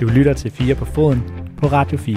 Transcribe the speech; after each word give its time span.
Du 0.00 0.08
lytter 0.08 0.32
til 0.32 0.50
4 0.50 0.74
på 0.74 0.84
foden 0.84 1.22
på 1.56 1.66
Radio 1.66 1.98
4. 1.98 2.16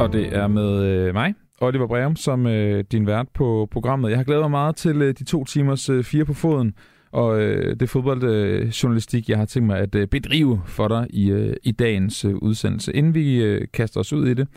Og 0.00 0.12
det 0.12 0.36
er 0.36 0.46
med 0.46 0.84
øh, 0.84 1.14
mig, 1.14 1.34
Oliver 1.60 1.86
Breum, 1.86 2.16
som 2.16 2.46
øh, 2.46 2.84
din 2.92 3.06
vært 3.06 3.26
på 3.34 3.68
programmet. 3.70 4.10
Jeg 4.10 4.18
har 4.18 4.24
glædet 4.24 4.42
mig 4.42 4.50
meget 4.50 4.76
til 4.76 5.02
øh, 5.02 5.14
de 5.18 5.24
to 5.24 5.44
timers 5.44 5.88
øh, 5.88 6.04
4 6.04 6.24
på 6.24 6.34
foden, 6.34 6.74
og 7.12 7.40
øh, 7.40 7.76
det 7.80 7.90
fodboldjournalistik, 7.90 9.24
øh, 9.24 9.30
jeg 9.30 9.38
har 9.38 9.44
tænkt 9.44 9.66
mig 9.66 9.78
at 9.78 9.94
øh, 9.94 10.08
bedrive 10.08 10.60
for 10.66 10.88
dig 10.88 11.06
i, 11.10 11.30
øh, 11.30 11.56
i 11.62 11.72
dagens 11.72 12.24
øh, 12.24 12.34
udsendelse. 12.34 12.92
Inden 12.92 13.14
vi 13.14 13.42
øh, 13.42 13.66
kaster 13.72 14.00
os 14.00 14.12
ud 14.12 14.26
i 14.26 14.34
det, 14.34 14.48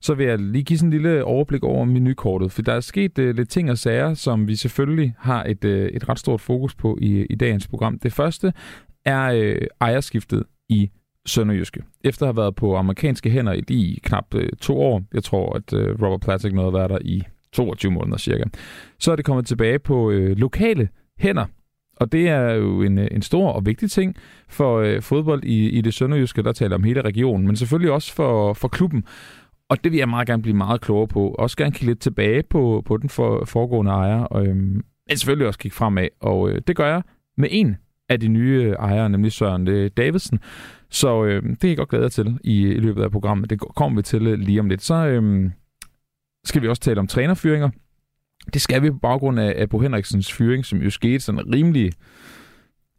så 0.00 0.14
vil 0.14 0.26
jeg 0.26 0.38
lige 0.38 0.64
give 0.64 0.78
sådan 0.78 0.88
en 0.88 0.92
lille 0.92 1.24
overblik 1.24 1.64
over 1.64 1.84
menukortet, 1.84 2.52
for 2.52 2.62
der 2.62 2.72
er 2.72 2.80
sket 2.80 3.18
øh, 3.18 3.36
lidt 3.36 3.48
ting 3.48 3.70
og 3.70 3.78
sager, 3.78 4.14
som 4.14 4.48
vi 4.48 4.56
selvfølgelig 4.56 5.14
har 5.18 5.44
et, 5.44 5.64
øh, 5.64 5.88
et 5.88 6.08
ret 6.08 6.18
stort 6.18 6.40
fokus 6.40 6.74
på 6.74 6.98
i, 7.00 7.26
i 7.30 7.34
dagens 7.34 7.68
program. 7.68 7.98
Det 7.98 8.12
første 8.12 8.52
er 9.06 9.32
øh, 9.34 9.66
ejerskiftet 9.80 10.44
i 10.68 10.90
Sønderjyske. 11.26 11.82
Efter 12.04 12.26
at 12.26 12.28
have 12.28 12.42
været 12.42 12.54
på 12.54 12.76
amerikanske 12.76 13.30
hænder 13.30 13.52
i 13.52 13.60
de 13.60 13.96
knap 14.02 14.34
øh, 14.34 14.48
to 14.60 14.80
år, 14.80 15.02
jeg 15.14 15.24
tror, 15.24 15.56
at 15.56 15.72
øh, 15.72 16.02
Robert 16.02 16.20
Platik 16.20 16.52
nåede 16.52 16.68
at 16.68 16.74
være 16.74 16.88
der 16.88 16.98
i 17.00 17.22
22 17.52 17.92
måneder 17.92 18.16
cirka, 18.18 18.44
så 18.98 19.12
er 19.12 19.16
det 19.16 19.24
kommet 19.24 19.46
tilbage 19.46 19.78
på 19.78 20.10
øh, 20.10 20.36
lokale 20.36 20.88
hænder. 21.18 21.46
Og 21.96 22.12
det 22.12 22.28
er 22.28 22.52
jo 22.52 22.82
en, 22.82 22.98
øh, 22.98 23.08
en 23.10 23.22
stor 23.22 23.52
og 23.52 23.66
vigtig 23.66 23.90
ting 23.90 24.16
for 24.48 24.78
øh, 24.78 25.02
fodbold 25.02 25.44
i, 25.44 25.68
i 25.68 25.80
det 25.80 25.94
sønderjyske, 25.94 26.42
der 26.42 26.52
taler 26.52 26.76
om 26.76 26.84
hele 26.84 27.02
regionen, 27.02 27.46
men 27.46 27.56
selvfølgelig 27.56 27.92
også 27.92 28.14
for, 28.14 28.52
for 28.52 28.68
klubben. 28.68 29.04
Og 29.68 29.84
det 29.84 29.92
vil 29.92 29.98
jeg 29.98 30.08
meget 30.08 30.26
gerne 30.26 30.42
blive 30.42 30.56
meget 30.56 30.80
klogere 30.80 31.08
på. 31.08 31.34
Også 31.38 31.56
gerne 31.56 31.72
kigge 31.72 31.86
lidt 31.86 32.00
tilbage 32.00 32.42
på, 32.42 32.82
på 32.86 32.96
den 32.96 33.08
for, 33.08 33.44
foregående 33.44 33.92
ejer, 33.92 34.20
og, 34.20 34.46
øh, 34.46 34.56
men 34.56 34.82
selvfølgelig 35.08 35.46
også 35.46 35.58
kigge 35.58 35.74
fremad. 35.74 36.08
Og 36.20 36.50
øh, 36.50 36.62
det 36.66 36.76
gør 36.76 36.86
jeg 36.86 37.02
med 37.36 37.48
en 37.52 37.76
af 38.08 38.20
de 38.20 38.28
nye 38.28 38.62
øh, 38.62 38.72
ejere, 38.72 39.08
nemlig 39.08 39.32
Søren 39.32 39.90
Davidsen. 39.96 40.40
Så 40.90 41.24
øh, 41.24 41.42
det 41.42 41.64
er 41.64 41.68
jeg 41.68 41.76
godt 41.76 41.88
glæde 41.88 42.08
til 42.08 42.38
i, 42.44 42.62
i 42.62 42.80
løbet 42.80 43.02
af 43.02 43.10
programmet. 43.10 43.50
Det 43.50 43.60
kommer 43.76 43.98
vi 43.98 44.02
til 44.02 44.26
øh, 44.26 44.38
lige 44.38 44.60
om 44.60 44.68
lidt. 44.68 44.82
Så 44.82 44.94
øh, 44.94 45.50
skal 46.44 46.62
vi 46.62 46.68
også 46.68 46.82
tale 46.82 47.00
om 47.00 47.06
trænerfyringer. 47.06 47.70
Det 48.52 48.62
skal 48.62 48.82
vi 48.82 48.90
på 48.90 48.98
baggrund 48.98 49.40
af, 49.40 49.54
af 49.56 49.68
Bo 49.68 49.78
Henriksens 49.78 50.32
fyring, 50.32 50.64
som 50.64 50.78
jo 50.78 50.90
skete 50.90 51.20
sådan 51.20 51.54
rimelig 51.54 51.92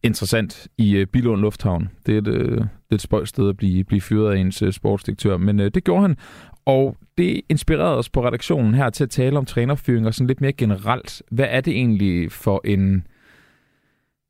interessant 0.04 0.68
i 0.78 0.96
øh, 0.96 1.08
Bilund 1.08 1.42
Lufthavn. 1.42 1.90
Det 2.06 2.14
er 2.14 2.18
et, 2.18 2.28
øh, 2.28 2.62
et 2.92 3.02
spøjt 3.02 3.28
sted 3.28 3.50
at 3.50 3.58
blive, 3.58 3.84
blive 3.84 4.02
fyret 4.02 4.34
af 4.34 4.38
ens 4.38 4.62
øh, 4.62 4.74
sportsdirektør, 4.74 5.38
men 5.38 5.60
øh, 5.60 5.72
det 5.74 5.84
gjorde 5.84 6.02
han. 6.02 6.18
Og 6.66 6.98
det 7.18 7.42
inspirerede 7.50 7.98
os 7.98 8.10
på 8.10 8.26
redaktionen 8.26 8.74
her 8.74 8.90
til 8.90 9.04
at 9.04 9.10
tale 9.10 9.38
om 9.38 9.46
trænerfyringer 9.46 10.12
sådan 10.12 10.28
lidt 10.28 10.42
mere 10.42 10.54
generelt. 10.54 11.22
Hvad 11.32 11.48
er 11.50 11.62
det 11.62 11.74
egentlig 11.74 12.32
for 12.32 12.62
en 12.66 13.08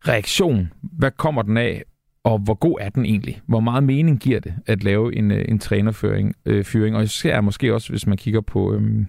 reaktion? 0.07 0.71
Hvad 0.81 1.11
kommer 1.11 1.41
den 1.41 1.57
af? 1.57 1.83
Og 2.23 2.39
hvor 2.39 2.53
god 2.53 2.77
er 2.81 2.89
den 2.89 3.05
egentlig? 3.05 3.41
Hvor 3.47 3.59
meget 3.59 3.83
mening 3.83 4.19
giver 4.19 4.39
det 4.39 4.53
at 4.65 4.83
lave 4.83 5.15
en, 5.15 5.31
øh, 5.31 5.45
en 5.47 5.59
trænerføring? 5.59 6.35
Øh, 6.45 6.63
fyring? 6.63 6.95
Og 6.95 7.03
især 7.03 7.41
måske 7.41 7.73
også, 7.73 7.89
hvis 7.89 8.07
man 8.07 8.17
kigger 8.17 8.41
på, 8.41 8.73
øhm, 8.73 9.07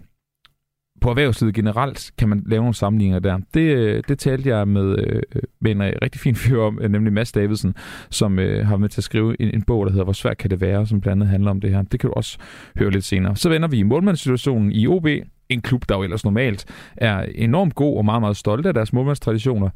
på 1.00 1.10
erhvervslivet 1.10 1.54
generelt, 1.54 2.10
kan 2.18 2.28
man 2.28 2.42
lave 2.46 2.60
nogle 2.60 2.74
sammenligninger 2.74 3.18
der. 3.18 3.38
Det, 3.54 3.60
øh, 3.60 4.02
det 4.08 4.18
talte 4.18 4.48
jeg 4.48 4.68
med, 4.68 4.98
øh, 4.98 5.22
med 5.60 5.70
en 5.70 5.80
øh, 5.80 5.92
rigtig 6.02 6.20
fin 6.20 6.34
fyr 6.34 6.60
om, 6.60 6.78
øh, 6.82 6.90
nemlig 6.90 7.12
Mads 7.12 7.32
Davidsen, 7.32 7.74
som 8.10 8.38
øh, 8.38 8.66
har 8.66 8.76
med 8.76 8.88
til 8.88 9.00
at 9.00 9.04
skrive 9.04 9.42
en, 9.42 9.54
en 9.54 9.62
bog, 9.62 9.86
der 9.86 9.92
hedder 9.92 10.04
Hvor 10.04 10.12
svært 10.12 10.38
kan 10.38 10.50
det 10.50 10.60
være, 10.60 10.86
som 10.86 11.00
blandt 11.00 11.22
andet 11.22 11.28
handler 11.28 11.50
om 11.50 11.60
det 11.60 11.70
her. 11.70 11.82
Det 11.82 12.00
kan 12.00 12.08
du 12.08 12.14
også 12.14 12.38
høre 12.78 12.90
lidt 12.90 13.04
senere. 13.04 13.36
Så 13.36 13.48
vender 13.48 13.68
vi 13.68 13.78
i 13.78 13.82
målmandssituationen 13.82 14.72
i 14.72 14.86
OB, 14.86 15.06
en 15.48 15.60
klub, 15.60 15.88
der 15.88 15.96
jo 15.96 16.02
ellers 16.02 16.24
normalt 16.24 16.64
er 16.96 17.22
enormt 17.34 17.74
god 17.74 17.96
og 17.96 18.04
meget, 18.04 18.22
meget 18.22 18.36
stolt 18.36 18.66
af 18.66 18.74
deres 18.74 18.92
målmandstraditioner. 18.92 19.70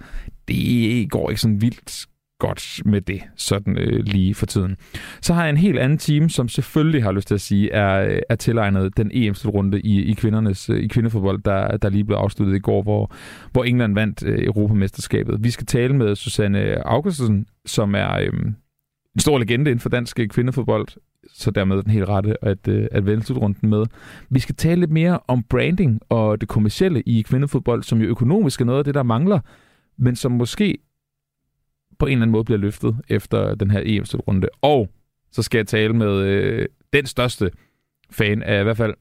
Det 0.48 1.10
går 1.10 1.30
ikke 1.30 1.40
sådan 1.40 1.62
vildt 1.62 2.06
godt 2.42 2.80
med 2.84 3.00
det, 3.00 3.22
sådan 3.36 3.78
øh, 3.78 4.04
lige 4.04 4.34
for 4.34 4.46
tiden. 4.46 4.76
Så 5.20 5.34
har 5.34 5.42
jeg 5.42 5.50
en 5.50 5.56
helt 5.56 5.78
anden 5.78 5.98
team, 5.98 6.28
som 6.28 6.48
selvfølgelig 6.48 7.02
har 7.02 7.12
lyst 7.12 7.28
til 7.28 7.34
at 7.34 7.40
sige, 7.40 7.70
er, 7.70 8.06
øh, 8.06 8.18
er 8.28 8.34
tilegnet 8.34 8.96
den 8.96 9.10
EM-slutrunde 9.14 9.80
i, 9.80 10.02
i, 10.02 10.14
kvindernes, 10.14 10.70
øh, 10.70 10.80
i 10.80 10.86
kvindefodbold, 10.86 11.42
der, 11.42 11.76
der 11.76 11.88
lige 11.88 12.04
blev 12.04 12.16
afsluttet 12.16 12.56
i 12.56 12.58
går, 12.58 12.82
hvor, 12.82 13.12
hvor 13.52 13.64
England 13.64 13.94
vandt 13.94 14.22
øh, 14.26 14.44
Europamesterskabet. 14.44 15.44
Vi 15.44 15.50
skal 15.50 15.66
tale 15.66 15.96
med 15.96 16.16
Susanne 16.16 16.86
Augustsen, 16.86 17.46
som 17.66 17.94
er 17.94 18.12
øh, 18.12 18.32
en 19.14 19.20
stor 19.20 19.38
legende 19.38 19.70
inden 19.70 19.80
for 19.80 19.88
dansk 19.88 20.20
øh, 20.20 20.28
kvindefodbold, 20.28 20.88
så 21.34 21.50
dermed 21.50 21.82
den 21.82 21.90
helt 21.90 22.08
rette 22.08 22.44
at, 22.44 22.68
øh, 22.68 22.86
at 22.90 23.06
vende 23.06 23.24
slutrunden 23.24 23.70
med. 23.70 23.84
Vi 24.30 24.38
skal 24.38 24.54
tale 24.54 24.80
lidt 24.80 24.90
mere 24.90 25.18
om 25.28 25.42
branding 25.42 26.00
og 26.08 26.40
det 26.40 26.48
kommercielle 26.48 27.02
i 27.02 27.22
kvindefodbold, 27.22 27.82
som 27.82 28.00
jo 28.00 28.08
økonomisk 28.08 28.60
er 28.60 28.64
noget 28.64 28.78
af 28.78 28.84
det, 28.84 28.94
der 28.94 29.02
mangler, 29.02 29.40
men 29.98 30.16
som 30.16 30.32
måske 30.32 30.78
på 32.02 32.06
en 32.06 32.12
eller 32.12 32.22
anden 32.22 32.32
måde 32.32 32.44
bliver 32.44 32.58
løftet 32.58 32.96
efter 33.08 33.54
den 33.54 33.70
her 33.70 33.82
EM-slutrunde. 33.84 34.48
Og 34.62 34.88
så 35.32 35.42
skal 35.42 35.58
jeg 35.58 35.66
tale 35.66 35.92
med 35.92 36.18
øh, 36.18 36.66
den 36.92 37.06
største 37.06 37.50
fan 38.10 38.42
af 38.42 38.60
i 38.60 38.62
hvert 38.62 38.76
fald 38.76 38.94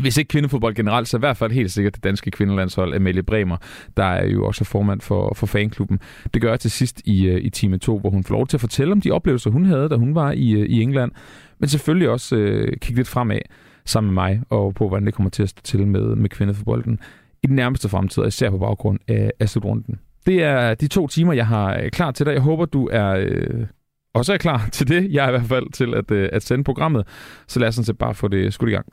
hvis 0.00 0.16
ikke 0.16 0.28
kvindefodbold 0.28 0.74
generelt, 0.74 1.08
så 1.08 1.16
i 1.16 1.20
hvert 1.20 1.36
fald 1.36 1.52
helt 1.52 1.72
sikkert 1.72 1.94
det 1.94 2.04
danske 2.04 2.30
kvindelandshold, 2.30 2.94
Amalie 2.94 3.22
Bremer, 3.22 3.56
der 3.96 4.04
er 4.04 4.26
jo 4.26 4.46
også 4.46 4.64
formand 4.64 5.00
for, 5.00 5.34
for 5.34 5.46
fanklubben. 5.46 6.00
Det 6.34 6.42
gør 6.42 6.50
jeg 6.50 6.60
til 6.60 6.70
sidst 6.70 7.02
i, 7.04 7.26
øh, 7.26 7.44
i 7.44 7.50
time 7.50 7.78
2, 7.78 7.98
hvor 7.98 8.10
hun 8.10 8.24
får 8.24 8.34
lov 8.34 8.46
til 8.46 8.56
at 8.56 8.60
fortælle 8.60 8.92
om 8.92 9.00
de 9.00 9.10
oplevelser, 9.10 9.50
hun 9.50 9.64
havde, 9.64 9.88
da 9.88 9.96
hun 9.96 10.14
var 10.14 10.32
i, 10.32 10.52
øh, 10.52 10.66
i 10.66 10.82
England, 10.82 11.12
men 11.58 11.68
selvfølgelig 11.68 12.08
også 12.08 12.36
øh, 12.36 12.76
kigge 12.80 12.98
lidt 12.98 13.08
fremad 13.08 13.40
sammen 13.84 14.14
med 14.14 14.22
mig, 14.22 14.42
og 14.50 14.74
på, 14.74 14.88
hvordan 14.88 15.06
det 15.06 15.14
kommer 15.14 15.30
til 15.30 15.42
at 15.42 15.48
stå 15.48 15.60
til 15.62 15.86
med, 15.86 16.16
med 16.16 16.28
kvindefodbolden 16.28 16.98
i 17.42 17.46
den 17.46 17.56
nærmeste 17.56 17.88
fremtid, 17.88 18.26
især 18.26 18.50
på 18.50 18.58
baggrund 18.58 18.98
af, 19.08 19.30
af 19.40 19.48
slutrunden. 19.48 19.98
Det 20.26 20.42
er 20.42 20.74
de 20.74 20.88
to 20.88 21.06
timer, 21.06 21.32
jeg 21.32 21.46
har 21.46 21.78
øh, 21.78 21.90
klar 21.90 22.10
til 22.10 22.26
dig. 22.26 22.32
Jeg 22.32 22.40
håber, 22.40 22.64
du 22.64 22.88
er 22.92 23.08
øh, 23.18 23.66
også 24.14 24.32
er 24.32 24.36
klar 24.36 24.68
til 24.72 24.88
det. 24.88 25.12
Jeg 25.12 25.24
er 25.24 25.28
i 25.28 25.30
hvert 25.30 25.48
fald 25.48 25.72
til 25.72 25.94
at, 25.94 26.10
øh, 26.10 26.28
at 26.32 26.42
sende 26.42 26.64
programmet. 26.64 27.06
Så 27.48 27.60
lad 27.60 27.68
os 27.68 27.74
sådan 27.74 27.84
set 27.84 27.98
bare 27.98 28.14
få 28.14 28.28
det 28.28 28.54
skudt 28.54 28.70
i 28.70 28.72
gang. 28.72 28.86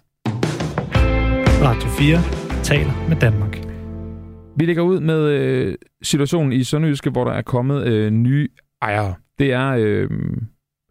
Radio 1.64 1.90
4 1.90 2.18
taler 2.64 3.08
med 3.10 3.18
Danmark. 3.18 3.58
Vi 4.58 4.66
lægger 4.66 4.84
ud 4.84 5.00
med 5.00 5.30
øh, 5.30 5.76
situationen 6.02 6.54
i 6.54 6.64
Sønderjyske, 6.64 7.10
hvor 7.10 7.24
der 7.24 7.32
er 7.32 7.42
kommet 7.42 7.88
øh, 7.88 8.12
nye 8.12 8.48
ejere. 8.82 9.14
Det 9.40 9.54
er 9.54 9.70
øh, 9.80 10.10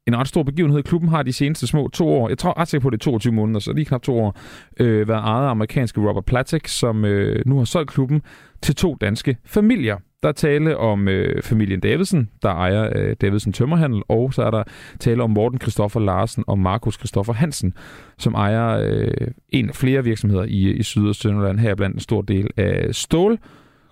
en 0.07 0.17
ret 0.17 0.29
stor 0.29 0.43
begivenhed. 0.43 0.83
Klubben 0.83 1.09
har 1.09 1.23
de 1.23 1.33
seneste 1.33 1.67
små 1.67 1.89
to 1.89 2.09
år, 2.09 2.29
jeg 2.29 2.39
tror 2.39 2.59
ret 2.59 2.69
sikkert 2.69 2.83
på 2.83 2.91
det 2.91 3.01
22 3.01 3.33
måneder, 3.33 3.61
så 3.61 3.73
lige 3.73 3.85
knap 3.85 4.03
to 4.03 4.19
år, 4.19 4.39
øh, 4.81 5.09
været 5.09 5.19
ejet 5.19 5.47
af 5.47 5.51
amerikanske 5.51 6.01
Robert 6.01 6.25
Platek, 6.25 6.69
som 6.69 7.05
øh, 7.05 7.43
nu 7.47 7.59
har 7.59 7.65
solgt 7.65 7.91
klubben 7.91 8.23
til 8.63 8.75
to 8.75 8.97
danske 9.01 9.37
familier. 9.45 9.97
Der 10.23 10.29
er 10.29 10.33
tale 10.33 10.77
om 10.77 11.09
øh, 11.09 11.43
familien 11.43 11.81
Davidsen, 11.81 12.31
der 12.43 12.49
ejer 12.49 12.91
øh, 12.97 13.17
Davidsen 13.21 13.53
Tømmerhandel, 13.53 14.03
og 14.09 14.35
så 14.35 14.43
er 14.43 14.51
der 14.51 14.63
tale 15.01 15.23
om 15.23 15.31
Morten 15.31 15.59
Kristoffer 15.59 16.01
Larsen 16.01 16.45
og 16.47 16.59
Markus 16.59 16.97
Kristoffer 16.97 17.33
Hansen, 17.33 17.75
som 18.19 18.35
ejer 18.35 18.79
øh, 18.79 19.29
en 19.49 19.69
af 19.69 19.75
flere 19.75 20.05
virksomheder 20.05 20.45
i, 20.45 20.71
i 20.71 20.83
Syd- 20.83 21.09
og 21.09 21.15
Sønderland, 21.15 21.59
her 21.59 21.75
blandt 21.75 21.95
en 21.95 22.01
stor 22.01 22.23
del 22.23 22.49
af 22.57 22.95
stål, 22.95 23.39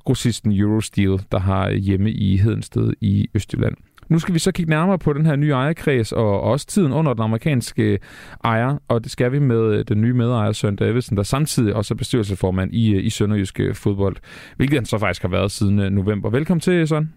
grossisten 0.04 0.53
Eurosteel, 0.53 1.20
der 1.32 1.38
har 1.38 1.70
hjemme 1.70 2.10
i 2.10 2.36
Hedensted 2.36 2.92
i 3.00 3.28
Østjylland. 3.34 3.76
Nu 4.08 4.18
skal 4.18 4.34
vi 4.34 4.38
så 4.38 4.52
kigge 4.52 4.70
nærmere 4.70 4.98
på 4.98 5.12
den 5.12 5.26
her 5.26 5.36
nye 5.36 5.52
ejerkreds, 5.52 6.12
og 6.12 6.40
også 6.40 6.66
tiden 6.66 6.92
under 6.92 7.14
den 7.14 7.22
amerikanske 7.22 7.98
ejer, 8.44 8.78
og 8.88 9.04
det 9.04 9.10
skal 9.12 9.32
vi 9.32 9.38
med 9.38 9.84
den 9.84 10.00
nye 10.00 10.12
medejer 10.12 10.52
Søren 10.52 10.76
Davidsen, 10.76 11.16
der 11.16 11.22
samtidig 11.22 11.74
også 11.74 11.94
er 11.94 11.96
bestyrelsesformand 11.96 12.74
i, 12.74 13.00
i 13.00 13.10
Sønderjyske 13.10 13.74
fodbold, 13.74 14.16
hvilket 14.56 14.78
han 14.78 14.84
så 14.84 14.98
faktisk 14.98 15.22
har 15.22 15.28
været 15.28 15.50
siden 15.50 15.78
øh, 15.78 15.90
november. 15.90 16.30
Velkommen 16.30 16.60
til, 16.60 16.88
Søren. 16.88 17.14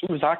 Tusind 0.00 0.20
tak. 0.20 0.38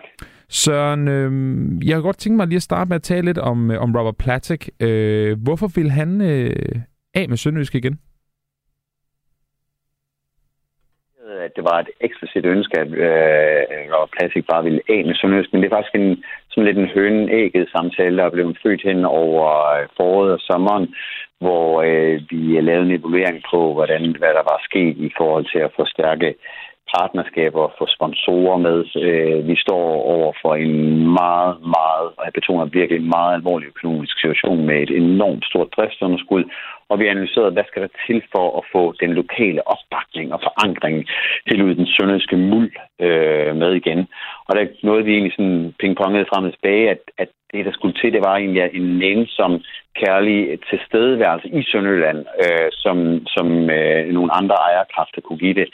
Søren, 0.48 1.08
øh, 1.08 1.88
jeg 1.88 1.96
har 1.96 2.02
godt 2.02 2.18
tænkt 2.18 2.36
mig 2.36 2.46
lige 2.46 2.56
at 2.56 2.62
starte 2.62 2.88
med 2.88 2.96
at 2.96 3.02
tale 3.02 3.24
lidt 3.24 3.38
om, 3.38 3.70
øh, 3.70 3.82
om 3.82 3.96
Robert 3.96 4.16
Platik. 4.16 4.68
Øh, 4.80 5.42
hvorfor 5.42 5.66
vil 5.74 5.90
han 5.90 6.20
øh, 6.20 6.52
af 7.14 7.28
med 7.28 7.36
Sønderjysk 7.36 7.74
igen? 7.74 7.98
At 11.46 11.56
det 11.56 11.64
var 11.70 11.78
et 11.80 11.90
eksplicit 12.06 12.44
ønske, 12.54 12.80
at 12.80 12.90
øh, 13.06 14.08
Plastik 14.14 14.44
bare 14.46 14.64
ville 14.64 14.82
af 14.94 15.00
med 15.04 15.14
Sønderjysk, 15.14 15.52
men 15.52 15.62
det 15.62 15.68
er 15.68 15.76
faktisk 15.76 15.94
en, 15.94 16.24
sådan 16.50 16.66
lidt 16.66 16.78
en 16.78 16.94
hønen-ægget 16.96 17.68
samtale, 17.76 18.16
der 18.16 18.24
er 18.24 18.36
blevet 18.36 18.58
født 18.62 18.82
hen 18.88 19.04
over 19.04 19.46
øh, 19.74 19.86
foråret 19.96 20.32
og 20.32 20.40
sommeren, 20.40 20.94
hvor 21.40 21.82
øh, 21.88 22.16
vi 22.30 22.60
lavede 22.60 22.86
en 22.86 22.98
evaluering 22.98 23.38
på, 23.50 23.72
hvordan, 23.76 24.02
hvad 24.20 24.32
der 24.38 24.44
var 24.52 24.60
sket 24.68 24.96
i 25.08 25.10
forhold 25.18 25.44
til 25.52 25.58
at 25.66 25.74
forstærke 25.76 26.34
partnerskaber 26.96 27.74
få 27.78 27.84
sponsorer 27.96 28.58
med. 28.66 28.78
Øh, 29.06 29.48
vi 29.50 29.56
står 29.64 29.84
over 30.14 30.32
for 30.42 30.54
en 30.54 30.74
meget, 31.20 31.54
meget, 31.76 32.08
og 32.16 32.22
jeg 32.24 32.32
betoner 32.38 32.64
virkelig 32.64 32.98
en 33.00 33.12
meget 33.16 33.34
alvorlig 33.34 33.66
økonomisk 33.74 34.14
situation 34.20 34.66
med 34.66 34.78
et 34.82 34.90
enormt 35.02 35.44
stort 35.50 35.68
driftsunderskud, 35.76 36.44
og 36.90 36.98
vi 37.00 37.06
analyserede, 37.06 37.54
hvad 37.54 37.64
skal 37.66 37.82
der 37.82 37.92
til 38.06 38.22
for 38.34 38.46
at 38.58 38.64
få 38.72 38.82
den 39.02 39.12
lokale 39.20 39.62
opbakning 39.74 40.26
og 40.34 40.40
forankring 40.46 40.96
til 41.48 41.62
ud 41.62 41.74
den 41.74 41.86
sønderjyske 41.86 42.36
muld 42.36 42.72
øh, 43.06 43.56
med 43.56 43.72
igen. 43.80 44.00
Og 44.46 44.56
der 44.56 44.66
nåede 44.82 45.04
vi 45.04 45.12
egentlig 45.12 45.36
sådan 45.36 45.74
pingpongede 45.80 46.30
frem 46.30 46.44
og 46.44 46.52
tilbage, 46.52 46.90
at, 46.90 47.02
at 47.18 47.28
det, 47.52 47.64
der 47.64 47.72
skulle 47.72 47.94
til, 48.00 48.12
det 48.12 48.22
var 48.28 48.36
egentlig 48.36 48.70
en 48.74 49.26
som 49.28 49.60
kærlig 50.02 50.58
tilstedeværelse 50.70 51.48
i 51.48 51.62
Sønderjylland, 51.62 52.20
øh, 52.44 52.68
som, 52.72 52.96
som 53.34 53.46
øh, 53.70 54.02
nogle 54.16 54.32
andre 54.40 54.54
ejerkræfter 54.54 55.20
kunne 55.20 55.38
give 55.38 55.54
det 55.54 55.68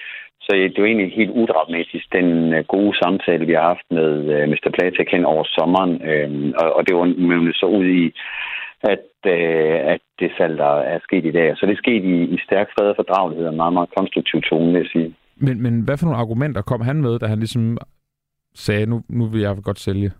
så 0.51 0.57
det 0.57 0.79
er 0.79 0.83
jo 0.83 0.85
egentlig 0.85 1.13
helt 1.21 1.31
udramatisk, 1.31 2.13
den 2.13 2.29
øh, 2.55 2.65
gode 2.75 2.95
samtale, 3.03 3.47
vi 3.47 3.53
har 3.53 3.67
haft 3.73 3.87
med 3.91 4.11
øh, 4.35 4.49
Mr. 4.49 4.71
Platek 4.75 5.11
hen 5.11 5.25
over 5.25 5.45
sommeren. 5.57 5.93
Øh, 6.11 6.53
og, 6.61 6.69
og 6.77 6.81
det 6.87 6.97
var 6.97 7.05
jo 7.07 7.53
så 7.53 7.67
ud 7.67 7.87
i, 8.01 8.05
at, 8.95 9.09
øh, 9.35 9.77
at 9.95 10.01
det 10.21 10.31
salg, 10.39 10.59
der 10.59 10.73
er 10.93 10.99
sket 11.03 11.25
i 11.27 11.37
dag. 11.39 11.57
Så 11.57 11.67
det 11.67 11.73
er 11.73 11.85
sket 11.85 12.05
i, 12.05 12.17
i 12.35 12.39
stærk 12.47 12.69
fred 12.75 12.89
og 12.91 12.97
fordragelighed 12.97 13.47
og 13.47 13.55
meget, 13.55 13.73
meget 13.73 13.95
konstruktiv 13.97 14.43
tone, 14.43 14.73
vil 14.73 14.83
jeg 14.83 14.91
sige. 14.93 15.15
Men, 15.37 15.63
men 15.63 15.81
hvad 15.81 15.97
for 15.97 16.07
nogle 16.07 16.23
argumenter 16.25 16.63
kom 16.63 16.81
han 16.81 16.97
med, 16.97 17.19
da 17.19 17.27
han 17.27 17.39
ligesom 17.39 17.79
sagde, 18.55 18.87
nu, 18.87 19.03
nu 19.09 19.25
vil 19.27 19.41
jeg 19.41 19.57
godt 19.63 19.79
sælge? 19.79 20.11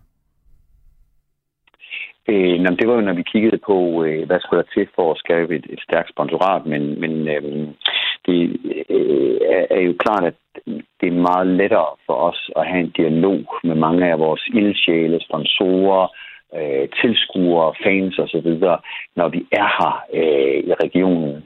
Øh, 2.29 2.51
jamen, 2.63 2.77
det 2.79 2.87
var 2.87 2.95
jo, 2.95 3.01
når 3.01 3.13
vi 3.13 3.31
kiggede 3.33 3.59
på, 3.69 4.03
øh, 4.03 4.27
hvad 4.27 4.39
skulle 4.39 4.63
der 4.63 4.69
til 4.73 4.87
for 4.95 5.11
at 5.11 5.17
skabe 5.17 5.55
et, 5.55 5.65
et 5.69 5.81
stærkt 5.87 6.09
sponsorat, 6.09 6.65
men, 6.65 7.01
men 7.01 7.27
øh, 7.27 7.67
det 8.29 8.85
øh, 8.89 9.37
er 9.69 9.81
jo 9.81 9.93
klart, 9.99 10.23
at 10.25 10.37
det 11.01 11.07
er 11.07 11.25
meget 11.29 11.47
lettere 11.47 11.91
for 12.05 12.13
os 12.13 12.49
at 12.55 12.67
have 12.67 12.79
en 12.79 12.93
dialog 12.97 13.39
med 13.63 13.75
mange 13.75 14.11
af 14.11 14.19
vores 14.19 14.43
ildsjæle, 14.53 15.21
sponsorer, 15.21 16.07
øh, 16.57 16.87
tilskuere, 17.01 17.73
fans 17.83 18.19
osv., 18.19 18.49
når 19.15 19.27
vi 19.29 19.45
er 19.51 19.67
her 19.79 19.93
øh, 20.13 20.57
i 20.69 20.73
regionen. 20.83 21.43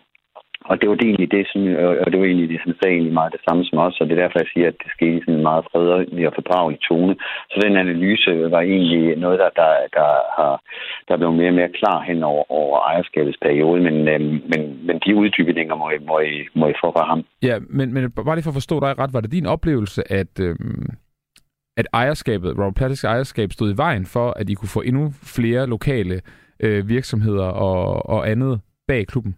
Og 0.69 0.73
det 0.79 0.89
var 0.89 0.95
det 0.95 1.07
egentlig 1.07 1.31
det, 1.37 1.45
som, 1.51 1.61
og 2.03 2.07
det 2.11 2.19
var 2.19 2.27
egentlig 2.27 2.49
det, 2.53 2.61
som 2.63 2.73
sagde 2.73 2.93
egentlig 2.95 3.17
meget 3.19 3.35
det 3.35 3.45
samme 3.47 3.63
som 3.65 3.77
os, 3.85 3.99
og 3.99 4.05
det 4.05 4.13
er 4.13 4.21
derfor, 4.21 4.39
jeg 4.39 4.51
siger, 4.53 4.67
at 4.67 4.77
det 4.83 4.89
skete 4.95 5.17
i 5.17 5.21
sådan 5.23 5.37
en 5.37 5.47
meget 5.49 5.63
fredelig 5.71 6.27
og 6.29 6.33
fordragelig 6.39 6.79
tone. 6.89 7.15
Så 7.51 7.57
den 7.65 7.75
analyse 7.83 8.31
var 8.55 8.61
egentlig 8.73 9.03
noget, 9.23 9.37
der, 9.43 9.49
der, 9.61 9.71
der, 9.97 10.09
har, 10.37 10.53
der 11.07 11.17
blev 11.17 11.31
mere 11.31 11.53
og 11.53 11.59
mere 11.59 11.75
klar 11.79 11.99
hen 12.09 12.23
over, 12.23 12.43
over 12.51 12.77
ejerskabets 12.79 13.39
periode, 13.45 13.79
men, 13.87 13.95
øhm, 14.13 14.37
men, 14.51 14.61
men 14.87 14.95
de 15.05 15.15
uddybninger 15.15 15.75
må 15.75 15.89
I, 15.89 15.97
må 16.09 16.19
I, 16.19 16.33
må 16.59 16.65
I 16.67 16.79
få 16.81 16.87
fra 16.97 17.05
ham. 17.11 17.19
Ja, 17.49 17.55
men, 17.77 17.93
men 17.93 18.11
bare 18.11 18.35
lige 18.35 18.47
for 18.47 18.55
at 18.55 18.61
forstå 18.61 18.79
dig 18.79 18.99
ret, 18.99 19.13
var 19.13 19.21
det 19.21 19.31
din 19.31 19.45
oplevelse, 19.45 20.01
at, 20.21 20.33
øhm, 20.47 20.89
at 21.77 21.87
ejerskabet, 21.93 22.49
Robert 22.57 22.75
Plattiks 22.75 23.03
ejerskab, 23.03 23.49
stod 23.51 23.73
i 23.73 23.77
vejen 23.77 24.05
for, 24.05 24.27
at 24.39 24.49
I 24.49 24.53
kunne 24.53 24.75
få 24.77 24.81
endnu 24.81 25.03
flere 25.37 25.67
lokale 25.67 26.21
øh, 26.59 26.89
virksomheder 26.89 27.47
og, 27.47 28.09
og 28.09 28.29
andet 28.29 28.61
bag 28.87 29.07
klubben? 29.07 29.35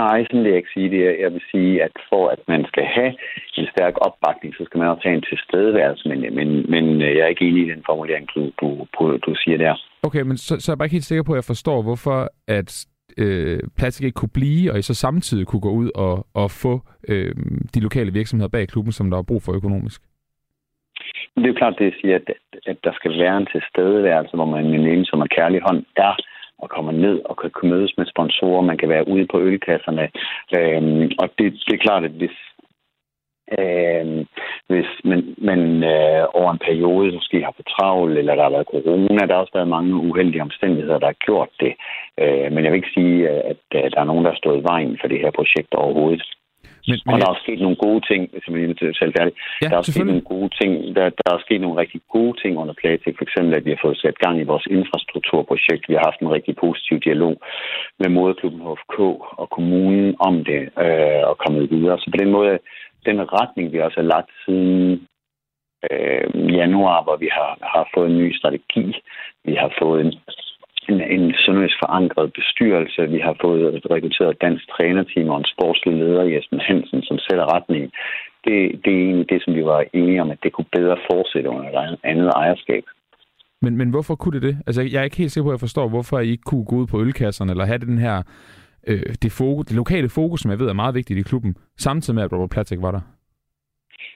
Nej, 0.00 0.24
sådan 0.24 0.42
vil 0.42 0.48
jeg 0.48 0.56
ikke 0.56 0.74
sige 0.76 0.90
det. 0.90 1.20
Jeg 1.24 1.32
vil 1.32 1.42
sige, 1.50 1.82
at 1.82 1.94
for 2.08 2.28
at 2.28 2.40
man 2.48 2.64
skal 2.70 2.84
have 2.84 3.12
en 3.58 3.66
stærk 3.74 3.94
opbakning, 4.06 4.54
så 4.54 4.62
skal 4.64 4.78
man 4.78 4.88
også 4.88 5.02
have 5.08 5.16
en 5.16 5.28
tilstedeværelse, 5.30 6.08
men, 6.08 6.20
men, 6.38 6.48
men 6.70 7.02
øh, 7.02 7.16
jeg 7.16 7.22
er 7.24 7.32
ikke 7.34 7.48
enig 7.48 7.62
i 7.66 7.70
den 7.70 7.82
formulering, 7.86 8.28
du, 8.34 8.40
du, 8.60 8.86
du 9.26 9.34
siger 9.42 9.58
der. 9.58 9.74
Okay, 10.02 10.22
men 10.22 10.36
så, 10.36 10.60
så 10.60 10.66
er 10.70 10.74
jeg 10.74 10.78
bare 10.78 10.86
ikke 10.86 10.98
helt 11.00 11.10
sikker 11.10 11.22
på, 11.22 11.32
at 11.32 11.36
jeg 11.36 11.52
forstår, 11.52 11.82
hvorfor 11.82 12.18
at 12.48 12.86
øh, 13.18 13.60
Plastik 13.78 14.04
ikke 14.04 14.20
kunne 14.20 14.38
blive, 14.40 14.72
og 14.72 14.78
I 14.78 14.82
så 14.82 14.94
samtidig 14.94 15.46
kunne 15.46 15.60
gå 15.68 15.70
ud 15.70 15.90
og, 15.94 16.26
og 16.34 16.50
få 16.50 16.80
øh, 17.08 17.34
de 17.74 17.80
lokale 17.80 18.12
virksomheder 18.12 18.48
bag 18.48 18.68
klubben, 18.68 18.92
som 18.92 19.10
der 19.10 19.18
er 19.18 19.28
brug 19.30 19.42
for 19.42 19.52
økonomisk. 19.52 20.02
Det 21.36 21.44
er 21.44 21.48
jo 21.48 21.60
klart, 21.62 21.78
det 21.78 21.94
siger, 22.00 22.16
at, 22.16 22.30
at 22.66 22.76
der 22.84 22.92
skal 22.92 23.12
være 23.18 23.36
en 23.36 23.48
tilstedeværelse, 23.52 24.36
hvor 24.36 24.44
man 24.44 24.70
med 24.70 24.92
en 24.92 25.04
som 25.04 25.22
en 25.22 25.28
kærlig 25.28 25.60
hånd 25.66 25.84
er 25.96 26.14
og 26.62 26.68
kommer 26.70 26.92
ned 26.92 27.20
og 27.24 27.36
kan 27.36 27.68
mødes 27.70 27.92
med 27.98 28.06
sponsorer. 28.06 28.68
Man 28.70 28.78
kan 28.78 28.88
være 28.88 29.08
ude 29.08 29.26
på 29.26 29.40
ølkasserne. 29.40 30.06
Øhm, 30.56 31.10
og 31.18 31.26
det, 31.38 31.46
det 31.66 31.74
er 31.74 31.84
klart, 31.86 32.04
at 32.04 32.14
hvis, 32.20 32.36
øh, 33.58 34.06
hvis 34.72 34.90
man, 35.04 35.20
man 35.38 35.60
øh, 35.94 36.24
over 36.38 36.50
en 36.52 36.64
periode 36.68 37.12
måske 37.12 37.38
har 37.44 37.54
fået 37.56 37.72
travlt, 37.76 38.18
eller 38.18 38.34
der 38.34 38.42
har 38.42 38.56
været 38.56 38.72
corona, 38.74 39.26
der 39.26 39.34
har 39.34 39.40
også 39.44 39.58
været 39.58 39.74
mange 39.76 39.94
uheldige 39.94 40.46
omstændigheder, 40.48 40.98
der 40.98 41.06
har 41.06 41.24
gjort 41.28 41.52
det. 41.60 41.72
Øh, 42.20 42.52
men 42.52 42.64
jeg 42.64 42.72
vil 42.72 42.80
ikke 42.82 42.96
sige, 42.98 43.28
at, 43.28 43.56
at 43.84 43.92
der 43.94 44.00
er 44.00 44.10
nogen, 44.10 44.24
der 44.24 44.30
har 44.30 44.42
stået 44.42 44.60
i 44.60 44.68
vejen 44.72 44.98
for 45.00 45.08
det 45.08 45.20
her 45.20 45.30
projekt 45.30 45.74
overhovedet. 45.74 46.22
Men, 46.88 46.98
men 47.06 47.14
og 47.14 47.20
der 47.20 47.28
er 47.30 47.42
sket 47.44 47.60
nogle 47.64 47.78
gode 47.86 48.02
ting, 48.10 48.20
hvis 48.32 48.44
jeg 48.48 48.88
er 48.88 49.00
selv 49.02 49.14
færdig. 49.18 49.34
Ja, 49.62 49.68
der 49.70 49.76
er 49.78 49.82
sket 49.82 50.06
nogle 50.06 50.28
gode 50.34 50.50
ting. 50.60 50.72
Der, 50.96 51.04
der 51.20 51.30
er 51.34 51.44
sket 51.46 51.60
nogle 51.60 51.80
rigtig 51.82 52.00
gode 52.16 52.34
ting 52.42 52.52
under 52.62 52.74
Platik. 52.80 53.14
For 53.18 53.24
eksempel, 53.28 53.54
at 53.54 53.64
vi 53.64 53.70
har 53.70 53.80
fået 53.84 53.98
sat 53.98 54.18
gang 54.24 54.36
i 54.40 54.50
vores 54.52 54.66
infrastrukturprojekt. 54.76 55.88
Vi 55.88 55.94
har 55.94 56.04
haft 56.08 56.20
en 56.20 56.34
rigtig 56.36 56.54
positiv 56.64 56.96
dialog 57.08 57.34
med 58.00 58.08
moderklubben 58.08 58.66
HFK 58.66 58.98
og 59.40 59.46
kommunen 59.56 60.16
om 60.28 60.34
det 60.44 60.62
øh, 60.84 61.22
og 61.30 61.34
kommet 61.44 61.70
videre. 61.70 61.98
Så 61.98 62.06
på 62.10 62.18
den 62.22 62.30
måde, 62.36 62.58
den 63.06 63.18
retning, 63.40 63.72
vi 63.72 63.80
også 63.80 63.98
har 64.00 64.08
lagt 64.14 64.30
siden 64.44 65.06
øh, 65.90 66.26
januar, 66.60 67.02
hvor 67.02 67.16
vi 67.16 67.28
har, 67.38 67.50
har 67.74 67.84
fået 67.94 68.10
en 68.10 68.18
ny 68.18 68.28
strategi. 68.38 68.84
Vi 69.44 69.54
har 69.54 69.70
fået 69.82 70.00
en 70.06 70.12
en, 70.88 71.00
en 71.16 71.34
sønderjysk 71.42 71.78
forankret 71.84 72.32
bestyrelse. 72.38 73.10
Vi 73.16 73.20
har 73.26 73.36
fået 73.44 73.62
rekrutteret 73.94 74.42
dansk 74.44 74.64
trænerteam 74.74 75.28
og 75.28 75.38
en 75.38 75.52
sportslig 75.54 75.94
leder, 76.02 76.22
Jesper 76.22 76.58
Hansen, 76.68 77.02
som 77.02 77.18
sætter 77.26 77.46
retning. 77.56 77.82
Det, 78.46 78.56
det 78.84 78.90
er 78.94 79.02
egentlig 79.08 79.30
det, 79.32 79.40
som 79.44 79.54
vi 79.54 79.64
var 79.64 79.84
enige 79.92 80.22
om, 80.22 80.30
at 80.30 80.38
det 80.42 80.52
kunne 80.52 80.70
bedre 80.78 80.96
fortsætte 81.10 81.48
under 81.50 81.64
et 81.68 81.98
andet 82.04 82.30
ejerskab. 82.42 82.84
Men, 83.62 83.76
men 83.76 83.90
hvorfor 83.90 84.14
kunne 84.14 84.40
det 84.40 84.42
det? 84.48 84.56
Altså, 84.66 84.82
jeg 84.82 85.00
er 85.00 85.04
ikke 85.08 85.16
helt 85.16 85.32
sikker 85.32 85.44
på, 85.44 85.50
at 85.50 85.56
jeg 85.56 85.66
forstår, 85.66 85.88
hvorfor 85.88 86.18
I 86.18 86.30
ikke 86.30 86.42
kunne 86.50 86.64
gå 86.64 86.76
ud 86.76 86.86
på 86.86 87.00
ølkasserne, 87.00 87.50
eller 87.50 87.64
have 87.64 87.78
den 87.78 87.98
her, 87.98 88.22
øh, 88.86 89.02
det, 89.22 89.32
fokus, 89.32 89.66
det 89.66 89.76
lokale 89.76 90.08
fokus, 90.08 90.40
som 90.40 90.50
jeg 90.50 90.60
ved 90.60 90.68
er 90.68 90.72
meget 90.82 90.94
vigtigt 90.94 91.18
i 91.18 91.22
klubben, 91.22 91.56
samtidig 91.78 92.14
med, 92.14 92.22
at 92.22 92.32
Robert 92.32 92.50
Platik 92.50 92.82
var 92.82 92.90
der. 92.90 93.00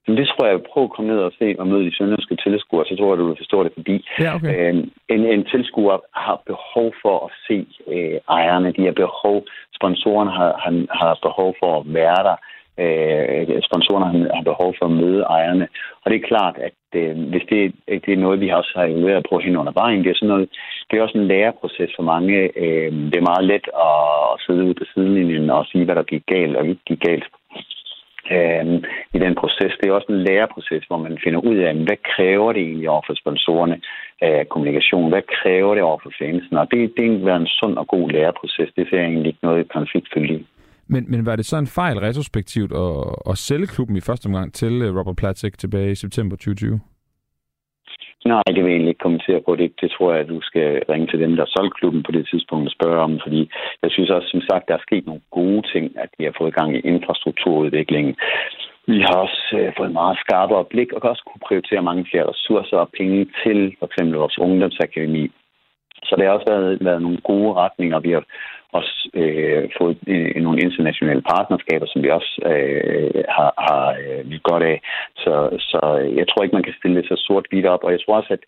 Men 0.07 0.17
det 0.17 0.29
tror 0.29 0.47
jeg, 0.47 0.63
prøv 0.73 0.85
at 0.85 0.91
komme 0.91 1.11
ned 1.13 1.21
og 1.29 1.33
se 1.39 1.55
og 1.59 1.67
møde 1.67 1.85
de 1.85 1.97
sønderske 1.97 2.37
tilskuere, 2.37 2.87
så 2.87 2.97
tror 2.97 3.11
jeg, 3.11 3.19
du 3.19 3.27
vil 3.27 3.43
forstå 3.43 3.65
det, 3.65 3.73
fordi 3.75 3.97
ja, 4.21 4.35
okay. 4.35 4.53
øh, 4.55 4.75
en, 5.15 5.23
en 5.35 5.45
tilskuer 5.45 5.99
har 6.15 6.43
behov 6.47 6.89
for 7.03 7.17
at 7.27 7.31
se 7.47 7.67
øh, 7.95 8.19
ejerne, 8.39 8.73
de 8.77 8.85
har 8.85 8.97
behov, 9.05 9.45
sponsorerne 9.79 10.31
har, 10.31 10.53
har, 10.63 10.73
har 11.01 11.19
behov 11.23 11.55
for 11.61 11.81
at 11.81 11.95
være 11.95 12.23
der, 12.29 12.37
øh, 12.83 13.63
sponsorerne 13.69 14.07
har, 14.07 14.35
har 14.37 14.43
behov 14.43 14.75
for 14.79 14.87
at 14.87 14.97
møde 15.03 15.23
ejerne. 15.23 15.69
Og 16.03 16.11
det 16.11 16.17
er 16.17 16.29
klart, 16.33 16.57
at 16.69 16.79
øh, 17.01 17.17
hvis 17.31 17.45
det, 17.51 17.61
det 18.05 18.13
er 18.13 18.25
noget, 18.25 18.41
vi 18.41 18.49
også 18.49 18.73
har 18.77 18.85
evalueret 18.85 19.27
på 19.31 19.39
hen 19.39 19.57
under 19.57 19.73
vejen, 19.73 20.05
det 20.05 20.11
er, 20.11 20.15
sådan 20.15 20.29
noget, 20.29 20.49
det 20.91 20.99
er 20.99 21.03
også 21.03 21.19
en 21.19 21.29
læreproces 21.29 21.91
for 21.97 22.03
mange. 22.03 22.37
Øh, 22.63 22.93
det 23.11 23.17
er 23.17 23.31
meget 23.31 23.45
let 23.53 23.67
at, 23.89 24.05
at 24.33 24.41
sidde 24.47 24.65
ude 24.65 24.75
på 24.81 24.85
sidelinjen 24.95 25.51
og 25.51 25.67
sige, 25.67 25.85
hvad 25.85 25.95
der 25.95 26.03
gik 26.13 26.25
galt 26.27 26.57
og 26.57 26.67
ikke 26.69 26.85
gik 26.87 27.01
galt 27.01 27.25
øh, 28.39 28.65
i 29.17 29.19
den 29.25 29.35
proces. 29.41 29.73
Det 29.79 29.89
er 29.89 29.93
også 29.93 30.13
en 30.13 30.23
læreproces, 30.29 30.85
hvor 30.89 30.99
man 31.07 31.19
finder 31.25 31.41
ud 31.51 31.57
af, 31.57 31.75
hvad 31.75 32.01
kræver 32.15 32.53
det 32.53 32.63
egentlig 32.63 32.91
over 32.91 33.03
for 33.07 33.15
sponsorerne 33.23 33.81
af 34.21 34.49
kommunikation? 34.49 35.09
Hvad 35.09 35.23
kræver 35.43 35.75
det 35.75 35.83
over 35.83 35.99
for 36.03 36.13
fansen? 36.21 36.57
Og 36.57 36.67
det, 36.71 36.93
det 36.97 37.05
har 37.11 37.25
været 37.25 37.41
en 37.41 37.55
sund 37.61 37.77
og 37.77 37.87
god 37.87 38.11
læreproces. 38.11 38.69
Det 38.77 38.87
ser 38.89 38.99
jeg 38.99 39.07
egentlig 39.07 39.31
ikke 39.31 39.47
noget 39.49 39.73
konfliktfyldt 39.73 40.31
i. 40.31 40.47
Men, 40.89 41.11
men 41.11 41.27
var 41.27 41.37
det 41.37 41.47
så 41.47 41.57
en 41.57 41.67
fejl 41.67 41.99
retrospektivt 41.99 42.73
at, 42.73 43.31
at 43.31 43.39
sælge 43.39 43.67
klubben 43.67 43.97
i 43.97 44.01
første 44.01 44.27
omgang 44.27 44.55
til 44.55 44.83
øh, 44.83 44.97
Robert 44.99 45.17
Platzek 45.17 45.59
tilbage 45.59 45.91
i 45.91 45.95
september 45.95 46.37
2020? 46.37 46.81
Nej, 48.27 48.43
det 48.55 48.61
vil 48.63 48.71
jeg 48.71 48.77
egentlig 48.77 48.95
ikke 48.95 49.07
kommentere 49.07 49.41
på. 49.47 49.57
Det, 49.57 49.81
det 49.81 49.91
tror 49.91 50.13
jeg, 50.13 50.21
at 50.21 50.29
du 50.29 50.41
skal 50.43 50.83
ringe 50.91 51.07
til 51.07 51.21
dem, 51.21 51.37
der 51.37 51.47
solgte 51.47 51.79
klubben 51.79 52.03
på 52.03 52.13
det 52.13 52.29
tidspunkt 52.31 52.67
og 52.69 52.77
spørge 52.79 53.01
om, 53.07 53.21
fordi 53.25 53.51
jeg 53.83 53.91
synes 53.91 54.11
også, 54.11 54.29
som 54.29 54.41
sagt, 54.41 54.69
der 54.69 54.75
er 54.75 54.87
sket 54.87 55.07
nogle 55.07 55.23
gode 55.31 55.63
ting, 55.73 55.85
at 56.05 56.11
vi 56.19 56.25
har 56.25 56.35
fået 56.39 56.55
gang 56.55 56.77
i 56.77 56.81
infrastrukturudviklingen. 56.81 58.15
Vi 58.87 59.01
har 59.01 59.17
også 59.27 59.43
øh, 59.61 59.73
fået 59.79 59.93
meget 59.93 60.19
skarpere 60.25 60.65
blik 60.65 60.93
og 60.93 61.01
kan 61.01 61.11
også 61.11 61.25
kunne 61.27 61.47
prioritere 61.49 61.83
mange 61.83 62.07
flere 62.11 62.29
ressourcer 62.33 62.77
og 62.77 62.91
penge 62.99 63.27
til 63.43 63.77
for 63.79 63.87
eksempel 63.87 64.15
vores 64.19 64.39
ungdomsakademi. 64.39 65.25
Så 66.05 66.13
det 66.17 66.25
har 66.25 66.33
også 66.33 66.51
været, 66.53 66.79
været 66.81 67.03
nogle 67.03 67.21
gode 67.31 67.53
retninger. 67.55 67.99
Vi 68.01 68.11
har 68.11 68.25
også 68.73 69.09
øh, 69.15 69.69
fået 69.79 69.97
øh, 70.07 70.43
nogle 70.43 70.61
internationale 70.61 71.23
partnerskaber, 71.23 71.87
som 71.89 72.03
vi 72.03 72.11
også 72.11 72.33
øh, 72.51 73.25
har, 73.29 73.53
har 73.59 73.97
øh, 74.03 74.31
vi 74.31 74.39
godt 74.43 74.63
af. 74.63 74.81
Så, 75.17 75.35
så 75.71 75.81
jeg 76.19 76.29
tror 76.29 76.43
ikke, 76.43 76.57
man 76.57 76.69
kan 76.69 76.79
stille 76.79 76.97
det 76.97 77.09
så 77.09 77.17
sort-hvidt 77.27 77.67
op. 77.67 77.85
Og 77.85 77.93
jeg 77.93 78.01
tror 78.01 78.17
også, 78.17 78.33
at 78.33 78.43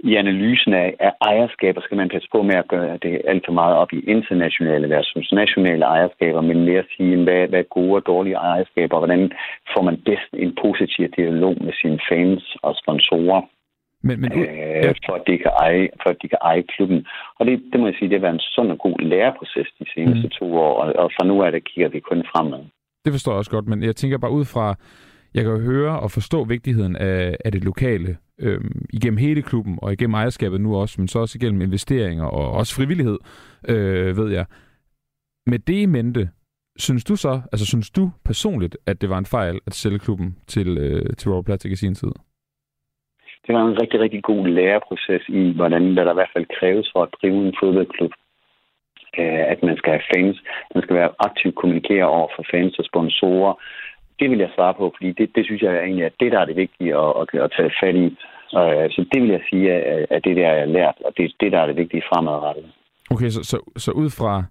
i 0.00 0.14
analysen 0.14 0.72
af, 0.74 0.94
af 1.00 1.12
ejerskaber 1.20 1.80
skal 1.80 1.96
man 1.96 2.08
passe 2.08 2.28
på 2.32 2.42
med 2.42 2.54
at 2.54 2.68
gøre 2.68 2.98
det 3.02 3.22
alt 3.24 3.44
for 3.46 3.52
meget 3.52 3.76
op 3.76 3.92
i 3.92 4.00
internationale 4.14 4.88
versus 4.88 5.32
nationale 5.32 5.84
ejerskaber, 5.84 6.40
men 6.40 6.64
mere 6.64 6.78
at 6.78 6.92
sige, 6.96 7.22
hvad, 7.22 7.48
hvad 7.48 7.60
er 7.60 7.74
gode 7.78 7.94
og 7.94 8.06
dårlige 8.06 8.34
ejerskaber, 8.34 8.96
og 8.96 9.00
hvordan 9.00 9.32
får 9.74 9.82
man 9.82 9.96
bedst 10.04 10.30
en 10.32 10.54
positiv 10.62 11.08
dialog 11.16 11.56
med 11.60 11.72
sine 11.82 12.00
fans 12.08 12.56
og 12.62 12.74
sponsorer. 12.82 13.42
Men, 14.02 14.20
men, 14.20 14.32
øh, 14.32 14.46
ja. 14.84 14.92
for, 15.06 15.14
at 15.18 15.24
de 15.26 15.38
kan 15.38 15.52
eje, 15.66 15.88
for 16.02 16.10
at 16.10 16.16
de 16.22 16.28
kan 16.28 16.38
eje 16.42 16.62
klubben. 16.62 17.06
Og 17.38 17.46
det, 17.46 17.62
det 17.72 17.80
må 17.80 17.86
jeg 17.86 17.94
sige, 17.98 18.08
det 18.08 18.18
har 18.18 18.26
været 18.26 18.34
en 18.34 18.48
sund 18.54 18.70
og 18.70 18.78
god 18.78 18.98
læreproces 19.00 19.68
de 19.78 19.86
seneste 19.94 20.26
mm. 20.26 20.34
to 20.38 20.44
år, 20.56 20.74
og, 20.82 20.92
og 21.02 21.10
fra 21.16 21.26
nu 21.26 21.42
af 21.42 21.52
det 21.52 21.64
kigger 21.64 21.88
vi 21.88 22.00
kun 22.00 22.22
fremad. 22.32 22.64
Det 23.04 23.12
forstår 23.12 23.32
jeg 23.32 23.38
også 23.38 23.50
godt, 23.50 23.66
men 23.66 23.82
jeg 23.82 23.96
tænker 23.96 24.18
bare 24.18 24.30
ud 24.30 24.44
fra, 24.44 24.74
jeg 25.34 25.42
kan 25.44 25.52
jo 25.52 25.60
høre 25.60 26.00
og 26.00 26.10
forstå 26.10 26.44
vigtigheden 26.44 26.96
af, 26.96 27.36
af 27.44 27.52
det 27.52 27.64
lokale 27.64 28.16
øhm, 28.38 28.84
igennem 28.92 29.18
hele 29.18 29.42
klubben, 29.42 29.78
og 29.82 29.92
igennem 29.92 30.14
ejerskabet 30.14 30.60
nu 30.60 30.76
også, 30.76 31.00
men 31.00 31.08
så 31.08 31.18
også 31.18 31.38
igennem 31.40 31.60
investeringer 31.60 32.24
og 32.24 32.52
også 32.52 32.74
frivillighed, 32.74 33.18
øh, 33.68 34.16
ved 34.16 34.30
jeg. 34.30 34.46
Med 35.46 35.58
det 35.58 35.74
i 35.82 35.86
mente, 35.86 36.28
synes 36.78 37.04
du 37.04 37.16
så, 37.16 37.40
altså 37.52 37.66
synes 37.66 37.90
du 37.90 38.10
personligt, 38.24 38.76
at 38.86 39.00
det 39.00 39.10
var 39.10 39.18
en 39.18 39.26
fejl 39.26 39.60
at 39.66 39.74
sælge 39.74 39.98
klubben 39.98 40.36
til, 40.46 40.78
øh, 40.78 41.16
til 41.16 41.30
Robert 41.30 41.44
Platik 41.44 41.72
i 41.72 41.76
sin 41.76 41.94
tid? 41.94 42.12
Det 43.46 43.54
var 43.54 43.62
en 43.64 43.80
rigtig, 43.82 44.00
rigtig 44.00 44.22
god 44.22 44.46
læreproces 44.46 45.22
i, 45.28 45.52
hvordan 45.56 45.92
hvad 45.92 46.04
der 46.04 46.10
i 46.10 46.20
hvert 46.20 46.34
fald 46.36 46.56
kræves 46.58 46.90
for 46.92 47.02
at 47.02 47.14
drive 47.22 47.46
en 47.46 47.54
fodboldklub. 47.60 48.12
Øh, 49.18 49.44
at 49.52 49.62
man 49.62 49.76
skal 49.76 49.92
have 49.92 50.08
fans, 50.14 50.36
man 50.74 50.82
skal 50.82 50.96
være 50.96 51.14
aktivt 51.18 51.54
kommunikere 51.54 52.04
over 52.04 52.28
for 52.36 52.44
fans 52.50 52.78
og 52.78 52.84
sponsorer. 52.84 53.54
det 54.18 54.30
vil 54.30 54.38
jeg 54.38 54.50
svare 54.54 54.74
på, 54.74 54.92
fordi 54.96 55.12
det, 55.12 55.30
det 55.34 55.44
synes 55.44 55.62
jeg 55.62 55.74
egentlig 55.74 56.04
er 56.04 56.18
det, 56.20 56.32
der 56.32 56.40
er 56.40 56.44
det 56.44 56.56
vigtige 56.56 56.96
at, 56.96 57.12
at, 57.20 57.40
at 57.46 57.52
tage 57.56 57.72
fat 57.82 57.96
i. 58.04 58.06
Øh, 58.60 58.86
så 58.94 59.00
det 59.12 59.22
vil 59.22 59.30
jeg 59.30 59.42
sige, 59.50 59.72
at, 60.14 60.24
det 60.24 60.36
der 60.36 60.48
er 60.48 60.64
lært, 60.64 60.98
og 61.04 61.12
det 61.16 61.24
er 61.24 61.28
det, 61.40 61.52
der 61.52 61.60
er 61.60 61.66
det 61.66 61.76
vigtige 61.76 62.02
fremadrettet. 62.08 62.64
Okay, 63.10 63.28
så, 63.28 63.42
så, 63.44 63.56
så 63.76 63.90
ud 63.92 64.10
fra 64.18 64.44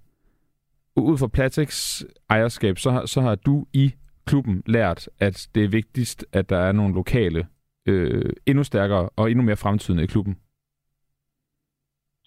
ud 0.96 1.18
fra 1.18 1.28
Platex 1.28 2.02
ejerskab, 2.30 2.78
så 2.78 2.92
har, 2.92 3.06
så 3.06 3.22
har 3.22 3.36
du 3.36 3.66
i 3.74 3.92
klubben 4.26 4.64
lært, 4.66 5.10
at 5.20 5.48
det 5.56 5.64
er 5.64 5.68
vigtigst, 5.68 6.26
at 6.34 6.50
der 6.50 6.58
er 6.58 6.72
nogle 6.72 6.94
lokale 6.94 7.46
øh, 7.86 8.30
endnu 8.46 8.64
stærkere 8.64 9.10
og 9.16 9.32
endnu 9.32 9.46
mere 9.46 9.56
fremtidende 9.56 10.04
i 10.04 10.08
klubben? 10.08 10.38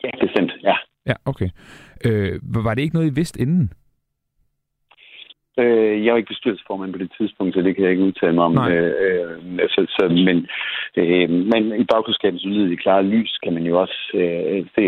Ja, 0.04 0.10
bestemt, 0.26 0.52
ja. 0.62 0.76
Ja, 1.06 1.14
okay. 1.24 1.48
Øh, 2.04 2.40
var 2.42 2.74
det 2.74 2.82
ikke 2.82 2.94
noget, 2.94 3.10
I 3.10 3.14
vidste 3.14 3.40
inden? 3.40 3.72
Øh, 5.62 6.04
jeg 6.04 6.12
var 6.12 6.18
ikke 6.18 6.34
bestyrelsesformand 6.34 6.92
på 6.92 6.98
det 6.98 7.10
tidspunkt, 7.18 7.54
så 7.54 7.60
det 7.62 7.74
kan 7.74 7.84
jeg 7.84 7.92
ikke 7.92 8.08
udtale 8.08 8.34
mig 8.34 8.44
om. 8.44 8.54
Øh, 8.72 8.92
øh, 9.04 9.68
så, 9.74 9.80
så, 9.96 10.04
men, 10.28 10.36
øh, 11.00 11.28
men 11.52 11.62
i 11.82 11.84
bagklodskabens 11.92 12.46
ulydige 12.46 12.82
klare 12.84 13.02
lys 13.02 13.32
kan 13.42 13.52
man 13.56 13.64
jo 13.70 13.74
også 13.84 13.98
øh, 14.14 14.66
se, 14.74 14.82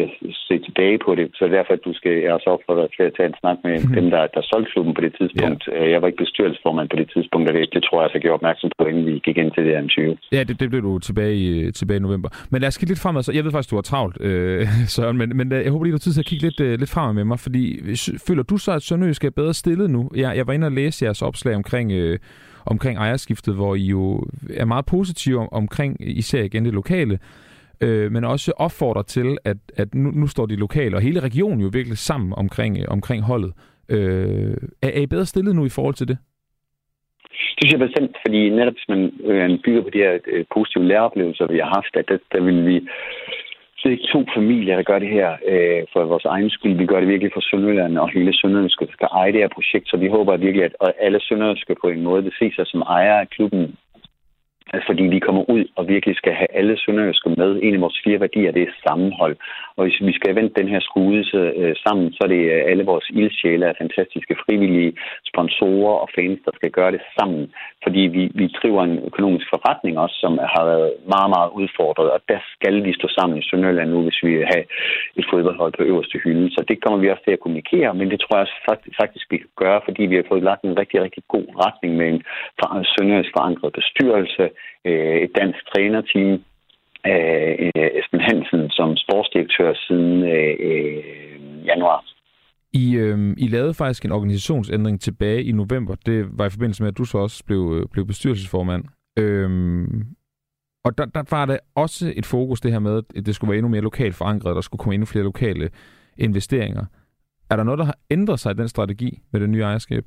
se 0.48 0.54
tilbage 0.66 0.98
på 1.06 1.14
det. 1.14 1.26
Så 1.38 1.44
derfor, 1.56 1.72
at 1.72 1.84
du 1.84 1.92
skal 1.94 2.12
jeg 2.22 2.32
også 2.32 2.50
opfordre 2.54 2.88
til 2.96 3.02
at 3.08 3.14
tage 3.16 3.28
en 3.28 3.40
snak 3.40 3.58
med 3.64 3.74
mm. 3.82 3.94
dem, 3.98 4.06
der, 4.14 4.22
der 4.34 4.42
solgte 4.50 4.72
klubben 4.72 4.94
på 4.94 5.00
det 5.00 5.12
tidspunkt. 5.18 5.62
Ja. 5.66 5.72
Øh, 5.76 5.90
jeg 5.92 6.02
var 6.02 6.06
ikke 6.08 6.24
bestyrelsesformand 6.24 6.88
på 6.88 6.96
det 6.96 7.08
tidspunkt, 7.14 7.48
og 7.48 7.54
det, 7.54 7.74
det 7.76 7.82
tror 7.84 8.02
jeg, 8.02 8.10
jeg 8.14 8.22
gjorde 8.22 8.38
opmærksom 8.40 8.70
på, 8.78 8.84
inden 8.90 9.06
vi 9.06 9.12
gik 9.26 9.36
ind 9.42 9.50
til 9.52 9.64
det 9.64 9.90
20. 9.90 10.16
Ja, 10.32 10.42
det, 10.48 10.60
det 10.60 10.70
blev 10.70 10.82
du 10.82 10.98
tilbage 10.98 11.34
i, 11.44 11.72
tilbage 11.72 11.98
i 12.00 12.06
november. 12.08 12.28
Men 12.50 12.60
lad 12.60 12.68
os 12.68 12.78
kigge 12.78 12.90
lidt 12.92 13.02
fremad. 13.02 13.22
Så 13.22 13.32
jeg 13.32 13.44
ved 13.44 13.52
faktisk, 13.52 13.70
du 13.70 13.76
har 13.76 13.88
travlt, 13.92 14.16
øh, 14.20 14.66
Søren, 14.94 15.16
men, 15.18 15.36
men 15.36 15.52
øh, 15.52 15.64
jeg 15.64 15.72
håber 15.72 15.84
lige, 15.84 15.92
du 15.92 16.00
har 16.00 16.06
tid 16.06 16.12
til 16.12 16.24
at 16.26 16.30
kigge 16.32 16.44
lidt, 16.48 16.80
lidt 16.80 16.90
fremad 16.90 17.14
med 17.14 17.24
mig, 17.24 17.38
fordi 17.46 17.64
føler 18.28 18.42
du 18.42 18.56
så, 18.56 18.70
at 18.72 18.82
Sønderjysk 18.82 19.24
er 19.24 19.30
bedre 19.30 19.54
stillet 19.54 19.90
nu? 19.90 20.10
Jeg, 20.16 20.36
jeg 20.36 20.46
var 20.46 20.55
inde 20.56 20.66
og 20.66 20.72
læse 20.72 21.04
jeres 21.04 21.22
opslag 21.22 21.54
omkring, 21.56 21.92
øh, 21.92 22.18
omkring 22.66 22.98
ejerskiftet, 22.98 23.54
hvor 23.54 23.74
I 23.74 23.86
jo 23.86 24.24
er 24.54 24.64
meget 24.64 24.86
positive 24.86 25.38
om, 25.38 25.48
omkring 25.52 25.96
især 26.00 26.42
igen 26.42 26.64
det 26.64 26.74
lokale, 26.74 27.18
øh, 27.80 28.12
men 28.12 28.24
også 28.24 28.52
opfordrer 28.56 29.02
til, 29.02 29.38
at, 29.44 29.56
at 29.76 29.94
nu, 29.94 30.10
nu 30.10 30.26
står 30.26 30.46
de 30.46 30.56
lokale 30.56 30.96
og 30.96 31.02
hele 31.02 31.20
regionen 31.20 31.60
jo 31.60 31.70
virkelig 31.72 31.98
sammen 31.98 32.32
omkring, 32.36 32.78
øh, 32.78 32.84
omkring 32.88 33.22
holdet. 33.22 33.52
Øh, 33.88 34.56
er, 34.82 34.90
er 34.96 35.00
I 35.00 35.06
bedre 35.06 35.26
stillet 35.26 35.54
nu 35.56 35.66
i 35.66 35.74
forhold 35.76 35.94
til 35.94 36.08
det? 36.08 36.18
Det 37.56 37.62
synes 37.64 37.72
jeg 37.72 37.86
bestemt, 37.88 38.16
fordi 38.26 38.50
netop 38.50 38.72
hvis 38.72 38.88
man 38.88 39.02
øh, 39.30 39.58
bygger 39.64 39.82
på 39.82 39.90
de 39.90 39.98
her 39.98 40.18
øh, 40.32 40.44
positive 40.54 40.84
læreoplevelser, 40.84 41.46
vi 41.52 41.58
har 41.58 41.70
haft, 41.78 41.96
at 41.96 42.08
der, 42.08 42.18
der 42.32 42.40
vil 42.48 42.66
vi 42.66 42.76
det 43.86 43.92
er 43.92 43.98
ikke 43.98 44.14
to 44.16 44.24
familier, 44.38 44.76
der 44.76 44.82
gør 44.90 44.98
det 44.98 45.08
her 45.08 45.30
øh, 45.52 45.82
for 45.92 46.04
vores 46.04 46.24
egen 46.24 46.50
skyld. 46.50 46.74
Vi 46.78 46.86
gør 46.86 47.00
det 47.00 47.08
virkelig 47.08 47.32
for 47.34 47.40
Sønderjylland 47.40 47.98
og 47.98 48.08
hele 48.16 48.32
Sønderjylland 48.36 48.70
skal 48.70 49.08
eje 49.20 49.32
det 49.32 49.40
her 49.40 49.56
projekt, 49.56 49.88
så 49.88 49.96
vi 49.96 50.08
håber 50.08 50.36
virkelig, 50.36 50.64
at 50.64 50.92
alle 51.06 51.20
Sønderjyske 51.20 51.74
på 51.82 51.88
en 51.88 52.02
måde 52.02 52.22
vil 52.22 52.38
se 52.38 52.52
sig 52.56 52.66
som 52.66 52.80
ejer 52.80 53.16
af 53.20 53.28
klubben 53.28 53.76
fordi 54.86 55.02
vi 55.02 55.18
kommer 55.18 55.50
ud 55.50 55.64
og 55.76 55.88
virkelig 55.88 56.16
skal 56.16 56.32
have 56.32 56.52
alle 56.58 56.78
sønderjyske 56.78 57.28
med. 57.28 57.60
En 57.62 57.74
af 57.74 57.80
vores 57.80 58.00
fire 58.04 58.20
værdier, 58.20 58.52
det 58.52 58.62
er 58.62 58.80
sammenhold. 58.86 59.36
Og 59.76 59.84
hvis 59.84 60.00
vi 60.00 60.12
skal 60.12 60.34
vente 60.34 60.60
den 60.60 60.68
her 60.68 60.80
skude 60.80 61.22
øh, 61.34 61.74
sammen, 61.84 62.12
så 62.12 62.20
er 62.24 62.28
det 62.28 62.44
øh, 62.54 62.62
alle 62.70 62.84
vores 62.84 63.06
ildsjæle 63.10 63.66
af 63.68 63.74
fantastiske 63.80 64.36
frivillige 64.44 64.92
sponsorer 65.30 65.96
og 66.02 66.08
fans, 66.14 66.38
der 66.44 66.52
skal 66.54 66.70
gøre 66.70 66.92
det 66.92 67.02
sammen. 67.18 67.52
Fordi 67.84 68.00
vi, 68.16 68.22
vi 68.34 68.46
driver 68.46 68.82
en 68.84 68.98
økonomisk 69.10 69.46
forretning 69.54 69.98
også, 69.98 70.16
som 70.24 70.32
har 70.54 70.64
været 70.72 70.92
meget, 71.14 71.30
meget 71.36 71.50
udfordret. 71.60 72.10
Og 72.10 72.20
der 72.28 72.40
skal 72.54 72.84
vi 72.84 72.92
stå 72.92 73.08
sammen 73.08 73.38
i 73.38 73.46
Sønderjylland 73.48 73.90
nu, 73.90 74.02
hvis 74.02 74.22
vi 74.22 74.30
vil 74.36 74.46
have 74.54 74.64
et 75.18 75.26
fodboldhold 75.30 75.72
på 75.76 75.82
øverste 75.82 76.18
hylde. 76.24 76.50
Så 76.50 76.64
det 76.68 76.82
kommer 76.82 76.98
vi 76.98 77.10
også 77.10 77.24
til 77.24 77.36
at 77.36 77.44
kommunikere, 77.44 77.94
men 77.94 78.10
det 78.10 78.20
tror 78.20 78.38
jeg 78.38 78.48
faktisk, 79.00 79.26
vi 79.30 79.36
kan 79.36 79.52
gøre, 79.56 79.80
fordi 79.84 80.02
vi 80.06 80.16
har 80.16 80.26
fået 80.28 80.42
lagt 80.42 80.62
en 80.62 80.78
rigtig, 80.78 81.02
rigtig 81.02 81.22
god 81.28 81.46
retning 81.64 81.92
med 81.96 82.08
en 82.08 82.22
sønderjysk 82.94 83.32
forankret 83.36 83.72
bestyrelse, 83.72 84.44
øh, 84.84 85.16
et 85.24 85.30
dansk 85.38 85.60
trænerteam, 85.70 86.32
øh, 87.10 87.54
øh, 87.66 87.88
Esben 87.98 88.20
Hansen 88.20 88.70
som 88.70 88.96
sportsdirektør 88.96 89.74
siden 89.74 90.22
øh, 90.22 90.56
øh, 90.60 91.66
januar. 91.66 92.04
I, 92.72 92.96
øh, 92.96 93.34
I 93.38 93.48
lavede 93.48 93.74
faktisk 93.74 94.04
en 94.04 94.12
organisationsændring 94.12 95.00
tilbage 95.00 95.44
i 95.44 95.52
november. 95.52 95.94
Det 96.06 96.26
var 96.38 96.46
i 96.46 96.50
forbindelse 96.50 96.82
med, 96.82 96.90
at 96.90 96.98
du 96.98 97.04
så 97.04 97.18
også 97.18 97.44
blev, 97.44 97.62
øh, 97.76 97.88
blev 97.92 98.06
bestyrelsesformand. 98.06 98.84
Øh, 99.18 99.50
og 100.84 100.98
der, 100.98 101.04
der 101.04 101.22
var 101.30 101.46
det 101.46 101.58
også 101.74 102.12
et 102.16 102.26
fokus, 102.26 102.60
det 102.60 102.72
her 102.72 102.78
med, 102.78 103.02
at 103.16 103.26
det 103.26 103.34
skulle 103.34 103.50
være 103.50 103.58
endnu 103.58 103.70
mere 103.70 103.80
lokalt 103.80 104.14
forankret, 104.14 104.56
der 104.56 104.60
skulle 104.60 104.78
komme 104.78 104.94
endnu 104.94 105.06
flere 105.06 105.24
lokale 105.24 105.70
investeringer. 106.18 106.84
Er 107.50 107.56
der 107.56 107.62
noget, 107.64 107.78
der 107.78 107.84
har 107.84 107.98
ændret 108.10 108.40
sig 108.40 108.50
i 108.50 108.54
den 108.54 108.68
strategi 108.68 109.18
med 109.32 109.40
det 109.40 109.50
nye 109.50 109.62
ejerskab? 109.62 110.04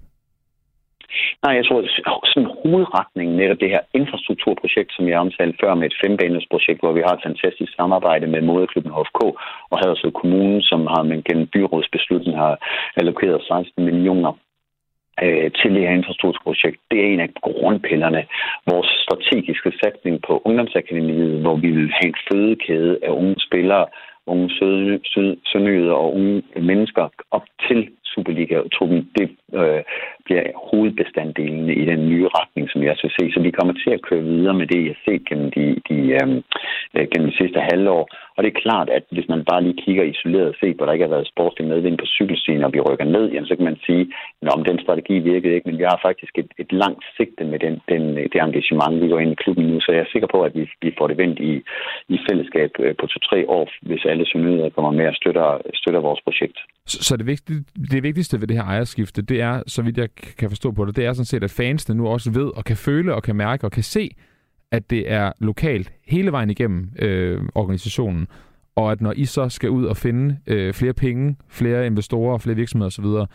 Nej, 1.43 1.53
jeg 1.55 1.65
tror, 1.65 1.79
sådan 2.31 2.51
hovedretningen 2.63 3.37
netop 3.37 3.59
det 3.59 3.69
her 3.69 3.83
infrastrukturprojekt, 3.93 4.91
som 4.93 5.07
jeg 5.07 5.19
omtalte 5.19 5.57
før 5.61 5.73
med 5.73 5.87
et 5.87 5.99
fembanersprojekt, 6.03 6.79
hvor 6.81 6.93
vi 6.93 7.01
har 7.05 7.13
et 7.15 7.25
fantastisk 7.27 7.71
samarbejde 7.75 8.27
med 8.27 8.41
Moderklubben 8.41 8.95
HFK 8.97 9.21
og 9.71 9.77
Haderslev 9.79 10.11
Kommune, 10.11 10.61
som 10.61 10.81
har 10.87 11.03
men 11.03 11.23
gennem 11.23 11.47
byrådsbeslutning 11.47 12.37
har 12.37 12.53
allokeret 12.95 13.41
16 13.41 13.85
millioner 13.85 14.31
øh, 15.23 15.51
til 15.59 15.69
det 15.75 15.81
her 15.87 15.97
infrastrukturprojekt. 15.99 16.79
Det 16.91 16.99
er 16.99 17.07
en 17.13 17.19
af 17.19 17.29
grundpillerne. 17.41 18.21
Vores 18.71 18.89
strategiske 19.05 19.71
satsning 19.83 20.21
på 20.27 20.41
Ungdomsakademiet, 20.45 21.41
hvor 21.41 21.55
vi 21.55 21.69
vil 21.71 21.91
have 21.97 22.07
en 22.07 22.21
fødekæde 22.31 22.99
af 23.03 23.09
unge 23.09 23.35
spillere, 23.47 23.85
unge 24.33 24.49
sønøder 25.51 25.93
og 25.93 26.15
unge 26.15 26.43
mennesker 26.55 27.09
op 27.31 27.45
til 27.67 27.89
Superliga-truppen, 28.13 28.99
det 29.17 29.27
øh, 29.59 29.81
bliver 30.25 30.43
hovedbestanddelen 30.69 31.69
i 31.81 31.85
den 31.91 32.01
nye 32.09 32.27
retning, 32.37 32.69
som 32.69 32.83
jeg 32.83 32.95
skal 32.97 33.11
se. 33.17 33.23
Så 33.33 33.39
vi 33.41 33.51
kommer 33.51 33.73
til 33.73 33.91
at 33.93 34.01
køre 34.01 34.23
videre 34.23 34.53
med 34.53 34.67
det, 34.67 34.81
jeg 34.85 34.95
har 34.95 35.01
set 35.05 35.27
gennem 35.29 35.51
de, 35.51 35.65
de, 35.89 35.97
øh, 36.19 36.27
øh 36.95 37.07
gennem 37.11 37.29
de 37.29 37.37
sidste 37.37 37.59
halvår. 37.71 38.03
Og 38.39 38.43
det 38.43 38.51
er 38.51 38.63
klart, 38.65 38.89
at 38.97 39.03
hvis 39.15 39.27
man 39.33 39.41
bare 39.51 39.63
lige 39.63 39.81
kigger 39.83 40.03
isoleret 40.03 40.51
og 40.51 40.55
ser, 40.59 40.73
hvor 40.75 40.85
der 40.85 40.93
ikke 40.93 41.07
har 41.07 41.15
været 41.15 41.31
sportslig 41.33 41.67
medvind 41.67 41.97
på 41.97 42.07
cykelstien, 42.17 42.63
og 42.63 42.73
vi 42.73 42.79
rykker 42.87 43.07
ned, 43.15 43.25
jamen, 43.31 43.49
så 43.49 43.55
kan 43.55 43.69
man 43.69 43.79
sige, 43.87 44.03
at 44.41 44.67
den 44.69 44.79
strategi 44.85 45.15
virkede 45.31 45.53
ikke, 45.55 45.69
men 45.69 45.79
vi 45.81 45.85
har 45.91 45.99
faktisk 46.07 46.33
et, 46.41 46.51
et 46.63 46.71
langt 46.83 47.03
sigte 47.17 47.43
med 47.51 47.59
den, 47.65 47.75
den, 47.91 48.03
det 48.31 48.39
engagement, 48.47 49.01
vi 49.01 49.07
går 49.11 49.19
ind 49.19 49.31
i 49.31 49.41
klubben 49.43 49.65
nu. 49.71 49.77
Så 49.81 49.89
jeg 49.91 50.01
er 50.01 50.11
sikker 50.13 50.29
på, 50.35 50.39
at 50.47 50.53
vi, 50.57 50.63
vi 50.85 50.91
får 50.97 51.07
det 51.07 51.17
vendt 51.23 51.39
i, 51.51 51.53
i 52.15 52.17
fællesskab 52.27 52.71
øh, 52.83 52.95
på 52.99 53.05
to-tre 53.11 53.39
år, 53.57 53.63
hvis 53.81 54.05
alle 54.11 54.25
synøder 54.25 54.69
kommer 54.75 54.91
med 54.91 55.07
og 55.11 55.15
støtter, 55.21 55.47
støtter 55.81 56.01
vores 56.07 56.21
projekt. 56.27 56.57
Så, 56.91 56.97
så 57.07 57.17
det, 57.17 57.25
vigtige, 57.27 57.59
det 57.93 58.03
vigtigste 58.03 58.41
ved 58.41 58.47
det 58.47 58.57
her 58.57 58.67
ejerskifte, 58.73 59.21
det 59.21 59.41
er, 59.41 59.55
så 59.67 59.79
vidt 59.85 59.97
jeg 59.97 60.09
kan 60.39 60.49
forstå 60.49 60.71
på 60.71 60.85
det, 60.85 60.95
det 60.95 61.05
er 61.05 61.13
sådan 61.13 61.31
set, 61.33 61.43
at 61.43 61.55
fansene 61.61 61.97
nu 61.97 62.07
også 62.07 62.29
ved 62.39 62.49
og 62.57 62.63
kan 62.69 62.77
føle 62.87 63.15
og 63.15 63.23
kan 63.23 63.35
mærke 63.35 63.63
og 63.67 63.71
kan 63.71 63.83
se, 63.83 64.09
at 64.71 64.89
det 64.89 65.11
er 65.11 65.31
lokalt 65.39 65.91
hele 66.07 66.31
vejen 66.31 66.49
igennem 66.49 66.89
øh, 66.99 67.41
organisationen, 67.55 68.27
og 68.75 68.91
at 68.91 69.01
når 69.01 69.13
I 69.15 69.25
så 69.25 69.49
skal 69.49 69.69
ud 69.69 69.85
og 69.85 69.97
finde 69.97 70.37
øh, 70.47 70.73
flere 70.73 70.93
penge, 70.93 71.37
flere 71.49 71.85
investorer, 71.85 72.37
flere 72.37 72.55
virksomheder 72.55 72.87
osv., 72.87 73.27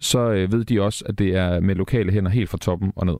så 0.00 0.18
øh, 0.18 0.52
ved 0.52 0.64
de 0.64 0.82
også, 0.82 1.04
at 1.08 1.18
det 1.18 1.36
er 1.36 1.60
med 1.60 1.74
lokale 1.74 2.12
hænder 2.12 2.30
helt 2.30 2.50
fra 2.50 2.58
toppen 2.58 2.92
og 2.96 3.06
ned. 3.06 3.16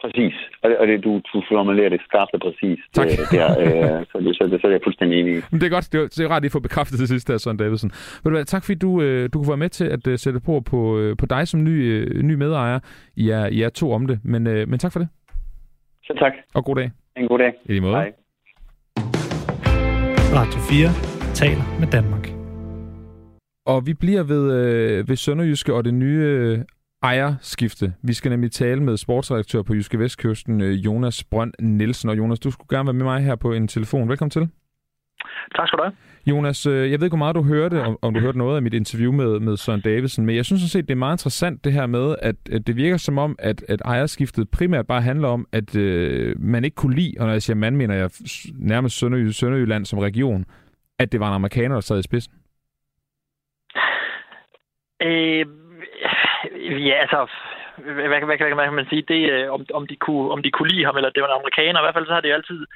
Præcis. 0.00 0.34
Og 0.62 0.70
det, 0.70 0.78
og 0.78 0.86
det, 0.86 1.04
du, 1.04 1.12
du 1.32 1.42
formulerer 1.50 1.88
det 1.88 2.00
skarpt 2.08 2.34
og 2.34 2.40
præcis. 2.40 2.78
Tak. 2.94 3.06
Det, 3.08 3.18
der, 3.30 3.48
øh, 3.60 4.04
så, 4.10 4.18
det, 4.24 4.36
så, 4.36 4.48
det, 4.50 4.60
så 4.60 4.66
er 4.66 4.70
jeg 4.70 4.80
fuldstændig 4.84 5.20
enig 5.20 5.32
i. 5.38 5.40
Men 5.50 5.60
det 5.60 5.66
er 5.66 5.70
godt. 5.70 5.92
Det 5.92 6.00
er, 6.00 6.06
det 6.06 6.20
er 6.20 6.28
rart, 6.28 6.42
at 6.42 6.46
I 6.46 6.48
får 6.48 6.60
bekræftet 6.60 6.98
det 6.98 7.08
sidste 7.08 7.32
her, 7.32 7.38
Søren 7.38 7.56
Davidsen. 7.56 7.90
Ved 7.90 8.30
du 8.30 8.36
hvad, 8.36 8.44
tak 8.44 8.64
fordi 8.64 8.78
du, 8.78 9.02
øh, 9.02 9.28
du 9.32 9.38
kunne 9.38 9.48
være 9.48 9.64
med 9.66 9.68
til 9.68 9.84
at 9.84 10.06
øh, 10.06 10.18
sætte 10.18 10.40
på 10.40 10.60
på, 10.70 10.98
øh, 10.98 11.16
på 11.16 11.26
dig 11.26 11.48
som 11.48 11.64
ny, 11.64 11.76
øh, 11.94 12.22
ny 12.22 12.34
medejer. 12.34 12.78
I 13.16 13.30
er, 13.30 13.46
I 13.46 13.62
er 13.62 13.68
to 13.68 13.92
om 13.92 14.06
det, 14.06 14.18
men, 14.24 14.46
øh, 14.46 14.68
men 14.68 14.78
tak 14.78 14.92
for 14.92 15.00
det. 15.00 15.08
Så 16.06 16.14
tak. 16.18 16.32
Og 16.54 16.64
god 16.64 16.76
dag. 16.76 16.90
En 17.16 17.28
god 17.28 17.38
dag. 17.38 17.52
I 17.64 17.72
lige 17.72 17.80
måde. 17.80 17.94
Hej. 17.94 18.12
Radio 20.38 20.60
4 20.60 21.34
taler 21.34 21.80
med 21.80 21.88
Danmark. 21.96 22.24
Og 23.66 23.86
vi 23.86 23.94
bliver 23.94 24.22
ved, 24.22 24.44
øh, 24.60 25.08
ved 25.08 25.16
Sønderjyske 25.16 25.74
og 25.74 25.84
det 25.84 25.94
nye 25.94 26.20
øh, 26.20 26.58
ejerskifte. 27.02 27.94
Vi 28.02 28.12
skal 28.12 28.30
nemlig 28.30 28.52
tale 28.52 28.82
med 28.82 28.96
sportsredaktør 28.96 29.62
på 29.62 29.74
Jyske 29.74 29.98
Vestkysten, 29.98 30.60
øh, 30.60 30.72
Jonas 30.72 31.24
Brønd 31.24 31.52
Nielsen. 31.58 32.08
Og 32.10 32.18
Jonas, 32.18 32.40
du 32.40 32.50
skulle 32.50 32.76
gerne 32.76 32.86
være 32.86 32.94
med 32.94 33.04
mig 33.04 33.24
her 33.24 33.36
på 33.36 33.52
en 33.52 33.68
telefon. 33.68 34.08
Velkommen 34.08 34.30
til. 34.30 34.48
Tak 35.56 35.68
skal 35.68 35.78
du 35.78 35.82
have. 35.82 35.94
Jonas, 36.30 36.66
øh, 36.66 36.90
jeg 36.90 37.00
ved 37.00 37.06
ikke, 37.06 37.16
hvor 37.16 37.24
meget 37.26 37.36
du 37.36 37.42
hørte, 37.42 37.82
om, 37.82 37.98
om 38.02 38.14
du 38.14 38.20
hørte 38.20 38.38
noget 38.38 38.56
af 38.56 38.62
mit 38.62 38.74
interview 38.74 39.12
med, 39.12 39.40
med 39.40 39.56
Søren 39.56 39.80
Davidsen, 39.80 40.26
men 40.26 40.36
jeg 40.36 40.44
synes 40.44 40.60
sådan 40.60 40.68
set, 40.68 40.88
det 40.88 40.94
er 40.94 40.98
meget 41.06 41.14
interessant 41.14 41.64
det 41.64 41.72
her 41.72 41.86
med, 41.86 42.16
at, 42.22 42.36
at 42.52 42.66
det 42.66 42.76
virker 42.76 42.96
som 42.96 43.18
om, 43.18 43.36
at, 43.38 43.64
at 43.68 43.80
ejerskiftet 43.84 44.50
primært 44.50 44.86
bare 44.86 45.02
handler 45.02 45.28
om, 45.28 45.46
at 45.52 45.76
øh, 45.76 46.34
man 46.38 46.64
ikke 46.64 46.74
kunne 46.74 46.96
lide, 46.96 47.14
og 47.20 47.26
når 47.26 47.32
jeg 47.32 47.42
siger 47.42 47.56
man, 47.56 47.76
mener 47.76 47.94
jeg 47.94 48.10
nærmest 48.54 48.98
Sønderjy, 48.98 49.30
Sønderjylland 49.30 49.84
som 49.84 49.98
region, 49.98 50.44
at 50.98 51.12
det 51.12 51.20
var 51.20 51.28
en 51.28 51.34
amerikaner, 51.34 51.74
der 51.74 51.80
sad 51.80 51.98
i 51.98 52.02
spidsen. 52.02 52.32
Øh, 55.02 55.46
ja, 56.88 56.94
altså, 57.04 57.26
hvad, 57.76 57.94
hvad, 57.94 58.08
hvad, 58.08 58.54
hvad 58.54 58.66
kan 58.66 58.74
man 58.74 58.90
sige? 58.90 59.04
Det, 59.08 59.30
øh, 59.32 59.52
om, 59.52 59.66
om, 59.74 59.86
de 59.86 59.96
kunne, 59.96 60.30
om 60.30 60.42
de 60.42 60.50
kunne 60.50 60.68
lide 60.68 60.84
ham, 60.84 60.96
eller 60.96 61.10
det 61.10 61.22
var 61.22 61.28
en 61.28 61.40
amerikaner. 61.40 61.80
I 61.80 61.84
hvert 61.84 61.94
fald 61.94 62.06
så 62.06 62.12
har 62.12 62.20
det 62.20 62.28
jo 62.28 62.34
altid 62.34 62.66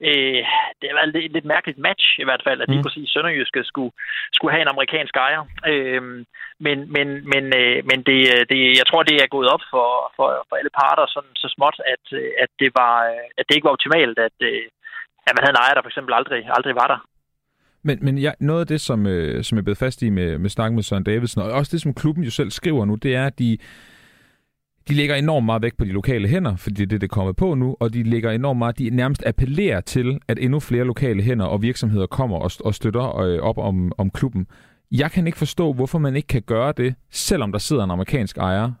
øh, 0.00 0.42
det 0.78 0.98
været 0.98 1.24
et 1.24 1.32
lidt 1.32 1.44
mærkeligt 1.54 1.78
match 1.78 2.06
i 2.22 2.24
hvert 2.24 2.42
fald, 2.46 2.60
at 2.60 2.68
lige 2.68 2.82
mm. 2.82 2.86
præcis 2.86 3.10
Sønderjyske 3.10 3.64
skulle, 3.64 3.92
skulle 4.32 4.52
have 4.52 4.62
en 4.62 4.74
amerikansk 4.74 5.16
ejer. 5.16 5.42
Øh, 5.72 6.02
men 6.66 6.78
men, 6.96 7.08
men, 7.32 7.44
øh, 7.60 7.78
men 7.90 7.98
det, 8.08 8.18
det, 8.50 8.60
jeg 8.80 8.86
tror, 8.86 9.02
det 9.02 9.16
er 9.16 9.34
gået 9.36 9.48
op 9.54 9.64
for, 9.72 9.88
for, 10.16 10.28
for 10.48 10.56
alle 10.56 10.72
parter 10.80 11.06
sådan, 11.06 11.34
så 11.42 11.48
småt, 11.56 11.76
at, 11.94 12.04
at, 12.42 12.50
det 12.60 12.70
var, 12.80 12.94
at 13.38 13.44
det 13.46 13.54
ikke 13.54 13.68
var 13.68 13.76
optimalt, 13.76 14.18
at, 14.28 14.36
at 15.26 15.32
man 15.34 15.42
havde 15.42 15.54
en 15.56 15.62
ejer, 15.64 15.74
der 15.74 15.82
for 15.82 15.92
eksempel 15.92 16.14
aldrig, 16.14 16.40
aldrig 16.56 16.74
var 16.74 16.88
der. 16.92 17.00
Men, 17.86 17.98
men 18.02 18.18
ja, 18.18 18.32
noget 18.40 18.60
af 18.60 18.66
det, 18.66 18.80
som, 18.80 19.06
øh, 19.06 19.44
som 19.44 19.56
jeg 19.56 19.64
blev 19.64 19.76
fast 19.76 20.02
i 20.02 20.10
med, 20.10 20.38
med 20.38 20.50
snakken 20.50 20.74
med 20.74 20.82
Søren 20.82 21.04
Davidsen, 21.04 21.42
og 21.42 21.50
også 21.50 21.70
det, 21.72 21.82
som 21.82 21.94
klubben 21.94 22.24
jo 22.24 22.30
selv 22.30 22.50
skriver 22.50 22.84
nu, 22.84 22.94
det 22.94 23.14
er, 23.14 23.26
at 23.26 23.38
de, 23.38 23.58
de 24.88 24.94
lægger 24.94 25.16
enormt 25.16 25.46
meget 25.46 25.62
vægt 25.62 25.78
på 25.78 25.84
de 25.84 25.92
lokale 25.92 26.28
hænder, 26.28 26.56
fordi 26.56 26.74
det 26.74 26.82
er 26.82 26.88
det, 26.88 27.00
det 27.00 27.10
er 27.10 27.14
kommet 27.14 27.36
på 27.36 27.54
nu, 27.54 27.76
og 27.80 27.94
de 27.94 28.02
lægger 28.02 28.30
enormt 28.30 28.58
meget, 28.58 28.78
de 28.78 28.90
nærmest 28.90 29.26
appellerer 29.26 29.80
til, 29.80 30.20
at 30.28 30.38
endnu 30.38 30.60
flere 30.60 30.84
lokale 30.84 31.22
hænder 31.22 31.46
og 31.46 31.62
virksomheder 31.62 32.06
kommer 32.06 32.38
og, 32.38 32.50
og 32.64 32.74
støtter 32.74 33.20
øh, 33.20 33.38
op 33.42 33.58
om, 33.58 33.92
om 33.98 34.10
klubben. 34.10 34.46
Jeg 34.92 35.10
kan 35.10 35.26
ikke 35.26 35.38
forstå, 35.38 35.72
hvorfor 35.72 35.98
man 35.98 36.16
ikke 36.16 36.28
kan 36.28 36.42
gøre 36.42 36.72
det, 36.76 36.94
selvom 37.10 37.52
der 37.52 37.58
sidder 37.58 37.84
en 37.84 37.90
amerikansk 37.90 38.38
ejer 38.38 38.72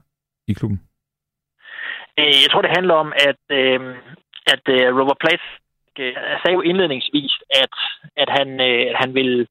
i 0.48 0.52
klubben. 0.52 0.80
Øh, 2.18 2.34
jeg 2.42 2.48
tror, 2.50 2.62
det 2.62 2.76
handler 2.76 2.94
om, 2.94 3.12
at, 3.30 3.42
øh, 3.50 3.80
at 4.46 4.64
øh, 4.68 4.96
Robert 4.98 5.20
Place 5.20 5.46
øh, 5.98 6.14
sagde 6.42 6.54
jo 6.58 6.60
indledningsvis, 6.60 7.32
at, 7.62 7.74
at, 8.16 8.28
han, 8.38 8.48
øh, 8.60 8.86
han 9.00 9.14
vil 9.14 9.46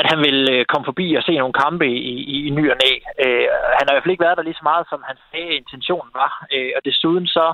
at 0.00 0.06
han 0.10 0.18
vil 0.26 0.38
øh, 0.54 0.64
komme 0.70 0.84
forbi 0.90 1.06
og 1.18 1.22
se 1.22 1.32
nogle 1.38 1.60
kampe 1.64 1.86
i, 1.86 2.14
i, 2.34 2.36
i 2.48 2.50
ny 2.58 2.64
og 2.72 2.76
næ. 2.84 2.92
Øh, 3.24 3.46
han 3.78 3.84
har 3.84 3.92
i 3.92 3.94
hvert 3.94 4.04
fald 4.04 4.16
ikke 4.16 4.26
været 4.26 4.38
der 4.38 4.48
lige 4.48 4.60
så 4.60 4.66
meget, 4.70 4.84
som 4.92 5.00
han 5.10 5.16
sagde, 5.30 5.58
intentionen 5.62 6.10
var. 6.22 6.32
Øh, 6.54 6.70
og 6.76 6.80
desuden 6.88 7.26
så, 7.36 7.46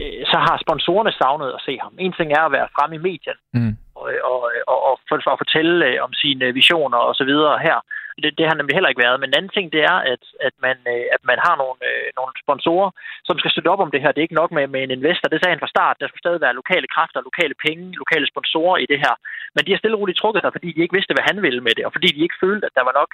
øh, 0.00 0.22
så 0.30 0.36
har 0.46 0.62
sponsorerne 0.64 1.12
savnet 1.12 1.50
at 1.56 1.64
se 1.66 1.78
ham. 1.82 1.94
En 1.98 2.14
ting 2.18 2.28
er 2.32 2.44
at 2.46 2.54
være 2.56 2.72
fremme 2.76 2.96
i 2.96 3.04
medierne 3.08 3.42
mm. 3.58 3.74
og, 4.00 4.08
og, 4.30 4.38
og, 4.72 4.78
og, 4.88 4.94
for, 5.08 5.20
for 5.24 5.32
at 5.34 5.42
fortælle 5.44 5.86
øh, 5.88 5.96
om 6.06 6.12
sine 6.22 6.46
visioner 6.60 6.98
og 7.08 7.14
så 7.14 7.24
videre 7.24 7.58
her. 7.66 7.78
Det, 8.22 8.30
det 8.38 8.46
har 8.46 8.56
nemlig 8.56 8.74
heller 8.76 8.92
ikke 8.92 9.04
været. 9.06 9.20
Men 9.20 9.28
en 9.28 9.38
anden 9.38 9.54
ting, 9.56 9.66
det 9.74 9.82
er, 9.92 9.98
at, 10.12 10.22
at, 10.46 10.54
man, 10.66 10.76
øh, 10.92 11.06
at 11.16 11.22
man 11.30 11.38
har 11.46 11.54
nogle, 11.62 11.78
øh, 11.90 12.08
nogle 12.18 12.32
sponsorer, 12.44 12.90
som 13.28 13.36
skal 13.38 13.52
støtte 13.52 13.72
op 13.72 13.84
om 13.84 13.90
det 13.92 14.02
her. 14.02 14.10
Det 14.12 14.20
er 14.20 14.28
ikke 14.28 14.40
nok 14.42 14.52
med, 14.56 14.66
med 14.74 14.82
en 14.82 14.96
investor. 14.98 15.26
Det 15.28 15.38
sagde 15.38 15.54
han 15.54 15.64
fra 15.64 15.74
start. 15.74 16.00
Der 16.00 16.08
skulle 16.08 16.24
stadig 16.24 16.40
være 16.44 16.60
lokale 16.60 16.88
kræfter, 16.94 17.28
lokale 17.30 17.56
penge, 17.66 17.84
lokale 18.02 18.26
sponsorer 18.32 18.76
i 18.84 18.86
det 18.92 18.98
her. 19.04 19.14
Men 19.54 19.62
de 19.64 19.72
har 19.72 19.80
stille 19.80 19.96
og 19.96 20.00
roligt 20.00 20.18
trukket 20.18 20.42
sig, 20.42 20.54
fordi 20.56 20.68
de 20.72 20.82
ikke 20.82 20.96
vidste, 20.98 21.14
hvad 21.14 21.28
han 21.30 21.38
ville 21.46 21.60
med 21.66 21.74
det, 21.76 21.84
og 21.86 21.92
fordi 21.96 22.08
de 22.16 22.24
ikke 22.24 22.40
følte, 22.44 22.66
at 22.66 22.76
der 22.78 22.84
var 22.88 22.94
nok 23.00 23.10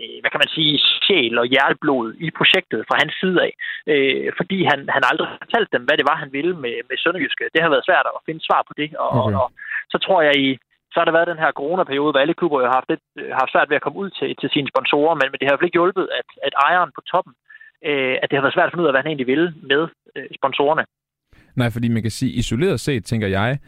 øh, 0.00 0.18
hvad 0.20 0.30
kan 0.30 0.42
man 0.44 0.54
sige, 0.56 0.74
sjæl 1.04 1.34
og 1.42 1.46
hjerteblod 1.52 2.06
i 2.26 2.28
projektet 2.38 2.80
fra 2.88 2.96
hans 3.02 3.14
side 3.20 3.38
af. 3.46 3.52
Øh, 3.92 4.28
fordi 4.38 4.58
han, 4.70 4.78
han 4.94 5.02
aldrig 5.10 5.28
fortalte 5.44 5.72
dem, 5.76 5.84
hvad 5.86 5.96
det 5.98 6.06
var, 6.10 6.16
han 6.24 6.32
ville 6.36 6.54
med, 6.64 6.74
med 6.88 6.96
Sønderjyske. 7.02 7.52
Det 7.54 7.62
har 7.62 7.70
været 7.74 7.88
svært 7.88 8.06
at 8.08 8.24
finde 8.26 8.46
svar 8.48 8.62
på 8.68 8.72
det. 8.80 8.88
Og, 9.04 9.10
okay. 9.10 9.36
og, 9.36 9.42
og 9.42 9.46
så 9.92 9.96
tror 10.04 10.20
jeg, 10.28 10.34
i, 10.46 10.48
så 10.94 11.00
har 11.00 11.06
der 11.06 11.18
været 11.18 11.32
den 11.32 11.42
her 11.44 11.52
coronaperiode, 11.60 12.12
hvor 12.12 12.20
alle 12.24 12.38
klubber 12.40 12.58
har 12.66 12.76
haft, 12.78 12.88
det, 12.90 12.98
har 13.16 13.24
øh, 13.24 13.40
haft 13.40 13.52
svært 13.52 13.70
ved 13.70 13.76
at 13.78 13.84
komme 13.84 13.98
ud 14.02 14.10
til, 14.18 14.28
til 14.40 14.48
sine 14.54 14.68
sponsorer, 14.72 15.14
men, 15.20 15.26
men 15.30 15.38
det 15.38 15.46
har 15.46 15.54
jo 15.54 15.64
ikke 15.66 15.78
hjulpet, 15.80 16.06
at, 16.20 16.28
at 16.46 16.52
ejeren 16.66 16.90
på 16.96 17.02
toppen, 17.12 17.34
øh, 17.88 18.14
at 18.22 18.26
det 18.28 18.36
har 18.36 18.44
været 18.44 18.56
svært 18.56 18.68
at 18.68 18.72
finde 18.72 18.84
ud 18.84 18.90
af, 18.90 18.92
hvad 18.92 19.02
han 19.02 19.10
egentlig 19.10 19.30
ville 19.32 19.48
med 19.70 19.82
øh, 20.16 20.28
sponsorerne. 20.38 20.84
Nej, 21.60 21.70
fordi 21.74 21.88
man 21.88 22.02
kan 22.02 22.10
sige, 22.10 22.32
isoleret 22.32 22.80
set, 22.80 23.04
tænker 23.04 23.28
jeg, 23.38 23.58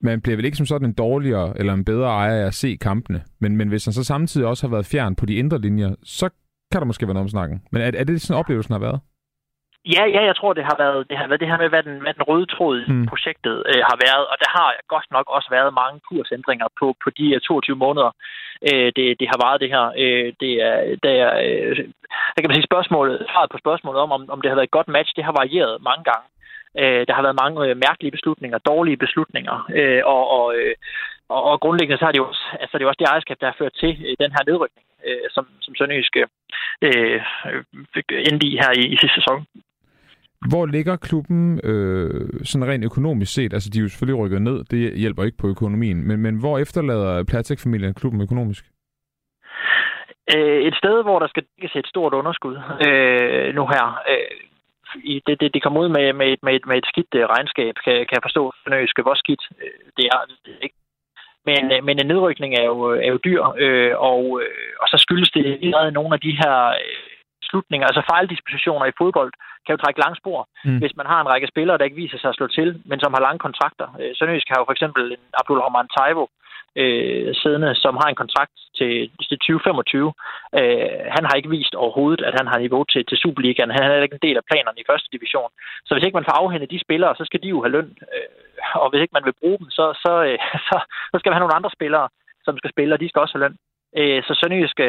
man 0.00 0.20
bliver 0.20 0.36
vel 0.36 0.44
ikke 0.44 0.56
som 0.56 0.66
sådan 0.66 0.88
en 0.88 1.00
dårligere 1.04 1.58
eller 1.58 1.72
en 1.72 1.84
bedre 1.84 2.08
ejer 2.08 2.42
af 2.42 2.46
at 2.46 2.54
se 2.54 2.76
kampene. 2.80 3.20
Men, 3.40 3.56
men 3.56 3.68
hvis 3.68 3.84
han 3.84 3.92
så 3.92 4.04
samtidig 4.04 4.46
også 4.46 4.66
har 4.66 4.74
været 4.74 4.86
fjern 4.86 5.16
på 5.16 5.26
de 5.26 5.34
indre 5.34 5.58
linjer, 5.60 5.94
så 6.02 6.28
kan 6.72 6.80
der 6.80 6.86
måske 6.86 7.06
være 7.06 7.14
noget 7.14 7.24
om 7.24 7.34
snakken. 7.36 7.62
Men 7.72 7.82
er, 7.82 7.90
er 8.00 8.04
det 8.04 8.20
sådan, 8.20 8.40
oplevelsen 8.40 8.72
har 8.72 8.80
været? 8.80 9.00
Ja, 9.94 10.02
ja, 10.14 10.20
jeg 10.28 10.36
tror, 10.36 10.52
det 10.52 10.64
har 10.70 10.76
været 10.84 11.00
det, 11.10 11.16
har 11.18 11.28
været 11.28 11.40
det 11.40 11.48
her 11.48 11.58
med, 11.62 11.68
hvad 11.68 11.82
den, 11.82 11.96
hvad 12.04 12.14
den 12.14 12.28
røde 12.30 12.46
tråd 12.46 12.76
i 12.80 12.92
mm. 12.92 13.06
projektet 13.06 13.56
øh, 13.70 13.82
har 13.90 13.98
været. 14.06 14.24
Og 14.32 14.36
der 14.42 14.50
har 14.56 14.68
godt 14.94 15.08
nok 15.16 15.26
også 15.36 15.48
været 15.56 15.78
mange 15.82 16.00
kursændringer 16.08 16.68
på, 16.80 16.86
på 17.02 17.08
de 17.18 17.38
22 17.38 17.76
måneder, 17.76 18.10
øh, 18.68 18.88
det, 18.96 19.06
det 19.20 19.26
har 19.32 19.38
varet 19.44 19.60
det 19.60 19.70
her. 19.74 19.84
Øh, 20.02 20.28
det 20.42 20.52
er, 20.68 20.76
det 21.02 21.12
er, 21.24 21.32
øh, 21.46 21.76
der 22.32 22.40
kan 22.40 22.48
man 22.48 22.58
sige, 22.58 22.70
spørgsmålet, 22.70 23.26
svaret 23.30 23.50
på 23.50 23.58
spørgsmålet 23.64 24.00
om, 24.04 24.12
om, 24.16 24.22
om 24.34 24.40
det 24.40 24.48
har 24.50 24.56
været 24.58 24.70
et 24.70 24.78
godt 24.78 24.88
match, 24.96 25.10
det 25.16 25.24
har 25.24 25.34
varieret 25.40 25.82
mange 25.88 26.04
gange. 26.10 26.26
Øh, 26.80 27.02
der 27.08 27.14
har 27.14 27.22
været 27.26 27.40
mange 27.42 27.58
øh, 27.66 27.76
mærkelige 27.86 28.14
beslutninger, 28.16 28.58
dårlige 28.58 29.02
beslutninger, 29.04 29.56
øh, 29.78 30.02
og, 30.14 30.22
og, 30.38 30.46
øh, 30.56 30.74
og, 31.28 31.42
og 31.50 31.60
grundlæggende 31.60 31.98
så 31.98 32.06
er 32.06 32.12
det 32.12 32.22
jo 32.22 32.28
også, 32.28 32.44
altså, 32.60 32.78
det 32.78 32.84
er 32.84 32.88
også 32.88 33.02
det 33.02 33.10
ejerskab, 33.12 33.36
der 33.40 33.46
har 33.46 33.56
ført 33.58 33.74
til 33.82 33.92
øh, 34.06 34.14
den 34.22 34.30
her 34.36 34.42
nedrykning, 34.46 34.86
øh, 35.06 35.26
som, 35.34 35.44
som 35.60 35.74
Sønderjyske 35.74 36.22
øh, 36.86 37.20
endte 38.28 38.46
i 38.46 38.58
her 38.62 38.70
i, 38.80 38.82
i 38.94 38.96
sidste 39.00 39.20
sæson. 39.20 39.46
Hvor 40.50 40.66
ligger 40.66 40.96
klubben 40.96 41.60
øh, 41.64 42.44
sådan 42.44 42.68
rent 42.68 42.84
økonomisk 42.84 43.34
set? 43.34 43.52
Altså, 43.52 43.70
de 43.70 43.78
er 43.78 43.82
jo 43.82 43.88
selvfølgelig 43.88 44.20
rykket 44.22 44.42
ned, 44.42 44.64
det 44.64 44.98
hjælper 44.98 45.24
ikke 45.24 45.38
på 45.38 45.48
økonomien, 45.48 46.08
men, 46.08 46.20
men 46.20 46.34
hvor 46.40 46.58
efterlader 46.58 47.24
Platek-familien 47.24 47.94
klubben 47.94 48.20
økonomisk? 48.20 48.64
Øh, 50.34 50.60
et 50.68 50.74
sted, 50.74 51.02
hvor 51.02 51.18
der 51.18 51.28
skal 51.28 51.44
dækkes 51.50 51.76
et 51.76 51.86
stort 51.86 52.14
underskud 52.14 52.56
øh, 52.86 53.54
nu 53.54 53.66
her. 53.66 53.84
Øh, 54.10 55.20
det, 55.26 55.40
det, 55.40 55.54
det 55.54 55.62
kommer 55.62 55.80
ud 55.80 55.88
med, 55.88 56.12
med, 56.12 56.36
med, 56.42 56.60
med 56.66 56.76
et 56.76 56.86
skidt 56.92 57.12
øh, 57.14 57.24
regnskab, 57.34 57.74
kan, 57.84 57.94
kan 58.06 58.16
jeg 58.16 58.26
forstå, 58.26 58.52
Fornøske, 58.64 59.02
hvor 59.02 59.14
skidt 59.14 59.42
øh, 59.62 59.80
det 59.96 60.04
er. 60.14 60.20
Ikke? 60.62 60.76
Men, 61.48 61.62
øh, 61.72 61.84
men 61.84 61.98
en 61.98 62.06
nedrykning 62.06 62.54
er 62.54 62.64
jo, 62.72 62.78
er 63.06 63.10
jo 63.14 63.18
dyr, 63.24 63.42
øh, 63.64 63.92
og, 64.10 64.22
og 64.82 64.86
så 64.92 64.96
skyldes 64.98 65.30
det 65.30 65.44
i 65.66 65.70
nogle 65.98 66.14
af 66.14 66.20
de 66.20 66.32
her 66.42 66.56
slutninger, 67.48 67.86
altså 67.86 68.02
fejldispositioner 68.12 68.86
i 68.86 68.98
fodbold, 68.98 69.32
kan 69.66 69.74
jo 69.74 69.82
trække 69.82 70.02
lange 70.04 70.16
spor, 70.22 70.48
mm. 70.64 70.78
hvis 70.82 70.96
man 70.96 71.06
har 71.06 71.18
en 71.20 71.30
række 71.32 71.50
spillere, 71.52 71.78
der 71.78 71.88
ikke 71.88 72.02
viser 72.04 72.18
sig 72.18 72.28
at 72.30 72.38
slå 72.38 72.46
til, 72.46 72.68
men 72.90 72.98
som 73.00 73.14
har 73.14 73.26
lange 73.26 73.38
kontrakter. 73.46 73.86
Sønderjysk 74.16 74.48
har 74.50 74.58
jo 74.58 74.68
for 74.68 74.76
eksempel 74.76 75.02
en 75.12 75.24
Abdul 75.40 75.62
Rahman 75.64 75.88
Taivo, 75.96 76.26
øh, 76.80 77.34
siddende, 77.40 77.70
som 77.84 77.94
har 78.00 78.08
en 78.08 78.20
kontrakt 78.22 78.56
til, 78.78 78.92
til 79.28 79.38
2025. 79.38 80.12
Øh, 80.58 80.88
han 81.16 81.24
har 81.26 81.34
ikke 81.36 81.54
vist 81.56 81.74
overhovedet, 81.74 82.22
at 82.28 82.34
han 82.40 82.46
har 82.50 82.58
niveau 82.58 82.84
til, 82.92 83.02
til 83.08 83.18
Superligaen. 83.22 83.76
Han 83.76 83.84
er 83.84 84.02
ikke 84.02 84.18
en 84.18 84.26
del 84.28 84.36
af 84.40 84.48
planerne 84.50 84.80
i 84.80 84.88
første 84.90 85.08
division. 85.12 85.50
Så 85.86 85.90
hvis 85.94 86.04
ikke 86.04 86.18
man 86.18 86.28
får 86.28 86.36
afhændet 86.42 86.70
de 86.74 86.84
spillere, 86.86 87.16
så 87.16 87.24
skal 87.26 87.42
de 87.42 87.48
jo 87.54 87.58
have 87.62 87.74
løn. 87.76 87.90
Øh, 88.14 88.28
og 88.82 88.86
hvis 88.90 89.02
ikke 89.02 89.16
man 89.18 89.26
vil 89.26 89.38
bruge 89.40 89.58
dem, 89.60 89.68
så, 89.78 89.84
så, 90.04 90.12
øh, 90.28 90.38
så, 90.68 90.76
så 91.12 91.16
skal 91.18 91.30
man 91.30 91.36
have 91.36 91.44
nogle 91.44 91.58
andre 91.58 91.70
spillere, 91.78 92.08
som 92.44 92.58
skal 92.58 92.70
spille, 92.74 92.94
og 92.94 93.00
de 93.00 93.08
skal 93.08 93.22
også 93.22 93.34
have 93.36 93.44
løn. 93.46 93.56
Øh, 94.00 94.22
så 94.26 94.32
Sønderjyske 94.34 94.86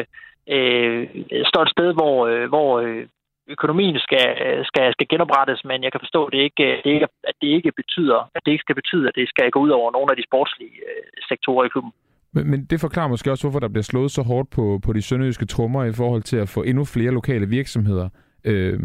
øh, 0.54 1.02
står 1.50 1.62
et 1.62 1.74
sted, 1.76 1.88
hvor, 1.98 2.16
øh, 2.26 2.48
hvor 2.52 2.70
øh, 2.84 3.06
økonomien 3.54 3.98
skal, 4.06 4.28
skal, 4.70 4.86
skal 4.96 5.06
genoprettes, 5.14 5.60
men 5.70 5.78
jeg 5.84 5.92
kan 5.92 6.04
forstå, 6.04 6.20
at 6.24 6.32
det, 6.34 6.40
ikke, 6.48 6.66
det 6.84 6.90
ikke, 6.96 7.08
at 7.30 7.36
det 7.42 7.48
ikke 7.56 7.72
betyder, 7.80 8.18
at 8.34 8.42
det 8.44 8.50
ikke 8.52 8.66
skal 8.66 8.78
betyde, 8.82 9.08
at 9.08 9.14
det 9.20 9.28
skal 9.28 9.50
gå 9.50 9.60
ud 9.66 9.72
over 9.78 9.88
nogle 9.96 10.08
af 10.12 10.16
de 10.16 10.28
sportslige 10.28 10.76
øh, 10.88 11.04
sektorer 11.30 11.64
i 11.64 11.68
klubben. 11.68 11.92
Men, 12.34 12.50
men 12.50 12.64
det 12.70 12.80
forklarer 12.80 13.08
måske 13.08 13.30
også, 13.30 13.44
hvorfor 13.44 13.60
der 13.60 13.68
bliver 13.68 13.82
slået 13.82 14.10
så 14.10 14.22
hårdt 14.22 14.50
på, 14.50 14.80
på 14.84 14.92
de 14.92 15.02
sønderjyske 15.02 15.46
trummer 15.46 15.84
i 15.84 15.92
forhold 15.92 16.22
til 16.22 16.36
at 16.36 16.48
få 16.48 16.62
endnu 16.62 16.84
flere 16.84 17.12
lokale 17.18 17.46
virksomheder 17.48 18.08
øh, 18.44 18.80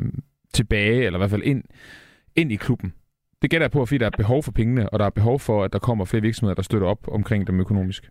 tilbage, 0.54 1.06
eller 1.06 1.20
i 1.20 1.22
hvert 1.22 1.36
fald 1.36 1.44
ind, 1.44 1.64
ind 2.36 2.52
i 2.52 2.56
klubben. 2.56 2.94
Det 3.42 3.50
gætter 3.50 3.66
jeg 3.66 3.72
på, 3.72 3.86
fordi 3.86 3.98
der 3.98 4.06
er 4.06 4.18
behov 4.18 4.44
for 4.44 4.52
pengene, 4.52 4.90
og 4.90 5.00
der 5.00 5.06
er 5.06 5.10
behov 5.10 5.40
for, 5.40 5.64
at 5.64 5.74
der 5.74 5.80
kommer 5.80 6.06
flere 6.06 6.22
virksomheder, 6.22 6.56
der 6.56 6.62
støtter 6.62 6.88
op 6.88 7.08
omkring 7.08 7.48
dem 7.48 7.60
økonomisk. 7.60 8.04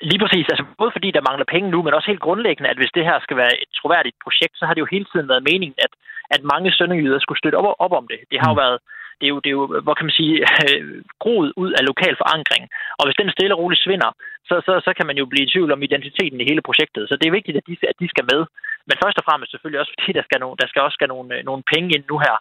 Lige 0.00 0.22
præcis. 0.22 0.46
Altså, 0.52 0.64
både 0.78 0.94
fordi 0.96 1.08
der 1.10 1.26
mangler 1.28 1.52
penge 1.54 1.70
nu, 1.70 1.78
men 1.82 1.94
også 1.94 2.10
helt 2.10 2.26
grundlæggende, 2.26 2.70
at 2.70 2.80
hvis 2.80 2.94
det 2.96 3.04
her 3.08 3.18
skal 3.20 3.36
være 3.36 3.54
et 3.62 3.70
troværdigt 3.78 4.16
projekt, 4.24 4.54
så 4.56 4.64
har 4.66 4.74
det 4.74 4.80
jo 4.80 4.92
hele 4.94 5.06
tiden 5.12 5.28
været 5.28 5.48
meningen, 5.50 5.78
at, 5.86 5.92
at 6.34 6.42
mange 6.52 6.72
sønderjyder 6.72 7.18
skulle 7.18 7.38
støtte 7.38 7.56
op, 7.60 7.76
op 7.78 7.92
om 8.00 8.06
det. 8.12 8.20
Det 8.30 8.38
har 8.40 8.48
jo 8.50 8.56
mm. 8.56 8.62
været, 8.64 8.78
det 9.20 9.26
er 9.26 9.32
jo, 9.34 9.38
det 9.44 9.50
er 9.50 9.58
jo 9.60 9.66
hvor 9.84 9.94
kan 9.94 10.06
man 10.06 10.18
sige, 10.20 10.34
groet 11.22 11.50
ud 11.62 11.70
af 11.78 11.82
lokal 11.90 12.16
forankring. 12.22 12.64
Og 12.98 13.02
hvis 13.06 13.18
den 13.20 13.30
stille 13.36 13.54
og 13.54 13.60
roligt 13.62 13.84
svinder, 13.84 14.10
så, 14.48 14.54
så, 14.66 14.72
så 14.86 14.90
kan 14.96 15.06
man 15.06 15.16
jo 15.20 15.24
blive 15.26 15.46
i 15.46 15.50
tvivl 15.52 15.70
om 15.72 15.82
identiteten 15.82 16.40
i 16.40 16.48
hele 16.50 16.62
projektet. 16.68 17.08
Så 17.08 17.14
det 17.16 17.26
er 17.26 17.38
vigtigt, 17.38 17.56
at 17.60 17.66
de, 17.68 17.74
at 17.92 17.96
de 18.00 18.08
skal 18.14 18.28
med. 18.32 18.40
Men 18.88 18.96
først 19.02 19.18
og 19.20 19.24
fremmest 19.28 19.50
selvfølgelig 19.50 19.80
også, 19.80 19.92
fordi 19.96 20.12
der 20.18 20.24
skal, 20.26 20.38
no, 20.40 20.48
der 20.60 20.66
skal 20.68 20.82
også 20.82 20.96
skal 20.98 21.08
nogle, 21.14 21.42
nogle 21.48 21.62
penge 21.72 21.88
ind 21.96 22.04
nu 22.10 22.16
her. 22.26 22.36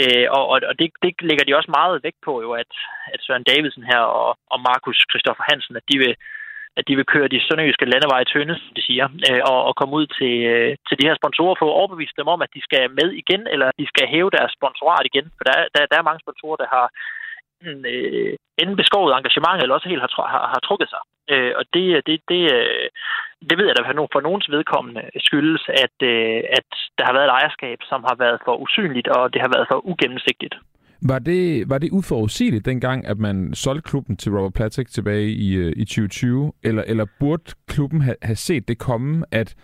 Øh, 0.00 0.26
og 0.36 0.42
og 0.70 0.74
det, 0.78 0.86
det 1.02 1.12
lægger 1.28 1.44
de 1.44 1.56
også 1.58 1.70
meget 1.78 2.02
vægt 2.06 2.20
på, 2.26 2.32
jo, 2.44 2.50
at, 2.62 2.72
at 3.14 3.20
Søren 3.26 3.48
Davidsen 3.50 3.84
her 3.90 4.02
og, 4.20 4.30
og 4.52 4.58
Markus 4.68 4.98
Christoffer 5.10 5.44
Hansen, 5.50 5.76
at 5.80 5.88
de 5.90 5.96
vil, 6.02 6.14
at 6.78 6.84
de 6.88 6.96
vil 6.98 7.10
køre 7.14 7.32
de 7.34 7.44
sønderjyske 7.46 7.90
landeveje 7.92 8.30
tynde, 8.32 8.54
som 8.62 8.72
de 8.78 8.82
siger, 8.88 9.06
øh, 9.28 9.42
og, 9.50 9.58
og 9.68 9.72
komme 9.78 9.94
ud 10.00 10.06
til, 10.18 10.34
øh, 10.52 10.72
til 10.88 10.96
de 10.98 11.06
her 11.08 11.16
sponsorer 11.20 11.56
for 11.58 11.66
at 11.68 11.78
overbevise 11.80 12.18
dem 12.20 12.28
om, 12.34 12.40
at 12.42 12.54
de 12.56 12.62
skal 12.66 12.84
med 13.00 13.08
igen, 13.22 13.42
eller 13.52 13.68
de 13.80 13.86
skal 13.92 14.06
hæve 14.14 14.30
deres 14.36 14.52
sponsorat 14.58 15.04
igen. 15.10 15.26
For 15.36 15.44
der, 15.48 15.56
der, 15.74 15.82
der 15.90 15.96
er 15.98 16.08
mange 16.08 16.24
sponsorer, 16.24 16.58
der 16.62 16.68
har 16.76 16.86
øh, 17.66 18.34
enten 18.60 18.76
beskåret 18.82 19.16
engagement, 19.18 19.58
eller 19.62 19.74
også 19.74 19.88
helt 19.88 20.04
har, 20.04 20.10
har, 20.34 20.44
har 20.52 20.60
trukket 20.66 20.88
sig. 20.94 21.02
Øh, 21.32 21.52
og 21.58 21.64
det, 21.74 21.84
det, 22.06 22.16
det, 22.30 22.42
øh, 22.56 22.88
det 23.48 23.58
ved 23.58 23.66
jeg 23.66 23.76
da 23.76 23.82
for 24.14 24.20
nogens 24.20 24.50
vedkommende 24.50 25.02
skyldes, 25.26 25.64
at, 25.84 25.96
øh, 26.12 26.40
at 26.58 26.68
der 26.98 27.04
har 27.06 27.14
været 27.16 27.28
et 27.28 27.36
ejerskab, 27.38 27.78
som 27.90 28.00
har 28.08 28.16
været 28.24 28.38
for 28.44 28.54
usynligt, 28.64 29.08
og 29.08 29.32
det 29.32 29.40
har 29.44 29.50
været 29.54 29.66
for 29.70 29.86
ugennemsigtigt. 29.92 30.54
Var 31.02 31.18
det, 31.18 31.70
var 31.70 31.78
det 31.78 31.90
uforudsigeligt 31.92 32.64
dengang, 32.64 33.06
at 33.06 33.18
man 33.18 33.54
solgte 33.54 33.88
klubben 33.90 34.16
til 34.16 34.32
Robert 34.32 34.52
Platek 34.54 34.88
tilbage 34.88 35.28
i, 35.30 35.54
øh, 35.54 35.72
i 35.76 35.84
2020? 35.84 36.52
Eller, 36.64 36.82
eller 36.86 37.06
burde 37.20 37.52
klubben 37.68 38.00
have, 38.00 38.16
have 38.22 38.36
set 38.36 38.68
det 38.68 38.78
komme, 38.78 39.24
at 39.32 39.54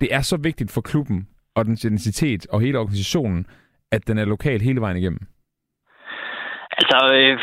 det 0.00 0.14
er 0.14 0.20
så 0.20 0.36
vigtigt 0.42 0.70
for 0.74 0.80
klubben 0.80 1.28
og 1.56 1.64
dens 1.64 1.84
identitet 1.84 2.46
og 2.52 2.60
hele 2.60 2.78
organisationen, 2.78 3.46
at 3.92 4.08
den 4.08 4.18
er 4.18 4.24
lokal 4.24 4.60
hele 4.60 4.80
vejen 4.80 4.96
igennem? 4.96 5.20
Altså, 6.80 6.98
øh, 7.18 7.34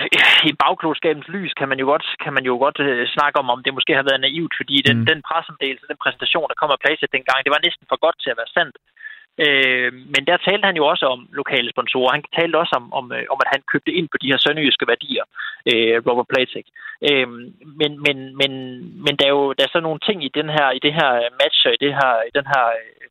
i 0.50 0.52
bagklodskabens 0.64 1.28
lys 1.36 1.54
kan 1.60 1.68
man 1.72 1.80
jo 1.82 1.86
godt, 1.94 2.06
kan 2.24 2.34
man 2.38 2.46
jo 2.50 2.54
godt 2.66 2.80
øh, 2.88 3.08
snakke 3.16 3.36
om, 3.42 3.48
om 3.56 3.60
det 3.66 3.74
måske 3.78 3.94
har 4.00 4.06
været 4.10 4.26
naivt, 4.28 4.54
fordi 4.60 4.76
den, 4.88 4.98
mm. 5.00 5.06
den 5.12 5.20
pressemeddelelse, 5.30 5.92
den 5.92 6.04
præsentation, 6.04 6.48
der 6.50 6.58
kom 6.62 6.72
af 6.76 6.80
Playset 6.84 7.16
dengang, 7.18 7.40
det 7.46 7.56
var 7.56 7.66
næsten 7.68 7.86
for 7.90 7.98
godt 8.06 8.18
til 8.24 8.34
at 8.34 8.40
være 8.42 8.54
sandt. 8.58 8.76
Øh, 9.44 9.90
men 10.14 10.22
der 10.30 10.38
talte 10.48 10.66
han 10.70 10.78
jo 10.82 10.86
også 10.94 11.06
om 11.14 11.22
lokale 11.42 11.70
sponsorer. 11.76 12.16
Han 12.16 12.24
talte 12.40 12.62
også 12.64 12.74
om, 12.80 12.86
om, 13.00 13.06
øh, 13.18 13.26
om 13.34 13.40
at 13.44 13.52
han 13.54 13.62
købte 13.72 13.92
ind 13.98 14.08
på 14.10 14.18
de 14.22 14.30
her 14.32 14.40
sønderjyske 14.42 14.86
værdier, 14.92 15.26
øh, 15.72 15.96
Robert 16.08 16.30
Platek. 16.32 16.68
Øh, 17.10 17.28
men, 17.80 17.92
men, 18.06 18.18
men, 18.40 18.52
men 19.06 19.14
der 19.20 19.26
er 19.28 19.36
jo 19.40 19.46
der 19.58 19.64
er 19.66 19.74
så 19.74 19.82
nogle 19.88 20.02
ting 20.08 20.18
i 20.24 20.32
den 20.40 20.50
her 20.56 20.68
i 20.78 20.80
det 20.86 20.94
her 21.00 21.12
match, 21.42 21.60
i 21.78 21.80
det 21.86 21.94
her 22.00 22.12
i 22.30 22.32
den 22.38 22.48
her 22.54 22.66
øh, 22.80 23.06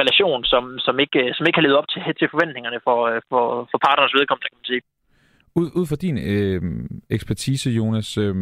relation, 0.00 0.44
som, 0.44 0.64
som, 0.86 0.94
ikke, 1.04 1.18
øh, 1.24 1.34
som 1.34 1.46
ikke 1.46 1.58
har 1.58 1.66
levet 1.66 1.80
op 1.80 1.88
til, 1.92 2.00
til 2.18 2.28
forventningerne 2.34 2.80
for, 2.86 2.98
for, 3.30 3.44
for 3.70 3.78
parternes 3.86 4.16
vedkommende, 4.18 4.48
kan 4.48 4.58
man 4.60 4.70
sige. 4.72 4.82
Ud, 5.60 5.68
ud 5.78 5.86
fra 5.90 6.02
din 6.04 6.16
øh, 6.32 6.60
ekspertise, 7.16 7.70
Jonas, 7.70 8.18
øh, 8.18 8.34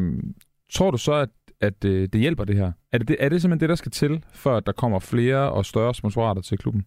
tror 0.76 0.90
du 0.90 0.98
så, 0.98 1.14
at, 1.24 1.34
at 1.68 1.78
øh, 1.84 2.08
det 2.12 2.20
hjælper 2.20 2.44
det 2.44 2.56
her? 2.56 2.72
Er 2.92 2.98
det, 2.98 3.16
er 3.20 3.28
det 3.28 3.40
simpelthen 3.40 3.60
det, 3.60 3.68
der 3.68 3.82
skal 3.82 3.92
til, 3.92 4.24
for 4.34 4.56
at 4.56 4.66
der 4.66 4.72
kommer 4.72 4.98
flere 4.98 5.52
og 5.52 5.64
større 5.64 5.94
sponsorater 5.94 6.42
til 6.42 6.58
klubben? 6.58 6.84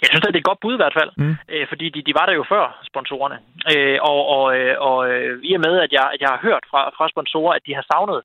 Jeg 0.00 0.08
synes, 0.08 0.26
at 0.26 0.32
det 0.32 0.38
er 0.38 0.44
et 0.44 0.50
godt 0.50 0.62
bud 0.64 0.74
i 0.74 0.82
hvert 0.82 0.98
fald, 0.98 1.10
mm. 1.16 1.36
øh, 1.52 1.66
fordi 1.70 1.86
de, 1.94 2.00
de 2.08 2.16
var 2.18 2.26
der 2.26 2.34
jo 2.40 2.44
før, 2.54 2.64
sponsorerne. 2.90 3.38
Øh, 3.72 3.98
og 4.10 4.20
og, 4.36 4.44
øh, 4.58 4.74
og 4.88 4.98
øh, 5.10 5.32
i 5.48 5.50
og 5.56 5.62
med, 5.66 5.74
at 5.84 5.92
jeg, 5.96 6.06
at 6.14 6.20
jeg 6.20 6.30
har 6.34 6.40
hørt 6.48 6.64
fra, 6.70 6.80
fra 6.96 7.06
sponsorer, 7.14 7.52
at 7.54 7.66
de 7.66 7.74
har 7.78 7.84
savnet 7.92 8.20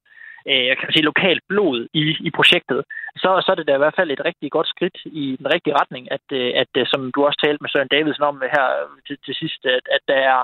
øh, 0.50 0.78
kan 0.78 0.94
sige, 0.94 1.10
lokalt 1.12 1.44
blod 1.52 1.88
i, 1.94 2.04
i 2.28 2.30
projektet, 2.38 2.82
så, 3.22 3.30
så 3.46 3.48
er 3.52 3.58
det 3.58 3.68
da 3.68 3.74
i 3.76 3.84
hvert 3.84 3.98
fald 4.00 4.12
et 4.12 4.26
rigtig 4.30 4.52
godt 4.52 4.68
skridt 4.74 4.98
i 5.06 5.36
den 5.40 5.48
rigtige 5.54 5.78
retning, 5.82 6.04
at, 6.12 6.26
øh, 6.32 6.52
at 6.62 6.72
som 6.92 7.12
du 7.16 7.20
også 7.26 7.40
talte 7.44 7.62
med 7.62 7.70
Søren 7.70 7.94
Davidsen 7.96 8.24
om 8.24 8.44
her 8.56 8.68
til, 9.08 9.18
til 9.26 9.36
sidst, 9.42 9.66
at, 9.66 9.86
at 9.96 10.04
der 10.08 10.20
er 10.34 10.40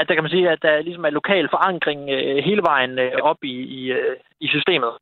at 0.00 0.08
der 0.08 0.14
kan 0.14 0.24
man 0.24 0.34
sige, 0.36 0.50
at 0.50 0.62
der 0.62 0.86
ligesom 0.86 1.04
er 1.04 1.18
lokal 1.18 1.48
forankring 1.54 2.00
øh, 2.16 2.38
hele 2.48 2.62
vejen 2.70 2.98
øh, 2.98 3.12
op 3.30 3.40
i, 3.42 3.56
i, 3.78 3.80
øh, 3.98 4.16
i 4.40 4.46
systemet. 4.48 4.92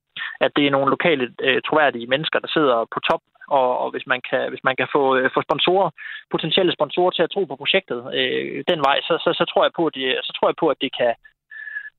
At 0.40 0.50
det 0.56 0.66
er 0.66 0.70
nogle 0.70 0.90
lokale 0.90 1.24
øh, 1.46 1.58
troværdige 1.66 2.06
mennesker, 2.06 2.38
der 2.38 2.50
sidder 2.56 2.76
på 2.94 2.98
top 3.10 3.22
og, 3.48 3.78
og 3.78 3.90
hvis 3.90 4.06
man 4.06 4.20
kan, 4.30 4.48
hvis 4.50 4.64
man 4.64 4.76
kan 4.76 4.88
få, 4.92 5.16
øh, 5.16 5.30
få 5.34 5.42
sponsorer, 5.42 5.90
potentielle 6.30 6.72
sponsorer 6.72 7.10
til 7.10 7.22
at 7.22 7.30
tro 7.30 7.44
på 7.44 7.56
projektet 7.56 7.98
øh, 8.14 8.64
den 8.68 8.80
vej, 8.88 9.00
så, 9.00 9.14
så, 9.24 9.30
så, 9.38 9.44
tror 9.50 9.64
jeg 9.64 9.72
på, 9.76 9.86
at 9.86 9.94
det, 9.94 10.18
så 10.22 10.32
tror 10.32 10.48
jeg 10.48 10.56
på, 10.60 10.68
at 10.68 10.80
det 10.80 10.90
kan, 10.98 11.14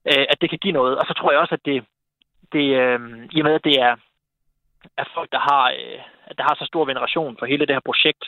øh, 0.10 0.26
at 0.32 0.38
det 0.42 0.50
kan 0.50 0.60
give 0.64 0.78
noget. 0.80 0.98
Og 0.98 1.06
så 1.08 1.14
tror 1.14 1.32
jeg 1.32 1.40
også, 1.40 1.56
at 1.56 1.66
det, 1.66 1.84
det 2.54 2.66
øh, 2.82 3.00
i 3.36 3.40
og 3.42 3.46
med, 3.48 3.54
at 3.60 3.68
det 3.70 3.76
er, 3.88 3.96
er 4.98 5.08
folk, 5.14 5.32
der 5.32 5.42
har, 5.50 5.66
øh, 5.80 6.00
der 6.38 6.44
har 6.44 6.56
så 6.60 6.66
stor 6.66 6.86
veneration 6.86 7.36
for 7.40 7.46
hele 7.46 7.66
det 7.66 7.76
her 7.76 7.90
projekt, 7.90 8.24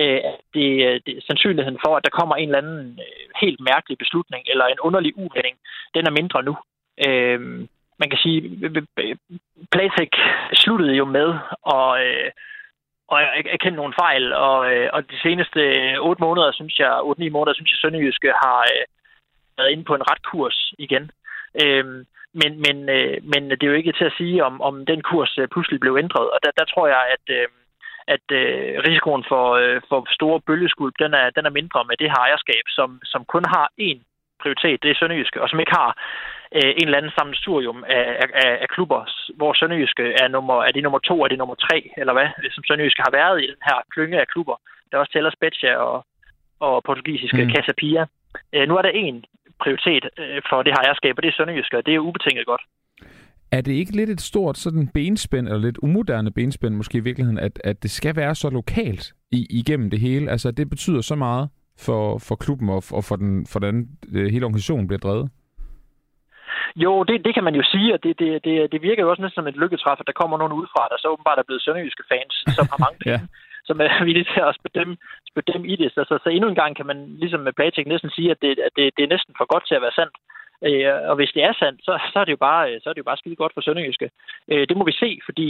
øh, 0.00 0.20
at 0.30 0.36
det, 0.54 0.70
øh, 0.86 1.00
det, 1.06 1.24
sandsynligheden 1.26 1.80
for, 1.84 1.96
at 1.96 2.04
der 2.04 2.18
kommer 2.18 2.34
en 2.36 2.48
eller 2.48 2.62
anden 2.62 3.00
øh, 3.06 3.26
helt 3.42 3.60
mærkelig 3.60 3.98
beslutning 3.98 4.42
eller 4.52 4.66
en 4.66 4.80
underlig 4.80 5.12
uvending, 5.16 5.56
den 5.94 6.06
er 6.06 6.18
mindre 6.18 6.42
nu. 6.42 6.54
Øh, 7.06 7.40
man 7.98 8.10
kan 8.10 8.18
sige, 8.18 8.40
Playtech 9.72 10.12
sluttede 10.52 10.94
jo 10.94 11.04
med 11.04 11.28
at, 11.76 11.88
øh, 12.06 12.30
og 13.08 13.18
jeg, 13.20 13.30
jeg 13.52 13.60
kender 13.60 13.76
nogle 13.76 13.98
fejl, 14.04 14.32
og, 14.32 14.58
øh, 14.72 14.88
og 14.92 15.10
de 15.10 15.18
seneste 15.22 15.60
øh, 15.60 15.96
8 16.00 16.22
måneder, 16.26 16.52
synes 16.52 16.78
jeg, 16.78 16.92
8-9 17.00 17.30
måneder, 17.30 17.54
synes 17.54 17.72
jeg, 17.72 17.78
Sønderjyske 17.80 18.30
har 18.44 18.60
øh, 18.72 18.84
været 19.58 19.70
inde 19.70 19.84
på 19.84 19.94
en 19.94 20.08
ret 20.10 20.22
kurs 20.32 20.72
igen. 20.78 21.10
Øhm, 21.62 21.98
men, 22.40 22.52
men, 22.66 22.76
øh, 22.96 23.16
men 23.32 23.50
det 23.50 23.62
er 23.62 23.72
jo 23.72 23.80
ikke 23.80 23.98
til 23.98 24.04
at 24.10 24.18
sige, 24.20 24.44
om, 24.44 24.54
om 24.68 24.86
den 24.86 25.02
kurs 25.02 25.38
øh, 25.38 25.48
pludselig 25.48 25.80
blev 25.80 25.96
ændret, 26.02 26.26
og 26.34 26.38
der, 26.44 26.50
der 26.58 26.64
tror 26.64 26.86
jeg, 26.86 27.02
at, 27.14 27.24
øh, 27.38 27.46
at 28.14 28.26
øh, 28.40 28.82
risikoen 28.86 29.24
for, 29.30 29.44
øh, 29.62 29.80
for 29.88 29.98
store 30.18 30.40
bølgeskulp, 30.46 30.94
den 30.98 31.14
er, 31.14 31.30
den 31.36 31.46
er 31.46 31.56
mindre 31.58 31.84
med 31.88 31.96
det 31.96 32.10
her 32.10 32.20
ejerskab, 32.26 32.64
som, 32.68 33.00
som 33.04 33.24
kun 33.24 33.44
har 33.54 33.66
én 33.88 34.00
prioritet, 34.42 34.82
det 34.82 34.90
er 34.90 34.98
Sønderjyske, 34.98 35.42
og 35.42 35.48
som 35.48 35.60
ikke 35.60 35.76
har 35.80 35.90
øh, 36.58 36.70
en 36.80 36.86
eller 36.86 36.98
anden 37.00 37.16
sammensurium 37.18 37.84
af, 37.98 38.04
af, 38.44 38.52
af 38.64 38.68
klubber, 38.74 39.00
hvor 39.38 39.52
Sønderjyske 39.54 40.04
er, 40.22 40.28
nummer, 40.28 40.56
er 40.66 40.72
det 40.72 40.82
nummer 40.82 40.98
to, 40.98 41.16
er 41.24 41.28
det 41.28 41.38
nummer 41.38 41.54
tre, 41.66 41.78
eller 42.00 42.12
hvad, 42.16 42.28
som 42.54 42.64
Sønderjyske 42.64 43.02
har 43.06 43.14
været 43.20 43.36
i 43.44 43.46
den 43.52 43.62
her 43.68 43.78
klynge 43.92 44.20
af 44.20 44.28
klubber. 44.32 44.56
Der 44.90 44.98
også 44.98 45.12
tæller 45.12 45.30
Spezia 45.38 45.74
og, 45.76 46.06
og 46.60 46.82
portugisiske 46.86 47.44
mm. 47.44 47.50
Casa 47.50 47.72
Pia. 47.80 48.04
Øh, 48.54 48.68
nu 48.68 48.76
er 48.76 48.82
der 48.82 48.88
en 48.88 49.24
prioritet 49.62 50.04
øh, 50.18 50.42
for 50.48 50.62
det 50.62 50.72
her 50.72 50.82
ejerskab, 50.84 51.14
og 51.16 51.22
det 51.22 51.28
er 51.28 51.36
Sønderjyske, 51.36 51.78
og 51.78 51.86
det 51.86 51.94
er 51.94 51.98
ubetinget 51.98 52.46
godt. 52.46 52.62
Er 53.52 53.60
det 53.60 53.72
ikke 53.72 53.96
lidt 53.96 54.10
et 54.10 54.20
stort 54.20 54.58
sådan 54.58 54.88
benspænd, 54.88 55.48
eller 55.48 55.60
lidt 55.60 55.78
umoderne 55.82 56.30
benspænd 56.30 56.74
måske 56.74 56.98
i 56.98 57.00
virkeligheden, 57.00 57.38
at, 57.38 57.60
at 57.64 57.82
det 57.82 57.90
skal 57.90 58.16
være 58.16 58.34
så 58.34 58.50
lokalt 58.50 59.12
i, 59.32 59.46
igennem 59.50 59.90
det 59.90 60.00
hele? 60.00 60.30
Altså, 60.30 60.50
det 60.50 60.70
betyder 60.70 61.00
så 61.00 61.14
meget 61.14 61.48
for, 61.78 62.18
for 62.18 62.34
klubben 62.34 62.68
og, 62.68 62.82
og 62.92 63.04
for, 63.04 63.16
den, 63.16 63.46
for 63.46 63.58
den 63.58 63.88
øh, 64.12 64.26
hele 64.26 64.44
organisationen 64.44 64.86
bliver 64.86 65.00
drevet? 65.00 65.30
Jo, 66.84 66.92
det, 67.08 67.24
det 67.26 67.32
kan 67.34 67.44
man 67.44 67.54
jo 67.54 67.64
sige, 67.72 67.94
og 67.94 68.02
det, 68.04 68.18
det, 68.18 68.44
det, 68.44 68.72
det 68.72 68.82
virker 68.82 69.02
jo 69.02 69.10
også 69.10 69.22
næsten 69.22 69.40
som 69.40 69.48
et 69.48 69.60
lykketræf, 69.62 70.00
at 70.00 70.06
der 70.06 70.20
kommer 70.20 70.36
nogen 70.38 70.58
udefra, 70.58 70.88
der 70.90 70.96
så 70.98 71.08
åbenbart 71.08 71.38
er 71.38 71.48
blevet 71.48 71.62
sønderjyske 71.62 72.04
fans, 72.12 72.34
som 72.56 72.64
har 72.72 72.78
mange 72.84 72.98
penge, 73.04 73.20
ja. 73.22 73.66
som 73.68 73.76
er 73.80 74.04
villige 74.08 74.28
til 74.32 74.42
at 74.48 74.56
spille 74.58 74.76
dem, 74.82 74.90
spille 75.30 75.52
dem 75.54 75.64
i 75.72 75.74
det. 75.82 75.88
Så, 75.94 76.00
så, 76.08 76.14
så 76.22 76.28
endnu 76.30 76.48
en 76.48 76.60
gang 76.62 76.72
kan 76.76 76.86
man 76.90 76.98
ligesom 77.22 77.40
med 77.40 77.52
Platik 77.58 77.86
næsten 77.86 78.10
sige, 78.10 78.30
at, 78.30 78.40
det, 78.42 78.50
at 78.66 78.72
det, 78.76 78.84
det 78.96 79.02
er 79.04 79.14
næsten 79.14 79.34
for 79.38 79.46
godt 79.52 79.64
til 79.66 79.78
at 79.78 79.84
være 79.86 79.98
sandt. 79.98 80.14
Øh, 80.66 81.10
og 81.10 81.14
hvis 81.16 81.34
det 81.36 81.42
er 81.48 81.54
sandt, 81.62 81.78
så, 81.86 81.92
så, 82.12 82.16
er 82.20 82.24
det 82.24 82.36
jo 82.36 82.42
bare, 82.48 82.80
så 82.80 82.86
er 82.88 82.92
det 82.94 83.02
jo 83.02 83.10
bare 83.10 83.20
skide 83.22 83.40
godt 83.42 83.54
for 83.54 83.60
Sønderjyske. 83.60 84.10
Øh, 84.50 84.64
det 84.68 84.76
må 84.76 84.84
vi 84.84 84.94
se, 85.02 85.10
fordi, 85.28 85.48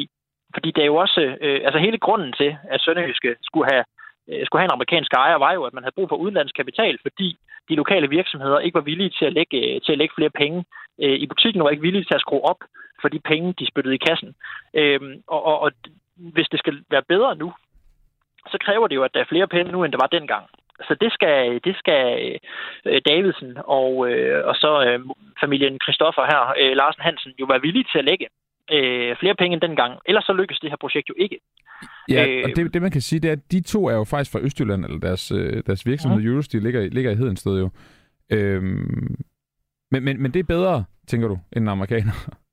fordi 0.55 0.69
det 0.71 0.83
er 0.83 0.91
jo 0.93 0.97
også, 1.05 1.21
øh, 1.45 1.61
altså 1.67 1.79
hele 1.79 1.99
grunden 2.07 2.33
til, 2.41 2.51
at 2.75 2.81
Sønderjyske 2.81 3.37
skulle 3.49 3.69
have 3.73 3.85
øh, 4.31 4.47
skulle 4.47 4.61
have 4.61 4.69
en 4.71 4.77
amerikansk 4.79 5.12
ejer, 5.12 5.45
var 5.47 5.53
jo, 5.53 5.62
at 5.65 5.75
man 5.75 5.83
havde 5.83 5.99
brug 5.99 6.09
for 6.09 6.17
udenlandsk 6.17 6.55
kapital, 6.57 6.99
fordi 7.03 7.29
de 7.68 7.74
lokale 7.74 8.09
virksomheder 8.09 8.59
ikke 8.59 8.74
var 8.74 8.90
villige 8.90 9.11
til 9.18 9.24
at 9.24 9.33
lægge, 9.33 9.74
øh, 9.74 9.81
til 9.81 9.92
at 9.92 9.98
lægge 9.98 10.14
flere 10.16 10.31
penge 10.31 10.64
øh, 11.02 11.16
i 11.22 11.26
butikken, 11.26 11.61
og 11.61 11.64
var 11.64 11.70
ikke 11.70 11.88
villige 11.88 12.05
til 12.05 12.14
at 12.14 12.20
skrue 12.20 12.48
op 12.50 12.61
for 13.00 13.09
de 13.09 13.18
penge, 13.18 13.55
de 13.59 13.66
spyttede 13.66 13.94
i 13.94 14.05
kassen. 14.09 14.35
Øh, 14.74 15.00
og, 15.26 15.44
og, 15.44 15.61
og 15.61 15.70
hvis 16.16 16.48
det 16.52 16.59
skal 16.59 16.85
være 16.90 17.02
bedre 17.09 17.37
nu, 17.37 17.52
så 18.50 18.59
kræver 18.61 18.87
det 18.87 18.94
jo, 18.94 19.02
at 19.02 19.14
der 19.14 19.20
er 19.20 19.33
flere 19.33 19.48
penge 19.48 19.72
nu, 19.72 19.85
end 19.85 19.92
der 19.92 19.98
var 20.02 20.16
dengang. 20.18 20.46
Så 20.88 20.96
det 21.00 21.12
skal, 21.12 21.61
det 21.64 21.76
skal 21.76 22.02
øh, 22.87 23.00
Davidsen 23.09 23.59
og, 23.64 24.11
øh, 24.11 24.46
og 24.46 24.55
så 24.55 24.85
øh, 24.87 25.00
familien 25.40 25.79
Christoffer 25.85 26.24
her, 26.33 26.42
øh, 26.61 26.76
Larsen 26.76 27.02
Hansen, 27.02 27.33
jo 27.40 27.46
være 27.46 27.61
villige 27.61 27.87
til 27.92 27.98
at 27.98 28.05
lægge 28.05 28.26
øh, 28.74 29.16
flere 29.20 29.35
penge 29.35 29.55
end 29.55 29.61
dengang. 29.61 29.92
Ellers 30.07 30.24
så 30.24 30.33
lykkes 30.33 30.59
det 30.59 30.70
her 30.70 30.76
projekt 30.81 31.09
jo 31.09 31.14
ikke. 31.18 31.38
Ja, 32.09 32.26
øh, 32.29 32.42
og 32.44 32.50
det, 32.57 32.74
det 32.74 32.83
man 32.83 32.90
kan 32.90 33.00
sige, 33.00 33.20
det 33.20 33.29
er, 33.29 33.33
at 33.33 33.52
de 33.52 33.61
to 33.62 33.87
er 33.87 33.94
jo 33.94 34.05
faktisk 34.05 34.33
fra 34.33 34.40
Østjylland, 34.40 34.85
eller 34.85 34.98
deres, 34.98 35.33
øh, 35.33 35.62
deres 35.66 35.87
virksomhed, 35.87 36.20
uh-huh. 36.20 36.29
Eurostil, 36.29 36.62
ligger, 36.62 36.81
ligger 36.81 37.11
i 37.11 37.14
Hedensted 37.14 37.59
jo. 37.59 37.70
Øhm, 38.33 39.16
men, 39.90 40.05
men, 40.05 40.22
men 40.22 40.31
det 40.35 40.40
er 40.40 40.55
bedre, 40.55 40.85
tænker 41.07 41.29
du, 41.29 41.38
end 41.52 41.64
en 41.64 41.68
amerikaner? 41.68 42.16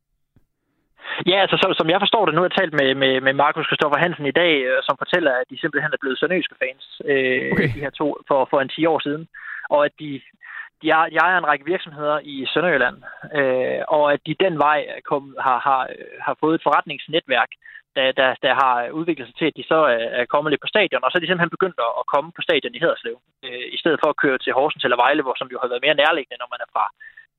Ja, 1.31 1.37
altså 1.43 1.57
som, 1.61 1.73
som 1.79 1.89
jeg 1.89 1.99
forstår 2.01 2.25
det, 2.25 2.33
nu 2.33 2.41
har 2.41 2.49
jeg 2.49 2.59
talt 2.59 2.73
med, 2.81 2.89
med, 3.03 3.13
med 3.21 3.33
Markus 3.33 3.67
Kristoffer 3.67 3.99
Hansen 4.03 4.25
i 4.25 4.37
dag, 4.41 4.53
øh, 4.69 4.79
som 4.87 4.95
fortæller, 5.03 5.31
at 5.31 5.47
de 5.49 5.59
simpelthen 5.59 5.93
er 5.93 6.01
blevet 6.01 6.19
sønderjyske 6.19 6.55
fans, 6.63 6.83
øh, 7.11 7.51
okay. 7.53 7.69
de 7.75 7.83
her 7.85 7.93
to, 7.99 8.07
for, 8.27 8.39
for 8.51 8.59
en 8.61 8.69
10 8.69 8.85
år 8.85 8.99
siden. 9.07 9.23
Og 9.69 9.85
at 9.85 9.93
de, 9.99 10.21
jeg, 10.83 10.99
er, 11.03 11.19
ejer 11.25 11.37
en 11.37 11.49
række 11.51 11.65
virksomheder 11.65 12.19
i 12.23 12.45
Sønderjylland, 12.53 12.97
øh, 13.39 13.81
og 13.87 14.13
at 14.13 14.21
de 14.27 14.41
den 14.45 14.55
vej 14.57 14.79
kom, 15.09 15.23
har, 15.45 15.59
har, 15.67 15.81
øh, 15.95 16.05
har 16.25 16.35
fået 16.39 16.55
et 16.55 16.65
forretningsnetværk, 16.67 17.51
der, 17.97 18.11
der, 18.19 18.29
der 18.45 18.53
har 18.61 18.75
udviklet 18.99 19.27
sig 19.27 19.35
til, 19.37 19.45
at 19.49 19.57
de 19.59 19.63
så 19.71 19.79
er 20.21 20.25
kommet 20.33 20.51
lidt 20.51 20.65
på 20.65 20.73
stadion, 20.73 21.03
og 21.03 21.09
så 21.09 21.15
er 21.17 21.21
de 21.23 21.29
simpelthen 21.29 21.57
begyndt 21.57 21.79
at 21.99 22.05
komme 22.13 22.29
på 22.35 22.41
stadion 22.47 22.75
i 22.75 22.81
Hederslev, 22.83 23.17
øh, 23.45 23.65
i 23.75 23.77
stedet 23.81 23.99
for 24.01 24.09
at 24.09 24.19
køre 24.23 24.37
til 24.37 24.55
Horsens 24.57 24.83
eller 24.83 25.01
Vejle, 25.03 25.23
hvor 25.23 25.35
som 25.37 25.51
jo 25.53 25.57
har 25.61 25.69
været 25.71 25.85
mere 25.85 25.99
nærliggende, 26.01 26.41
når 26.41 26.49
man 26.53 26.63
er 26.65 26.69
fra 26.75 26.85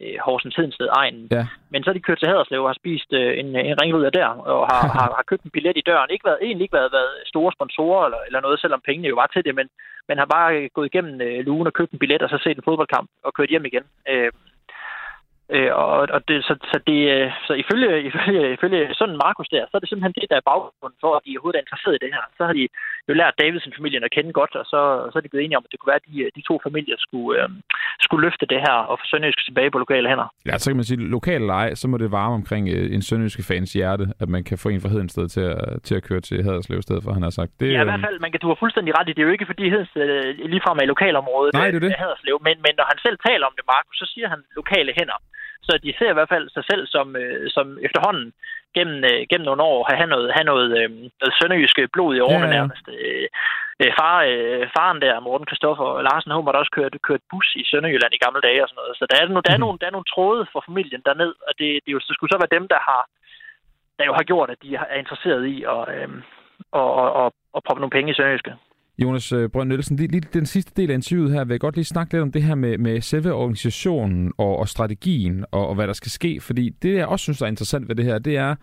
øh, 0.03 0.17
Horsens 0.25 0.57
Hedensted 0.57 0.89
egen. 1.01 1.29
Ja. 1.31 1.47
Men 1.73 1.85
så 1.85 1.91
er 1.91 1.95
de 1.95 2.07
kørt 2.07 2.19
til 2.19 2.29
Haderslev 2.29 2.63
og 2.63 2.69
har 2.69 2.81
spist 2.83 3.11
øh, 3.13 3.39
en, 3.41 3.49
en 3.71 3.81
ringryder 3.83 4.11
der, 4.11 4.29
og 4.53 4.67
har, 4.73 4.83
har, 4.99 5.09
har 5.19 5.25
købt 5.31 5.45
en 5.45 5.55
billet 5.57 5.77
i 5.77 5.87
døren. 5.91 6.11
Ikke 6.11 6.29
været, 6.29 6.39
egentlig 6.43 6.65
ikke 6.65 6.79
været, 6.81 6.93
været 6.93 7.15
store 7.33 7.53
sponsorer 7.57 8.05
eller, 8.05 8.21
eller 8.27 8.41
noget, 8.41 8.61
selvom 8.61 8.85
pengene 8.87 9.09
jo 9.09 9.15
var 9.23 9.27
til 9.27 9.45
det, 9.45 9.55
men, 9.55 9.69
men 10.09 10.19
har 10.19 10.29
bare 10.37 10.69
gået 10.69 10.91
igennem 10.91 11.21
øh, 11.21 11.39
lugen 11.49 11.67
og 11.67 11.73
købt 11.73 11.93
en 11.93 11.99
billet 11.99 12.23
og 12.23 12.31
så 12.31 12.39
set 12.45 12.57
en 12.57 12.69
fodboldkamp 12.69 13.09
og 13.27 13.35
kørt 13.35 13.51
hjem 13.51 13.65
igen. 13.71 13.85
Øh, 14.13 14.33
Øh, 15.57 15.73
og, 15.83 15.89
og 16.17 16.21
det, 16.29 16.37
så, 16.49 16.55
så, 16.73 16.77
det, 16.89 17.01
øh, 17.15 17.31
så 17.47 17.53
ifølge, 17.63 17.91
ifølge, 18.09 18.53
ifølge 18.57 18.95
sådan 18.95 19.21
Markus 19.25 19.49
der, 19.55 19.65
så 19.67 19.75
er 19.77 19.81
det 19.81 19.89
simpelthen 19.89 20.17
det, 20.19 20.31
der 20.31 20.37
er 20.39 20.49
baggrunden 20.51 21.01
for, 21.01 21.11
at 21.17 21.23
de 21.25 21.35
overhovedet 21.35 21.59
er 21.59 21.65
interesseret 21.65 21.97
i 21.97 22.05
det 22.05 22.15
her. 22.17 22.25
Så 22.37 22.43
har 22.47 22.55
de 22.61 22.65
jo 23.09 23.15
lært 23.21 23.41
Davidsen-familien 23.43 24.05
at 24.05 24.15
kende 24.17 24.33
godt, 24.41 24.53
og 24.61 24.65
så, 24.73 24.81
så 25.11 25.15
er 25.19 25.23
de 25.23 25.31
blevet 25.33 25.45
enige 25.45 25.59
om, 25.61 25.65
at 25.67 25.73
det 25.73 25.79
kunne 25.79 25.93
være, 25.93 26.03
at 26.03 26.09
de, 26.11 26.17
de 26.39 26.43
to 26.51 26.55
familier 26.67 26.99
skulle, 27.07 27.33
øh, 27.43 27.49
skulle 28.07 28.23
løfte 28.27 28.47
det 28.53 28.61
her 28.67 28.77
og 28.91 28.95
få 29.01 29.05
Sønderjysk 29.11 29.41
tilbage 29.49 29.71
på 29.71 29.79
lokale 29.85 30.09
hænder. 30.09 30.29
Ja, 30.49 30.55
så 30.59 30.67
kan 30.71 30.77
man 30.81 30.89
sige, 30.91 30.99
lokale 31.19 31.47
leje, 31.53 31.77
så 31.81 31.87
må 31.89 31.97
det 32.03 32.11
varme 32.21 32.35
omkring 32.41 32.65
øh, 32.75 32.95
en 32.95 33.03
Sønderjyske 33.03 33.45
fans 33.51 33.73
hjerte, 33.79 34.05
at 34.23 34.29
man 34.35 34.43
kan 34.49 34.59
få 34.63 34.69
en 34.69 34.81
fra 34.81 34.93
Hedensted 34.95 35.27
til 35.37 35.45
at, 35.55 35.83
til 35.87 35.95
at 35.99 36.03
køre 36.09 36.21
til 36.29 36.37
Haderslev 36.47 36.79
i 36.79 36.87
stedet 36.89 37.03
for, 37.05 37.11
han 37.19 37.23
har 37.29 37.35
sagt. 37.41 37.51
Det, 37.61 37.67
ja, 37.73 37.81
i 37.81 37.89
hvert 37.91 38.05
fald, 38.07 38.19
man 38.25 38.31
kan, 38.33 38.41
du 38.41 38.49
har 38.53 38.59
fuldstændig 38.65 38.93
ret 38.99 39.09
i, 39.09 39.13
det 39.13 39.23
er 39.23 39.29
jo 39.29 39.37
ikke 39.37 39.51
fordi 39.53 39.65
Hedensted 39.75 40.03
øh, 40.17 40.51
ligefrem 40.53 40.79
er 40.81 40.85
i 40.87 40.93
lokalområdet 40.95 41.53
Nej, 41.55 41.71
det 41.71 41.79
er 41.83 41.87
det. 41.87 41.95
Haderslev, 42.05 42.37
men, 42.47 42.57
men 42.67 42.73
når 42.79 42.87
han 42.93 42.99
selv 43.07 43.19
taler 43.29 43.45
om 43.51 43.55
det, 43.59 43.65
Markus, 43.75 43.97
så 44.03 44.07
siger 44.15 44.29
han 44.33 44.41
lokale 44.61 44.93
hænder. 44.99 45.19
Så 45.67 45.73
de 45.85 45.95
ser 45.99 46.11
i 46.11 46.19
hvert 46.19 46.33
fald 46.35 46.47
sig 46.51 46.65
selv 46.71 46.83
som, 46.95 47.17
øh, 47.23 47.51
som 47.57 47.67
efterhånden 47.87 48.33
gennem, 48.77 48.99
øh, 49.11 49.21
gennem 49.31 49.47
nogle 49.49 49.63
år 49.73 49.79
have 50.01 50.11
noget, 50.15 50.29
have 50.37 50.49
noget, 50.53 50.69
øh, 50.79 50.91
noget 51.21 51.35
sønderjyske 51.39 51.83
blod 51.95 52.13
i 52.17 52.25
årene 52.29 52.49
ja, 52.49 52.53
ja. 52.53 52.57
nærmest. 52.57 52.87
Øh, 52.97 53.27
øh, 53.83 53.93
far, 53.99 54.17
øh, 54.31 54.63
faren 54.77 55.01
der, 55.05 55.25
Morten 55.27 55.51
Kristoffer 55.51 55.89
Larsen, 56.07 56.37
hun 56.37 56.45
måtte 56.45 56.63
også 56.63 56.75
køre, 56.77 56.91
kørt 57.09 57.25
bus 57.31 57.49
i 57.61 57.65
Sønderjylland 57.71 58.13
i 58.15 58.23
gamle 58.25 58.41
dage 58.47 58.63
og 58.63 58.69
sådan 58.69 58.81
noget. 58.83 58.95
Så 58.99 59.05
der 59.11 59.17
er, 59.19 59.25
der 59.47 59.53
er, 59.55 59.61
mm. 59.61 59.65
nogle, 59.65 59.79
der 59.81 59.87
er 59.87 59.97
nogle 59.97 60.13
tråde 60.15 60.43
for 60.53 60.61
familien 60.69 61.03
derned, 61.09 61.33
og 61.49 61.53
det, 61.61 61.69
det, 61.85 61.91
jo, 61.95 61.99
det 62.09 62.15
skulle 62.15 62.33
så 62.33 62.39
være 62.43 62.57
dem, 62.59 62.67
der 62.75 62.81
har 62.91 63.03
der 63.99 64.05
jo 64.05 64.15
har 64.19 64.23
gjort, 64.31 64.51
at 64.51 64.63
de 64.63 64.75
er 64.75 64.99
interesseret 65.03 65.45
i 65.47 65.57
at, 65.75 65.83
øh, 65.97 66.09
og, 66.73 66.95
og, 66.95 67.13
og, 67.13 67.29
og 67.53 67.63
proppe 67.67 67.81
nogle 67.81 67.97
penge 67.97 68.11
i 68.11 68.15
Sønderjyske. 68.15 68.55
Jonas 68.99 69.33
øh, 69.33 69.51
Brønd 69.51 69.69
Nielsen, 69.69 69.97
lige, 69.97 70.09
lige 70.09 70.29
den 70.33 70.47
sidste 70.47 70.73
del 70.77 70.91
af 70.91 70.95
interviewet 70.95 71.33
her, 71.33 71.45
vil 71.45 71.55
jeg 71.55 71.61
godt 71.61 71.75
lige 71.75 71.85
snakke 71.85 72.13
lidt 72.13 72.23
om 72.23 72.33
det 72.33 72.43
her 72.43 72.55
med, 72.55 72.79
med 72.79 73.01
selve 73.01 73.33
organisationen 73.33 74.33
og, 74.39 74.59
og 74.59 74.69
strategien 74.69 75.45
og, 75.51 75.69
og 75.69 75.75
hvad 75.75 75.87
der 75.87 75.93
skal 75.93 76.11
ske. 76.11 76.41
Fordi 76.41 76.69
det, 76.69 76.95
jeg 76.95 77.07
også 77.07 77.23
synes 77.23 77.43
er 77.43 77.47
interessant 77.47 77.89
ved 77.89 77.97
det 77.97 78.05
her, 78.05 78.19
det 78.19 78.37
er, 78.37 78.55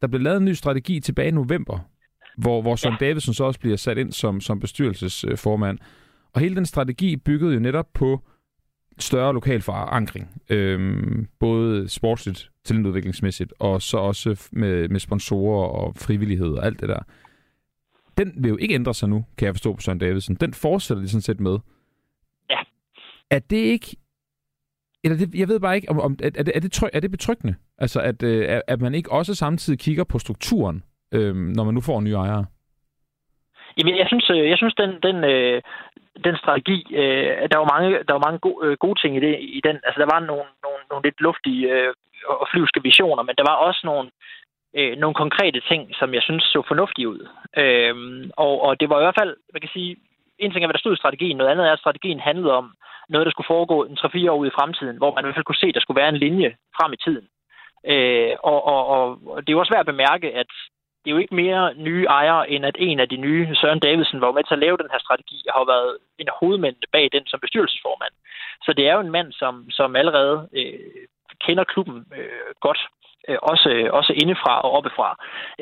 der 0.00 0.06
blev 0.06 0.20
lavet 0.20 0.36
en 0.36 0.44
ny 0.44 0.52
strategi 0.52 1.00
tilbage 1.00 1.28
i 1.28 1.32
november, 1.32 1.78
hvor, 2.38 2.62
hvor 2.62 2.76
Søren 2.76 2.96
ja. 3.00 3.06
Davidsen 3.06 3.34
så 3.34 3.44
også 3.44 3.60
bliver 3.60 3.76
sat 3.76 3.98
ind 3.98 4.12
som, 4.12 4.40
som 4.40 4.60
bestyrelsesformand. 4.60 5.78
Og 6.32 6.40
hele 6.40 6.56
den 6.56 6.66
strategi 6.66 7.16
byggede 7.16 7.54
jo 7.54 7.60
netop 7.60 7.86
på 7.94 8.22
større 8.98 9.34
lokal 9.34 9.62
forankring. 9.62 10.42
Øhm, 10.50 11.26
både 11.40 11.88
sportsligt, 11.88 12.50
talentudviklingsmæssigt, 12.64 13.52
og 13.58 13.82
så 13.82 13.98
også 13.98 14.48
med, 14.52 14.88
med 14.88 15.00
sponsorer 15.00 15.68
og 15.68 15.94
frivillighed 15.96 16.48
og 16.48 16.66
alt 16.66 16.80
det 16.80 16.88
der 16.88 17.02
den 18.18 18.34
vil 18.42 18.48
jo 18.48 18.56
ikke 18.56 18.74
ændre 18.74 18.94
sig 18.94 19.08
nu, 19.08 19.24
kan 19.38 19.46
jeg 19.46 19.54
forstå 19.54 19.72
på 19.74 19.80
Søren 19.80 19.98
Davidsen. 19.98 20.34
Den 20.34 20.54
fortsætter 20.54 21.02
de 21.02 21.08
sådan 21.08 21.28
set 21.28 21.40
med. 21.40 21.58
Ja. 22.50 22.60
Er 23.30 23.38
det 23.38 23.56
ikke... 23.74 23.96
Eller 25.04 25.18
det, 25.18 25.34
jeg 25.34 25.48
ved 25.48 25.60
bare 25.60 25.76
ikke, 25.76 25.90
om, 25.90 26.00
om 26.00 26.12
er, 26.22 26.30
det, 26.30 26.52
er, 26.56 26.60
det 26.60 26.72
tryg, 26.72 26.90
er 26.92 27.00
det 27.00 27.10
betryggende? 27.10 27.54
Altså, 27.78 28.00
at, 28.00 28.22
øh, 28.22 28.60
at 28.68 28.80
man 28.80 28.94
ikke 28.94 29.12
også 29.12 29.34
samtidig 29.34 29.78
kigger 29.78 30.04
på 30.04 30.18
strukturen, 30.18 30.82
øh, 31.14 31.34
når 31.34 31.64
man 31.64 31.74
nu 31.74 31.80
får 31.80 32.00
nye 32.00 32.14
ejere? 32.14 32.46
Jamen, 33.76 33.96
jeg 33.98 34.06
synes, 34.08 34.30
øh, 34.30 34.48
jeg 34.50 34.58
synes 34.58 34.74
den, 34.74 34.90
den, 35.02 35.16
øh, 35.24 35.62
den 36.24 36.36
strategi, 36.36 36.78
øh, 37.00 37.48
der 37.50 37.58
var 37.62 37.68
mange, 37.74 37.90
der 38.06 38.12
var 38.12 38.24
mange 38.26 38.38
gode, 38.38 38.58
øh, 38.66 38.76
gode 38.84 39.00
ting 39.00 39.16
i, 39.16 39.20
det, 39.20 39.34
i 39.40 39.60
den. 39.64 39.76
Altså, 39.86 39.98
der 40.02 40.08
var 40.14 40.20
nogle, 40.20 40.48
nogle, 40.64 40.82
nogle 40.90 41.04
lidt 41.06 41.20
luftige 41.20 41.62
øh, 41.74 41.92
og 42.42 42.46
flyvske 42.52 42.80
visioner, 42.82 43.22
men 43.22 43.34
der 43.38 43.44
var 43.50 43.56
også 43.66 43.80
nogle, 43.84 44.10
øh, 44.76 44.96
nogle 44.98 45.14
konkrete 45.14 45.60
ting, 45.60 45.94
som 45.98 46.14
jeg 46.14 46.22
synes 46.22 46.44
så 46.44 46.62
fornuftige 46.68 47.08
ud. 47.08 47.28
Øh, 47.56 47.94
og, 48.36 48.62
og 48.62 48.80
det 48.80 48.88
var 48.88 48.98
i 48.98 49.04
hvert 49.04 49.20
fald, 49.20 49.36
man 49.52 49.60
kan 49.60 49.70
sige, 49.72 49.96
en 50.38 50.50
ting 50.50 50.62
er, 50.62 50.66
hvad 50.66 50.74
der 50.78 50.84
stod 50.84 50.94
i 50.94 51.02
strategien, 51.02 51.36
noget 51.36 51.50
andet 51.50 51.66
er, 51.66 51.72
at 51.72 51.84
strategien 51.84 52.20
handlede 52.20 52.52
om 52.52 52.74
noget, 53.08 53.24
der 53.26 53.30
skulle 53.30 53.52
foregå 53.54 53.84
en 53.84 53.98
3-4 53.98 54.30
år 54.30 54.36
ud 54.36 54.46
i 54.46 54.56
fremtiden, 54.58 54.96
hvor 54.96 55.14
man 55.14 55.22
i 55.22 55.26
hvert 55.26 55.34
fald 55.34 55.50
kunne 55.50 55.62
se, 55.62 55.66
at 55.66 55.74
der 55.74 55.80
skulle 55.80 56.00
være 56.00 56.08
en 56.08 56.22
linje 56.26 56.56
frem 56.76 56.92
i 56.92 57.02
tiden. 57.04 57.26
Øh, 57.92 58.32
og, 58.42 58.64
og, 58.72 58.86
og, 58.86 59.04
og 59.26 59.38
det 59.40 59.48
er 59.48 59.56
jo 59.56 59.60
også 59.60 59.72
værd 59.72 59.86
at 59.86 59.92
bemærke, 59.94 60.28
at 60.42 60.50
det 61.00 61.10
er 61.10 61.16
jo 61.16 61.24
ikke 61.24 61.34
mere 61.34 61.74
nye 61.74 62.04
ejere, 62.04 62.50
end 62.50 62.66
at 62.66 62.76
en 62.78 63.00
af 63.00 63.08
de 63.08 63.16
nye, 63.16 63.54
Søren 63.54 63.80
Davidsen, 63.80 64.20
var 64.20 64.32
med 64.32 64.44
til 64.44 64.54
at 64.54 64.64
lave 64.64 64.76
den 64.76 64.92
her 64.92 64.98
strategi, 64.98 65.38
og 65.48 65.54
har 65.58 65.64
været 65.74 65.98
en 66.18 66.28
af 66.28 66.38
hovedmændene 66.40 66.92
bag 66.92 67.08
den 67.12 67.26
som 67.26 67.40
bestyrelsesformand. 67.40 68.14
Så 68.64 68.72
det 68.72 68.88
er 68.88 68.94
jo 68.94 69.00
en 69.00 69.10
mand, 69.16 69.32
som, 69.32 69.70
som 69.70 69.96
allerede 69.96 70.48
øh, 70.52 71.04
kender 71.44 71.64
klubben 71.64 71.98
øh, 72.18 72.50
godt 72.60 72.80
øh, 73.28 73.38
også, 73.52 73.70
også 73.98 74.12
indefra 74.22 74.54
og 74.66 74.70
oppefra. 74.78 75.08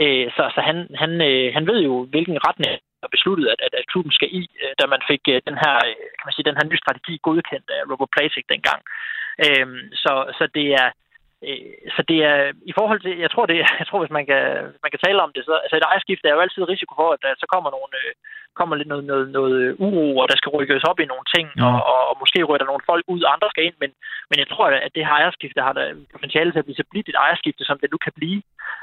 Øh, 0.02 0.26
så 0.36 0.42
så 0.54 0.60
han, 0.68 0.76
han, 1.02 1.12
øh, 1.30 1.48
han 1.56 1.66
ved 1.70 1.78
jo, 1.88 1.94
hvilken 2.12 2.38
retning 2.48 2.70
er 3.04 3.10
besluttet, 3.16 3.46
at, 3.54 3.60
at, 3.66 3.72
at 3.80 3.88
klubben 3.92 4.12
skal 4.12 4.28
i, 4.40 4.42
øh, 4.62 4.72
da 4.80 4.84
man 4.94 5.02
fik 5.10 5.22
øh, 5.32 5.40
den 5.48 5.56
her, 5.64 5.74
øh, 5.88 5.96
kan 6.16 6.26
man 6.26 6.34
sige, 6.34 6.48
den 6.48 6.58
her 6.58 6.66
nye 6.68 6.82
strategi 6.84 7.14
godkendt 7.26 7.68
af 7.76 7.80
Robert 7.90 8.12
Plasik 8.14 8.46
dengang. 8.54 8.80
Øh, 9.44 9.66
så, 10.02 10.12
så 10.38 10.44
det 10.56 10.66
er, 10.82 10.88
så 11.96 12.00
det 12.10 12.18
er 12.30 12.52
i 12.70 12.72
forhold 12.78 13.00
til, 13.00 13.18
jeg 13.18 13.30
tror, 13.30 13.46
det, 13.46 13.56
jeg 13.80 13.86
tror 13.86 14.00
hvis 14.00 14.16
man 14.18 14.26
kan, 14.26 14.42
man 14.84 14.90
kan 14.90 15.02
tale 15.06 15.22
om 15.22 15.32
det, 15.34 15.44
så 15.44 15.54
altså 15.64 15.76
et 15.76 15.88
ejerskifte 15.90 16.28
er 16.28 16.34
jo 16.34 16.44
altid 16.44 16.62
risiko 16.68 16.92
for, 17.00 17.08
at 17.12 17.22
der 17.22 17.32
så 17.42 17.46
kommer 17.54 17.70
nogle, 17.70 17.92
øh, 18.02 18.12
kommer 18.58 18.74
lidt 18.76 18.90
noget, 18.92 19.04
noget, 19.12 19.26
noget 19.38 19.76
uro, 19.86 20.06
og 20.20 20.26
der 20.30 20.36
skal 20.38 20.54
rykkes 20.56 20.84
op 20.90 21.00
i 21.00 21.10
nogle 21.12 21.26
ting, 21.36 21.46
og, 21.66 21.76
og, 21.92 22.00
og 22.10 22.14
måske 22.22 22.38
rykker 22.44 22.62
der 22.62 22.72
nogle 22.72 22.88
folk 22.90 23.04
ud, 23.14 23.20
og 23.26 23.32
andre 23.34 23.48
skal 23.50 23.64
ind, 23.68 23.76
men, 23.82 23.90
men 24.30 24.38
jeg 24.42 24.48
tror, 24.48 24.66
at 24.86 24.94
det 24.94 25.06
her 25.06 25.14
ejerskifte 25.20 25.60
har 25.66 25.74
der 25.78 25.86
potentiale 26.14 26.52
til 26.52 26.62
at 26.62 26.68
blive 26.68 26.80
så 26.80 26.86
blidt 26.90 27.08
et 27.08 27.22
ejerskifte, 27.24 27.64
som 27.64 27.78
det 27.82 27.88
nu 27.90 27.98
kan 28.04 28.14
blive, 28.18 28.42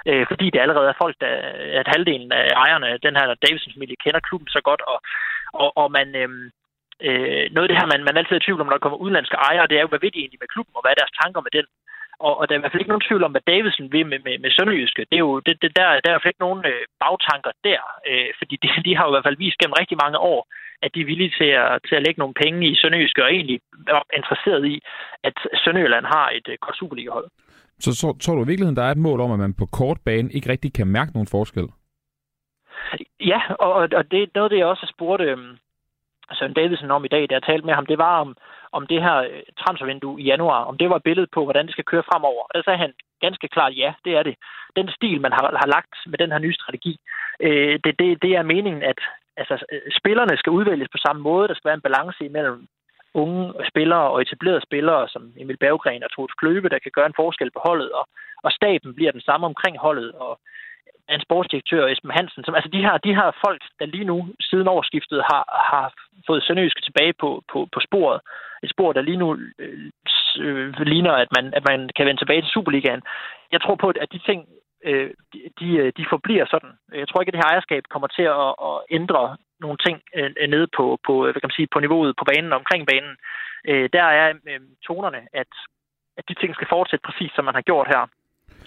øh, 0.09 0.25
fordi 0.31 0.45
det 0.49 0.59
allerede 0.61 0.87
er 0.89 1.01
folk, 1.03 1.15
der, 1.23 1.33
at 1.81 1.87
halvdelen 1.93 2.31
af 2.31 2.45
ejerne, 2.63 2.87
den 3.07 3.15
her 3.19 3.27
Davidson-familie, 3.43 4.03
kender 4.03 4.27
klubben 4.27 4.49
så 4.55 4.61
godt, 4.69 4.81
og, 4.91 4.99
og, 5.61 5.69
og 5.81 5.87
man, 5.97 6.07
øh, 6.21 6.29
øh, 7.07 7.43
noget 7.53 7.65
af 7.65 7.69
det 7.71 7.79
her, 7.79 7.87
man, 7.93 8.03
man 8.07 8.17
altid 8.17 8.35
er 8.35 8.41
i 8.41 8.45
tvivl 8.45 8.61
om, 8.61 8.67
når 8.67 8.77
der 8.77 8.85
kommer 8.85 9.03
udenlandske 9.03 9.37
ejere, 9.49 9.67
det 9.69 9.77
er 9.77 9.83
jo, 9.85 9.91
hvad 9.91 10.03
ved 10.03 10.11
de 10.11 10.21
egentlig 10.21 10.41
med 10.43 10.53
klubben, 10.53 10.75
og 10.75 10.81
hvad 10.81 10.91
er 10.91 10.99
deres 11.01 11.17
tanker 11.21 11.41
med 11.45 11.53
den? 11.57 11.67
Og, 12.19 12.37
og 12.39 12.43
der 12.49 12.53
er 12.53 12.59
i 12.59 12.61
hvert 12.61 12.71
fald 12.71 12.81
ikke 12.81 12.93
nogen 12.93 13.07
tvivl 13.07 13.23
om, 13.23 13.31
hvad 13.31 13.45
Davidsen 13.53 13.91
vil 13.91 14.05
med, 14.05 14.19
med, 14.25 14.35
med 14.43 14.51
Sønderjyske. 14.51 15.05
Det 15.09 15.15
er 15.17 15.25
jo, 15.27 15.39
det, 15.39 15.61
det 15.61 15.71
der, 15.77 15.87
der 16.03 16.07
er 16.07 16.11
i 16.11 16.13
hvert 16.13 16.23
fald 16.23 16.35
ikke 16.35 16.47
nogen 16.47 16.65
øh, 16.71 16.83
bagtanker 17.03 17.51
der, 17.67 17.81
øh, 18.09 18.29
fordi 18.39 18.55
de, 18.63 18.67
de 18.87 18.95
har 18.95 19.03
jo 19.05 19.11
i 19.11 19.15
hvert 19.15 19.27
fald 19.27 19.43
vist 19.45 19.59
gennem 19.59 19.79
rigtig 19.81 19.97
mange 20.03 20.19
år, 20.33 20.41
at 20.85 20.91
de 20.95 21.01
er 21.01 21.09
villige 21.11 21.33
til 21.39 21.49
at, 21.63 21.79
til 21.87 21.95
at 21.95 22.03
lægge 22.05 22.19
nogle 22.21 22.39
penge 22.43 22.59
i 22.71 22.75
Sønderjyske, 22.81 23.23
og 23.23 23.33
egentlig 23.33 23.59
er 23.87 24.03
interesseret 24.19 24.63
i, 24.73 24.75
at 25.23 25.35
Sønderjylland 25.63 26.05
har 26.05 26.27
et 26.37 26.47
øh, 26.51 26.57
godt 26.61 26.77
Superliga-hold. 26.77 27.27
Så 27.79 27.89
tror, 27.99 28.13
tror 28.21 28.35
du 28.35 28.43
i 28.43 28.51
virkeligheden, 28.51 28.79
der 28.79 28.83
er 28.87 28.91
et 28.91 29.05
mål 29.07 29.19
om, 29.21 29.31
at 29.31 29.39
man 29.39 29.53
på 29.53 29.65
kort 29.65 29.99
bane 30.05 30.31
ikke 30.31 30.49
rigtig 30.49 30.73
kan 30.73 30.87
mærke 30.87 31.11
nogen 31.13 31.33
forskel? 31.37 31.67
Ja, 33.19 33.41
og, 33.59 33.73
og 33.73 34.11
det 34.11 34.19
er 34.23 34.27
noget, 34.35 34.51
det 34.51 34.57
jeg 34.57 34.65
også 34.65 34.85
spurgte 34.95 35.25
øh, 35.25 35.37
Søren 36.31 36.53
Davidsen 36.53 36.91
om 36.91 37.05
i 37.05 37.07
dag, 37.07 37.23
da 37.29 37.33
jeg 37.33 37.43
talte 37.43 37.65
med 37.65 37.73
ham, 37.73 37.85
det 37.85 37.97
var 37.97 38.19
om, 38.21 38.35
om 38.77 38.87
det 38.87 38.99
her 39.05 39.17
øh, 39.29 39.43
transfervindue 39.61 40.21
i 40.21 40.23
januar, 40.31 40.63
om 40.69 40.77
det 40.77 40.89
var 40.89 40.95
et 40.95 41.07
billede 41.09 41.27
på, 41.33 41.43
hvordan 41.43 41.65
det 41.65 41.73
skal 41.73 41.89
køre 41.91 42.07
fremover. 42.09 42.43
Og 42.47 42.51
der 42.55 42.61
sagde 42.63 42.83
han 42.83 42.93
ganske 43.25 43.47
klart, 43.47 43.77
ja, 43.83 43.93
det 44.05 44.13
er 44.19 44.23
det. 44.23 44.35
Den 44.75 44.87
stil, 44.97 45.21
man 45.21 45.31
har, 45.31 45.43
har 45.61 45.69
lagt 45.75 45.95
med 46.11 46.17
den 46.17 46.31
her 46.31 46.39
nye 46.39 46.53
strategi, 46.59 46.93
øh, 47.39 47.79
det, 47.83 47.93
det, 47.99 48.21
det 48.23 48.31
er 48.35 48.51
meningen, 48.53 48.83
at 48.83 48.99
altså, 49.37 49.55
øh, 49.71 49.81
spillerne 49.99 50.37
skal 50.37 50.55
udvælges 50.57 50.89
på 50.91 50.97
samme 51.05 51.21
måde. 51.21 51.47
Der 51.47 51.53
skal 51.53 51.69
være 51.69 51.79
en 51.81 51.87
balance 51.87 52.25
imellem 52.25 52.67
unge 53.13 53.53
spillere 53.71 54.05
og 54.13 54.21
etablerede 54.21 54.65
spillere, 54.67 55.07
som 55.07 55.23
Emil 55.37 55.57
Berggren 55.57 56.03
og 56.03 56.11
Troels 56.11 56.33
Kløve, 56.33 56.69
der 56.69 56.79
kan 56.79 56.91
gøre 56.97 57.05
en 57.05 57.19
forskel 57.21 57.51
på 57.51 57.61
holdet, 57.67 57.91
og, 57.91 58.05
og 58.43 58.51
staben 58.51 58.95
bliver 58.95 59.11
den 59.11 59.21
samme 59.21 59.45
omkring 59.45 59.77
holdet, 59.77 60.11
og 60.11 60.39
en 61.09 61.21
sportsdirektør, 61.21 61.87
Esben 61.87 62.11
Hansen, 62.11 62.43
som, 62.43 62.55
altså 62.55 62.69
de 62.69 62.81
her, 62.85 62.97
de 62.97 63.15
her 63.15 63.31
folk, 63.45 63.61
der 63.79 63.85
lige 63.85 64.09
nu 64.11 64.17
siden 64.39 64.67
årsskiftet 64.67 65.21
har, 65.31 65.43
har 65.71 65.93
fået 66.27 66.43
Sønderjyske 66.43 66.81
tilbage 66.81 67.13
på, 67.13 67.43
på, 67.51 67.67
på 67.73 67.79
sporet. 67.87 68.21
Et 68.63 68.69
spor, 68.69 68.93
der 68.93 69.01
lige 69.01 69.21
nu 69.23 69.37
øh, 69.59 69.91
øh, 70.37 70.79
ligner, 70.79 71.13
at 71.23 71.27
man, 71.37 71.53
at 71.53 71.63
man 71.69 71.89
kan 71.95 72.05
vende 72.05 72.21
tilbage 72.21 72.41
til 72.41 72.53
Superligaen. 72.55 73.01
Jeg 73.51 73.61
tror 73.61 73.75
på, 73.75 73.87
at 74.03 74.11
de 74.13 74.19
ting, 74.29 74.47
øh, 74.83 75.09
de, 75.59 75.67
øh, 75.81 75.91
de 75.97 76.05
forbliver 76.09 76.45
sådan. 76.45 76.71
Jeg 76.93 77.07
tror 77.07 77.21
ikke, 77.21 77.29
at 77.29 77.33
det 77.33 77.43
her 77.43 77.53
ejerskab 77.53 77.83
kommer 77.89 78.07
til 78.07 78.25
at, 78.41 78.49
at 78.69 78.75
ændre 78.97 79.37
nogle 79.59 79.77
ting 79.85 80.01
øh, 80.15 80.49
nede 80.53 80.67
på, 80.77 80.85
på, 81.07 81.13
øh, 81.25 81.31
hvad 81.31 81.41
kan 81.41 81.49
man 81.49 81.59
sige, 81.59 81.73
på 81.73 81.79
niveauet 81.79 82.15
på 82.19 82.25
banen 82.31 82.53
og 82.53 82.59
omkring 82.61 82.87
banen. 82.91 83.13
Øh, 83.69 83.89
der 83.95 84.03
er 84.03 84.27
øh, 84.49 84.61
tonerne, 84.87 85.21
at, 85.41 85.51
at 86.17 86.23
de 86.29 86.33
ting 86.33 86.55
skal 86.55 86.67
fortsætte 86.75 87.07
præcis, 87.07 87.31
som 87.35 87.45
man 87.45 87.55
har 87.55 87.65
gjort 87.69 87.87
her 87.93 88.01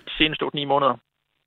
de 0.08 0.12
seneste 0.18 0.44
8-9 0.44 0.64
måneder. 0.64 0.96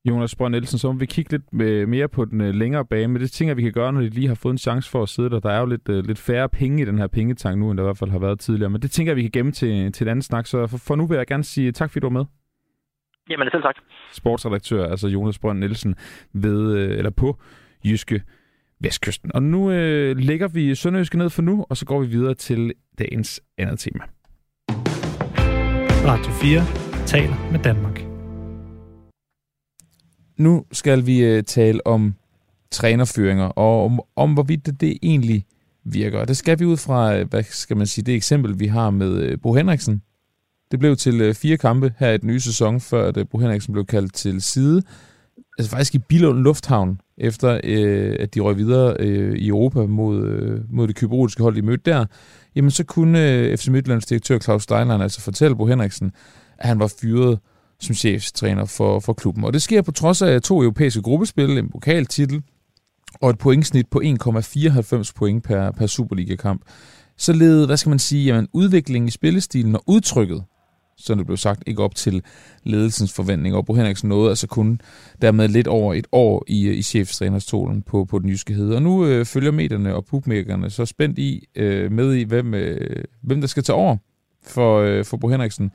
Jonas 0.05 0.35
Brønd 0.35 0.51
Nielsen, 0.51 0.79
så 0.79 0.91
må 0.91 0.99
vi 0.99 1.05
kigge 1.05 1.31
lidt 1.31 1.61
øh, 1.61 1.87
mere 1.87 2.07
på 2.07 2.25
den 2.25 2.41
øh, 2.41 2.53
længere 2.53 2.85
bane, 2.85 3.07
men 3.07 3.21
det 3.21 3.31
tænker 3.31 3.53
vi 3.53 3.61
kan 3.61 3.71
gøre, 3.71 3.93
når 3.93 4.01
de 4.01 4.09
lige 4.09 4.27
har 4.27 4.35
fået 4.35 4.53
en 4.53 4.57
chance 4.57 4.89
for 4.89 5.03
at 5.03 5.09
sidde 5.09 5.29
der. 5.29 5.39
Der 5.39 5.51
er 5.51 5.59
jo 5.59 5.65
lidt, 5.65 5.89
øh, 5.89 6.05
lidt 6.05 6.19
færre 6.19 6.49
penge 6.49 6.81
i 6.81 6.85
den 6.85 6.97
her 6.97 7.07
pengetank 7.07 7.59
nu, 7.59 7.71
end 7.71 7.77
der 7.77 7.83
i 7.83 7.87
hvert 7.87 7.97
fald 7.97 8.09
har 8.09 8.19
været 8.19 8.39
tidligere, 8.39 8.69
men 8.69 8.81
det 8.81 8.91
tænker 8.91 9.13
vi 9.13 9.21
kan 9.21 9.31
gemme 9.31 9.51
til, 9.51 9.91
til 9.91 10.07
et 10.07 10.11
andet 10.11 10.25
snak, 10.25 10.47
så 10.47 10.67
for, 10.67 10.77
for 10.77 10.95
nu 10.95 11.05
vil 11.05 11.15
jeg 11.15 11.27
gerne 11.27 11.43
sige 11.43 11.71
tak, 11.71 11.91
fordi 11.91 11.99
du 11.99 12.05
var 12.05 12.19
med. 12.19 12.25
Jamen, 13.29 13.47
selv 13.51 13.63
tak. 13.63 13.75
Sportsredaktør, 14.11 14.85
altså 14.85 15.07
Jonas 15.07 15.39
Brønd 15.39 15.59
Nielsen, 15.59 15.95
ved, 16.33 16.75
eller 16.97 17.11
på 17.11 17.37
Jyske 17.85 18.21
Vestkysten. 18.79 19.31
Og 19.35 19.43
nu 19.43 19.71
øh, 19.71 20.17
lægger 20.17 20.47
vi 20.47 20.75
Sønderjyske 20.75 21.17
ned 21.17 21.29
for 21.29 21.41
nu, 21.41 21.65
og 21.69 21.77
så 21.77 21.85
går 21.85 22.01
vi 22.01 22.07
videre 22.07 22.33
til 22.33 22.73
dagens 22.99 23.41
andet 23.57 23.79
tema. 23.79 24.03
Radio 26.05 26.31
4 26.31 27.05
taler 27.05 27.51
med 27.51 27.59
Danmark. 27.59 28.08
Nu 30.39 30.65
skal 30.71 31.05
vi 31.05 31.19
øh, 31.19 31.43
tale 31.43 31.87
om 31.87 32.15
trænerføringer, 32.71 33.45
og 33.45 33.85
om, 33.85 33.99
om 34.15 34.33
hvorvidt 34.33 34.65
det, 34.65 34.81
det 34.81 34.97
egentlig 35.03 35.45
virker. 35.83 36.25
Det 36.25 36.37
skal 36.37 36.59
vi 36.59 36.65
ud 36.65 36.77
fra, 36.77 37.15
øh, 37.15 37.29
hvad 37.29 37.43
skal 37.43 37.77
man 37.77 37.87
sige, 37.87 38.05
det 38.05 38.15
eksempel, 38.15 38.59
vi 38.59 38.67
har 38.67 38.89
med 38.89 39.13
øh, 39.13 39.37
Bo 39.41 39.53
Henriksen. 39.53 40.01
Det 40.71 40.79
blev 40.79 40.95
til 40.95 41.21
øh, 41.21 41.33
fire 41.33 41.57
kampe 41.57 41.93
her 41.99 42.11
i 42.11 42.17
den 42.17 42.27
nye 42.27 42.39
sæson, 42.39 42.79
før 42.79 43.07
at 43.07 43.29
Bo 43.29 43.37
Henriksen 43.37 43.73
blev 43.73 43.85
kaldt 43.85 44.13
til 44.13 44.41
side. 44.41 44.83
Altså 45.57 45.69
faktisk 45.69 45.95
i 45.95 45.99
Billund 45.99 46.39
Lufthavn, 46.39 47.01
efter 47.17 47.59
øh, 47.63 48.15
at 48.19 48.35
de 48.35 48.39
røg 48.39 48.57
videre 48.57 48.95
øh, 48.99 49.37
i 49.37 49.47
Europa 49.47 49.79
mod, 49.85 50.27
øh, 50.27 50.61
mod 50.69 50.87
det 50.87 50.95
kyberotiske 50.95 51.43
hold, 51.43 51.55
de 51.55 51.61
mødte 51.61 51.91
der. 51.91 52.05
Jamen 52.55 52.71
så 52.71 52.83
kunne 52.83 53.31
øh, 53.31 53.57
FC 53.57 53.67
Midtlands 53.67 54.05
direktør 54.05 54.39
Claus 54.39 54.63
Steinlein 54.63 55.01
altså 55.01 55.21
fortælle 55.21 55.55
Bo 55.55 55.65
Henriksen, 55.65 56.11
at 56.57 56.67
han 56.67 56.79
var 56.79 56.93
fyret 57.01 57.39
som 57.79 57.95
cheftræner 57.95 58.65
for, 58.65 58.99
for 58.99 59.13
klubben. 59.13 59.43
Og 59.43 59.53
det 59.53 59.61
sker 59.61 59.81
på 59.81 59.91
trods 59.91 60.21
af 60.21 60.41
to 60.41 60.61
europæiske 60.61 61.01
gruppespil, 61.01 61.57
en 61.57 61.69
pokaltitel 61.69 62.41
og 63.21 63.29
et 63.29 63.37
pointsnit 63.37 63.87
på 63.87 64.01
1,94 64.03 65.11
point 65.15 65.43
per, 65.43 65.71
per 65.71 65.87
Superliga-kamp. 65.87 66.61
Så 67.17 67.33
led, 67.33 67.65
hvad 67.65 67.77
skal 67.77 67.89
man 67.89 67.99
sige, 67.99 68.25
jamen, 68.25 68.47
udviklingen 68.53 69.07
i 69.07 69.11
spillestilen 69.11 69.75
og 69.75 69.83
udtrykket, 69.87 70.43
som 70.97 71.17
det 71.17 71.25
blev 71.25 71.37
sagt, 71.37 71.63
ikke 71.67 71.83
op 71.83 71.95
til 71.95 72.23
ledelsens 72.63 73.13
forventninger. 73.13 73.57
Og 73.57 73.65
Bo 73.65 73.73
Henriksen 73.73 74.09
nåede 74.09 74.29
altså 74.29 74.47
kun 74.47 74.81
dermed 75.21 75.47
lidt 75.47 75.67
over 75.67 75.93
et 75.93 76.07
år 76.11 76.43
i, 76.47 76.69
i 76.69 76.81
chefstrænerstolen 76.81 77.81
på, 77.81 78.05
på 78.05 78.19
den 78.19 78.29
jyske 78.29 78.53
hede. 78.53 78.75
Og 78.75 78.81
nu 78.81 79.05
øh, 79.05 79.25
følger 79.25 79.51
medierne 79.51 79.95
og 79.95 80.05
bookmakerne 80.05 80.69
så 80.69 80.85
spændt 80.85 81.19
i, 81.19 81.47
øh, 81.55 81.91
med 81.91 82.13
i, 82.13 82.23
hvem, 82.23 82.53
øh, 82.53 83.03
hvem 83.21 83.41
der 83.41 83.47
skal 83.47 83.63
tage 83.63 83.75
over 83.75 83.97
for, 84.43 84.79
øh, 84.79 85.05
for 85.05 85.17
Bo 85.17 85.27
Henriksen 85.27 85.71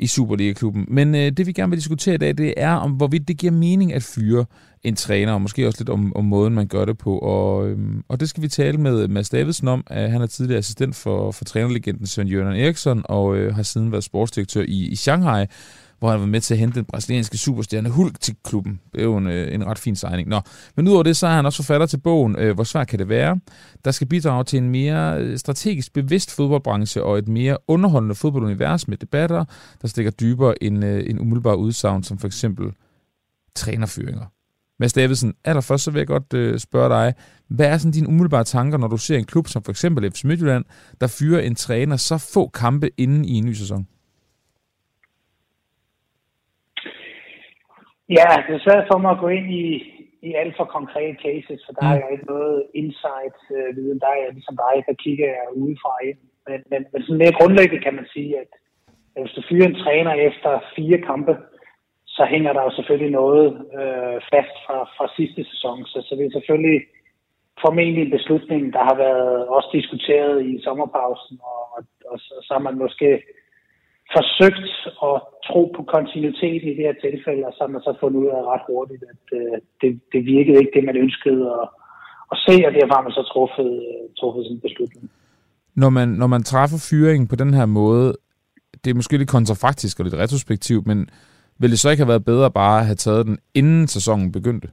i 0.00 0.06
Superliga-klubben. 0.06 0.84
Men 0.88 1.14
øh, 1.14 1.32
det 1.32 1.46
vi 1.46 1.52
gerne 1.52 1.70
vil 1.70 1.78
diskutere 1.78 2.14
i 2.14 2.18
dag, 2.18 2.38
det 2.38 2.54
er 2.56 2.72
om 2.72 2.90
hvorvidt 2.90 3.28
det 3.28 3.36
giver 3.36 3.52
mening 3.52 3.92
at 3.92 4.02
fyre 4.02 4.44
en 4.82 4.96
træner, 4.96 5.32
og 5.32 5.42
måske 5.42 5.66
også 5.66 5.80
lidt 5.80 5.88
om, 5.88 6.16
om 6.16 6.24
måden, 6.24 6.54
man 6.54 6.66
gør 6.66 6.84
det 6.84 6.98
på. 6.98 7.18
Og, 7.18 7.68
øhm, 7.68 8.02
og 8.08 8.20
det 8.20 8.28
skal 8.28 8.42
vi 8.42 8.48
tale 8.48 8.78
med 8.78 9.02
øh, 9.02 9.10
Mads 9.10 9.30
Davidsen 9.30 9.68
om. 9.68 9.84
Han 9.90 10.22
er 10.22 10.26
tidligere 10.26 10.58
assistent 10.58 10.96
for, 10.96 11.32
for 11.32 11.44
trænerlegenden 11.44 12.06
Søren 12.06 12.28
Jørgen 12.28 12.56
Eriksson, 12.56 13.02
og 13.04 13.36
øh, 13.36 13.54
har 13.54 13.62
siden 13.62 13.92
været 13.92 14.04
sportsdirektør 14.04 14.62
i, 14.62 14.88
i 14.88 14.96
Shanghai, 14.96 15.46
hvor 16.00 16.10
han 16.10 16.20
var 16.20 16.26
med 16.26 16.40
til 16.40 16.54
at 16.54 16.60
hente 16.60 16.76
den 16.76 16.84
brasilianske 16.84 17.38
superstjerne 17.38 17.88
Hulk 17.88 18.20
til 18.20 18.36
klubben. 18.44 18.80
Det 18.92 19.00
er 19.00 19.04
jo 19.04 19.16
en, 19.16 19.26
øh, 19.26 19.54
en 19.54 19.66
ret 19.66 19.78
fin 19.78 19.96
signing. 19.96 20.28
Nå, 20.28 20.40
men 20.76 20.88
udover 20.88 21.02
det, 21.02 21.16
så 21.16 21.26
er 21.26 21.30
han 21.30 21.46
også 21.46 21.62
forfatter 21.62 21.86
til 21.86 22.00
bogen 22.00 22.36
øh, 22.38 22.54
Hvor 22.54 22.64
svært 22.64 22.88
kan 22.88 22.98
det 22.98 23.08
være? 23.08 23.40
Der 23.84 23.90
skal 23.90 24.06
bidrage 24.06 24.44
til 24.44 24.56
en 24.56 24.70
mere 24.70 25.18
øh, 25.18 25.38
strategisk 25.38 25.92
bevidst 25.92 26.34
fodboldbranche 26.34 27.02
og 27.02 27.18
et 27.18 27.28
mere 27.28 27.58
underholdende 27.68 28.14
fodboldunivers 28.14 28.88
med 28.88 28.96
debatter, 28.96 29.44
der 29.82 29.88
stikker 29.88 30.10
dybere 30.10 30.62
end 30.62 30.84
øh, 30.84 31.10
en 31.10 31.20
umiddelbar 31.20 31.54
udsagn, 31.54 32.02
som 32.02 32.18
for 32.18 32.26
eksempel 32.26 32.72
trænerføringer. 33.54 34.24
Mads 34.80 34.92
Davidsen, 34.92 35.34
allerførst 35.44 35.84
så 35.84 35.90
vil 35.90 36.00
jeg 36.00 36.06
godt 36.06 36.34
øh, 36.34 36.58
spørge 36.58 36.88
dig, 36.88 37.14
hvad 37.48 37.66
er 37.66 37.78
sådan 37.78 37.92
dine 37.92 38.08
umiddelbare 38.08 38.44
tanker, 38.44 38.78
når 38.78 38.88
du 38.88 38.96
ser 38.96 39.18
en 39.18 39.24
klub 39.24 39.48
som 39.48 39.62
for 39.62 39.72
eksempel 39.72 40.12
FC 40.12 40.24
Midtjylland, 40.24 40.64
der 41.00 41.06
fyrer 41.06 41.40
en 41.40 41.54
træner 41.54 41.96
så 41.96 42.18
få 42.18 42.48
kampe 42.48 42.90
inden 42.96 43.24
i 43.24 43.32
en 43.34 43.44
ny 43.44 43.52
sæson? 43.52 43.86
Ja, 48.16 48.30
det 48.46 48.52
er 48.54 48.64
svært 48.66 48.86
for 48.90 48.98
mig 48.98 49.10
at 49.12 49.22
gå 49.24 49.28
ind 49.38 49.48
i, 49.62 49.66
i 50.28 50.30
alt 50.40 50.54
for 50.56 50.64
konkrete 50.64 51.16
cases, 51.26 51.60
for 51.66 51.72
der 51.78 51.86
mm. 51.86 51.92
er 51.92 52.00
jo 52.02 52.08
ikke 52.14 52.32
noget 52.34 52.58
insight-viden. 52.80 53.98
Øh, 53.98 54.00
der 54.02 54.08
er 54.12 54.20
jeg 54.24 54.32
ligesom 54.32 54.56
dig, 54.64 54.74
der 54.88 55.02
kigger 55.04 55.26
jeg 55.26 55.56
udefra 55.62 55.94
ind. 56.08 56.20
Men, 56.48 56.60
men, 56.70 56.80
men 56.92 57.02
sådan 57.02 57.22
mere 57.22 57.38
grundlæggende 57.38 57.84
kan 57.84 57.94
man 57.94 58.06
sige, 58.14 58.32
at 58.42 58.50
hvis 59.22 59.36
du 59.36 59.42
fyrer 59.48 59.66
en 59.68 59.80
træner 59.84 60.14
efter 60.28 60.50
fire 60.76 60.98
kampe, 61.10 61.34
så 62.06 62.22
hænger 62.24 62.52
der 62.52 62.62
jo 62.62 62.70
selvfølgelig 62.74 63.12
noget 63.20 63.46
øh, 63.80 64.16
fast 64.32 64.54
fra, 64.66 64.78
fra 64.96 65.06
sidste 65.16 65.44
sæson. 65.50 65.84
Så, 65.84 65.98
så 66.06 66.12
det 66.16 66.24
er 66.26 66.36
selvfølgelig 66.38 66.80
formentlig 67.64 68.02
en 68.04 68.16
beslutning, 68.18 68.72
der 68.72 68.82
har 68.88 68.96
været 69.06 69.48
også 69.56 69.68
diskuteret 69.72 70.46
i 70.50 70.62
sommerpausen, 70.64 71.38
og, 71.52 71.60
og, 71.76 71.82
og, 72.10 72.18
så, 72.18 72.34
så 72.46 72.50
har 72.54 72.62
man 72.68 72.78
måske 72.78 73.22
forsøgt 74.16 74.70
at 75.08 75.16
tro 75.48 75.62
på 75.76 75.82
kontinuitet 75.94 76.62
i 76.64 76.72
det 76.76 76.84
her 76.88 76.96
tilfælde, 77.06 77.46
og 77.48 77.52
så 77.52 77.60
har 77.64 77.72
man 77.74 77.82
så 77.86 77.92
fundet 78.00 78.18
ud 78.22 78.28
af 78.38 78.42
ret 78.52 78.64
hurtigt, 78.70 79.02
at 79.12 79.24
øh, 79.38 79.56
det, 79.80 79.90
det 80.12 80.20
virkede 80.34 80.58
ikke 80.60 80.74
det, 80.76 80.84
man 80.84 80.96
ønskede 81.04 81.42
at, 81.58 81.66
at 82.32 82.36
se, 82.46 82.54
og 82.66 82.72
derfor 82.76 82.94
har 82.94 83.06
man 83.06 83.16
så 83.18 83.24
truffet, 83.32 83.70
truffet 84.18 84.44
sådan 84.44 84.56
en 84.56 84.66
beslutning. 84.66 85.10
Når 85.82 85.90
man, 85.90 86.08
når 86.08 86.26
man 86.26 86.42
træffer 86.42 86.78
fyringen 86.90 87.28
på 87.28 87.36
den 87.36 87.54
her 87.54 87.66
måde, 87.66 88.08
det 88.84 88.90
er 88.90 88.94
måske 89.00 89.18
lidt 89.18 89.36
kontrafaktisk 89.36 89.98
og 89.98 90.04
lidt 90.04 90.22
retrospektivt, 90.22 90.86
men 90.86 90.98
ville 91.60 91.72
det 91.72 91.80
så 91.80 91.90
ikke 91.90 92.02
have 92.02 92.14
været 92.14 92.24
bedre 92.24 92.50
bare 92.50 92.80
at 92.80 92.86
have 92.86 93.02
taget 93.06 93.26
den, 93.26 93.38
inden 93.54 93.86
sæsonen 93.86 94.32
begyndte? 94.32 94.68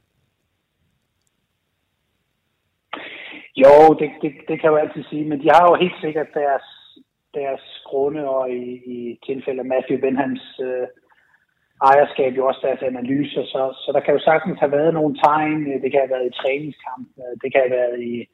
Jo, 3.64 3.74
det, 4.00 4.10
det, 4.22 4.32
det 4.48 4.56
kan 4.60 4.68
jeg 4.68 4.76
jo 4.76 4.84
altid 4.86 5.04
sige, 5.10 5.26
men 5.30 5.42
de 5.42 5.50
har 5.56 5.64
jo 5.70 5.76
helt 5.84 5.98
sikkert 6.02 6.28
deres 6.34 6.66
deres 7.34 7.84
grunde, 7.86 8.30
og 8.30 8.52
i, 8.52 8.64
i 8.96 9.20
tilfælde 9.26 9.60
af 9.60 9.66
Matthew 9.66 10.00
Benhams 10.00 10.60
øh, 10.60 10.88
ejerskab 11.84 12.34
jo 12.38 12.48
også 12.48 12.62
deres 12.64 12.82
analyser. 12.82 13.44
Så, 13.44 13.62
så 13.84 13.92
der 13.94 14.00
kan 14.00 14.14
jo 14.14 14.20
sagtens 14.20 14.60
have 14.60 14.72
været 14.72 14.94
nogle 14.94 15.16
tegn. 15.24 15.82
Det 15.84 15.92
kan 15.92 16.00
have 16.04 16.16
været 16.16 16.28
i 16.28 16.38
træningskamp, 16.42 17.08
det 17.42 17.50
kan 17.52 17.62
have 17.62 17.78
været 17.80 18.00
i 18.02 18.28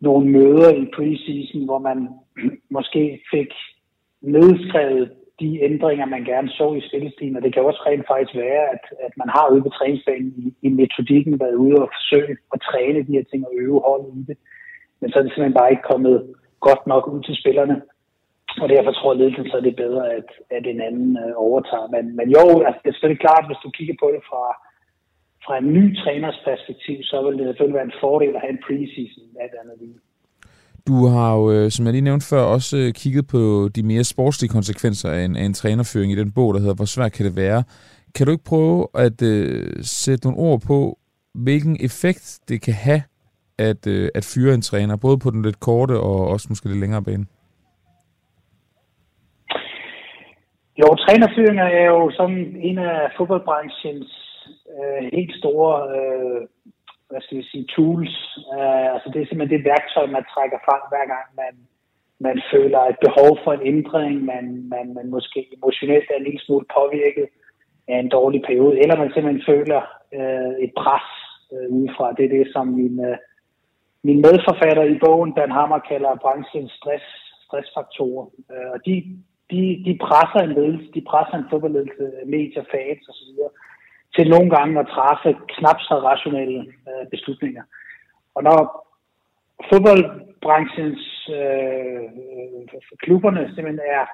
nogle 0.00 0.30
møder 0.30 0.70
i 0.82 0.90
preseason, 0.96 1.64
hvor 1.64 1.78
man 1.78 2.08
måske 2.76 3.20
fik 3.30 3.50
nedskrevet 4.20 5.12
de 5.40 5.62
ændringer, 5.62 6.06
man 6.06 6.24
gerne 6.24 6.48
så 6.48 6.66
i 6.74 6.86
spillestilen, 6.88 7.36
og 7.36 7.42
det 7.42 7.52
kan 7.54 7.64
også 7.64 7.82
rent 7.86 8.06
faktisk 8.12 8.34
være, 8.36 8.64
at, 8.74 8.84
at 9.06 9.12
man 9.16 9.28
har 9.28 9.46
ude 9.52 9.62
på 9.62 9.68
træningsbanen 9.68 10.34
i, 10.36 10.46
i 10.66 10.68
metodikken 10.68 11.40
været 11.40 11.54
ude 11.54 11.76
og 11.84 11.90
forsøge 11.96 12.36
at 12.54 12.60
træne 12.68 13.06
de 13.06 13.16
her 13.16 13.24
ting 13.30 13.46
og 13.46 13.52
øve 13.62 13.80
holdet 13.86 14.12
i 14.20 14.22
det. 14.28 14.36
Men 15.00 15.10
så 15.10 15.18
er 15.18 15.22
det 15.22 15.30
simpelthen 15.32 15.60
bare 15.60 15.70
ikke 15.70 15.90
kommet 15.92 16.34
godt 16.60 16.86
nok 16.86 17.08
ud 17.08 17.22
til 17.22 17.36
spillerne. 17.40 17.82
Og 18.62 18.68
derfor 18.68 18.92
tror 18.92 19.14
ledelsen, 19.14 19.46
så 19.50 19.56
er 19.56 19.64
det 19.68 19.82
bedre, 19.84 20.04
at, 20.18 20.28
at 20.56 20.64
en 20.72 20.80
anden 20.88 21.10
øh, 21.24 21.32
overtager. 21.46 21.88
Men, 21.94 22.04
men 22.18 22.26
jo, 22.36 22.44
altså, 22.66 22.80
det 22.82 22.88
er 22.88 22.94
selvfølgelig 22.94 23.24
klart, 23.26 23.48
hvis 23.48 23.64
du 23.64 23.70
kigger 23.78 23.96
på 24.02 24.08
det 24.14 24.22
fra, 24.30 24.44
fra 25.44 25.54
en 25.62 25.68
ny 25.76 25.84
træners 26.02 26.38
perspektiv, 26.48 26.98
så 27.10 27.16
vil 27.24 27.38
det 27.38 27.46
selvfølgelig 27.46 27.78
være 27.80 27.90
en 27.90 28.00
fordel 28.04 28.34
at 28.36 28.42
have 28.44 28.54
en 28.56 28.64
preseason 28.66 29.28
af 29.42 29.46
det 29.50 29.58
andet 29.62 29.76
lige. 29.82 29.98
Du 30.88 30.96
har 31.06 31.36
jo, 31.36 31.52
øh, 31.52 31.70
som 31.70 31.84
jeg 31.84 31.92
lige 31.92 32.08
nævnte 32.08 32.26
før, 32.32 32.42
også 32.56 32.76
øh, 32.76 32.92
kigget 32.92 33.26
på 33.26 33.68
de 33.76 33.82
mere 33.82 34.04
sportslige 34.04 34.54
konsekvenser 34.56 35.10
af 35.10 35.24
en, 35.24 35.36
af 35.36 35.44
en 35.44 35.54
trænerføring 35.54 36.12
i 36.12 36.20
den 36.22 36.32
bog, 36.32 36.54
der 36.54 36.60
hedder 36.60 36.74
Hvor 36.74 36.84
svært 36.94 37.12
kan 37.12 37.26
det 37.26 37.36
være? 37.36 37.64
Kan 38.14 38.26
du 38.26 38.32
ikke 38.32 38.44
prøve 38.44 38.86
at 38.94 39.22
øh, 39.22 39.72
sætte 39.82 40.26
nogle 40.26 40.40
ord 40.40 40.60
på, 40.60 40.98
hvilken 41.34 41.76
effekt 41.80 42.40
det 42.48 42.62
kan 42.62 42.74
have 42.74 43.02
at, 43.58 43.86
øh, 43.86 44.08
at 44.14 44.24
fyre 44.24 44.54
en 44.54 44.62
træner, 44.62 44.96
både 44.96 45.18
på 45.18 45.30
den 45.30 45.42
lidt 45.42 45.60
korte 45.60 46.00
og 46.00 46.28
også 46.28 46.46
måske 46.48 46.68
lidt 46.68 46.80
længere 46.80 47.02
bane? 47.02 47.26
Jo, 50.80 50.86
trænerfyringer 50.94 51.64
er 51.64 51.86
jo 51.86 52.10
sådan 52.10 52.56
en 52.68 52.78
af 52.78 53.12
fodboldbranchens 53.16 54.10
øh, 54.74 55.10
helt 55.12 55.34
store 55.40 55.72
øh, 55.96 56.40
hvad 57.10 57.22
skal 57.22 57.38
vi 57.38 57.44
sige, 57.50 57.66
tools. 57.74 58.14
Øh, 58.56 58.86
altså 58.94 59.08
det 59.12 59.18
er 59.20 59.26
simpelthen 59.26 59.58
det 59.58 59.68
værktøj, 59.70 60.06
man 60.06 60.24
trækker 60.32 60.58
frem 60.66 60.82
hver 60.90 61.06
gang 61.14 61.26
man, 61.42 61.54
man 62.26 62.36
føler 62.52 62.80
et 62.80 62.98
behov 63.06 63.30
for 63.44 63.52
en 63.52 63.64
ændring, 63.72 64.14
man, 64.32 64.44
man, 64.74 64.86
man 64.98 65.06
måske 65.16 65.40
emotionelt 65.56 66.08
er 66.10 66.16
en 66.18 66.26
lille 66.28 66.44
smule 66.44 66.66
påvirket 66.78 67.26
af 67.88 67.98
en 67.98 68.08
dårlig 68.08 68.42
periode, 68.48 68.80
eller 68.82 68.96
man 68.96 69.10
simpelthen 69.12 69.48
føler 69.52 69.82
øh, 70.18 70.54
et 70.64 70.72
pres 70.82 71.08
øh, 71.54 71.66
udefra. 71.76 72.06
Det 72.16 72.24
er 72.24 72.36
det, 72.38 72.46
som 72.54 72.66
min, 72.80 72.94
øh, 73.08 73.16
min 74.08 74.18
medforfatter 74.26 74.84
i 74.84 74.98
bogen, 75.04 75.30
Dan 75.38 75.50
Hammer, 75.58 75.78
kalder 75.90 76.22
branchens 76.24 76.72
stress, 76.78 77.06
stressfaktorer. 77.46 78.26
Øh, 78.52 78.68
og 78.74 78.78
de 78.86 78.94
de, 79.50 79.82
de 79.86 79.98
presser 80.06 80.40
en 80.42 80.52
ledelse, 80.58 80.92
de 80.94 81.02
presser 81.10 81.36
en 81.36 81.50
fodboldledelse, 81.50 82.04
medier, 82.26 82.64
fans 82.72 83.08
osv. 83.08 83.30
til 84.16 84.30
nogle 84.30 84.50
gange 84.56 84.80
at 84.80 84.90
træffe 84.94 85.30
knap 85.48 85.80
så 85.80 85.94
rationelle 86.10 86.60
øh, 86.60 87.04
beslutninger. 87.10 87.62
Og 88.34 88.42
når 88.42 88.58
fodboldbranchens 89.70 91.02
øh, 91.38 92.02
klubberne 93.04 93.42
simpelthen 93.54 93.80
er 93.98 94.04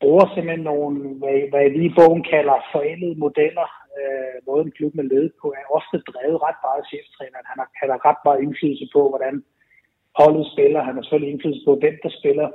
bruger 0.00 0.26
simpelthen 0.34 0.64
nogle, 0.72 0.94
hvad, 1.20 1.38
hvad 1.50 1.66
vi 1.76 1.82
i 1.86 1.96
bogen 1.98 2.22
kalder 2.32 2.56
forældede 2.74 3.20
modeller. 3.24 3.68
Øh, 3.98 4.36
måden 4.46 4.70
klubben 4.76 5.00
er 5.00 5.10
ledet 5.12 5.32
på, 5.40 5.46
er 5.60 5.74
ofte 5.78 5.96
drevet 6.10 6.42
ret 6.46 6.58
meget 6.66 6.80
af 6.82 6.88
cheftræneren. 6.90 7.46
Han 7.50 7.58
har, 7.62 7.68
han 7.80 7.88
har 7.92 8.00
ret 8.08 8.20
meget 8.26 8.42
indflydelse 8.44 8.86
på, 8.94 9.00
hvordan 9.12 9.34
holdet 10.20 10.46
spiller. 10.52 10.80
Han 10.88 10.94
har 10.94 11.02
selvfølgelig 11.02 11.32
indflydelse 11.32 11.64
på, 11.68 11.74
hvem 11.82 11.96
der 12.04 12.10
spiller 12.20 12.48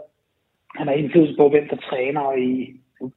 han 0.78 0.88
har 0.88 0.96
indflydelse 0.96 1.36
på, 1.38 1.50
hvem 1.50 1.68
der 1.72 1.80
træner, 1.90 2.22
og 2.22 2.40
i, 2.40 2.52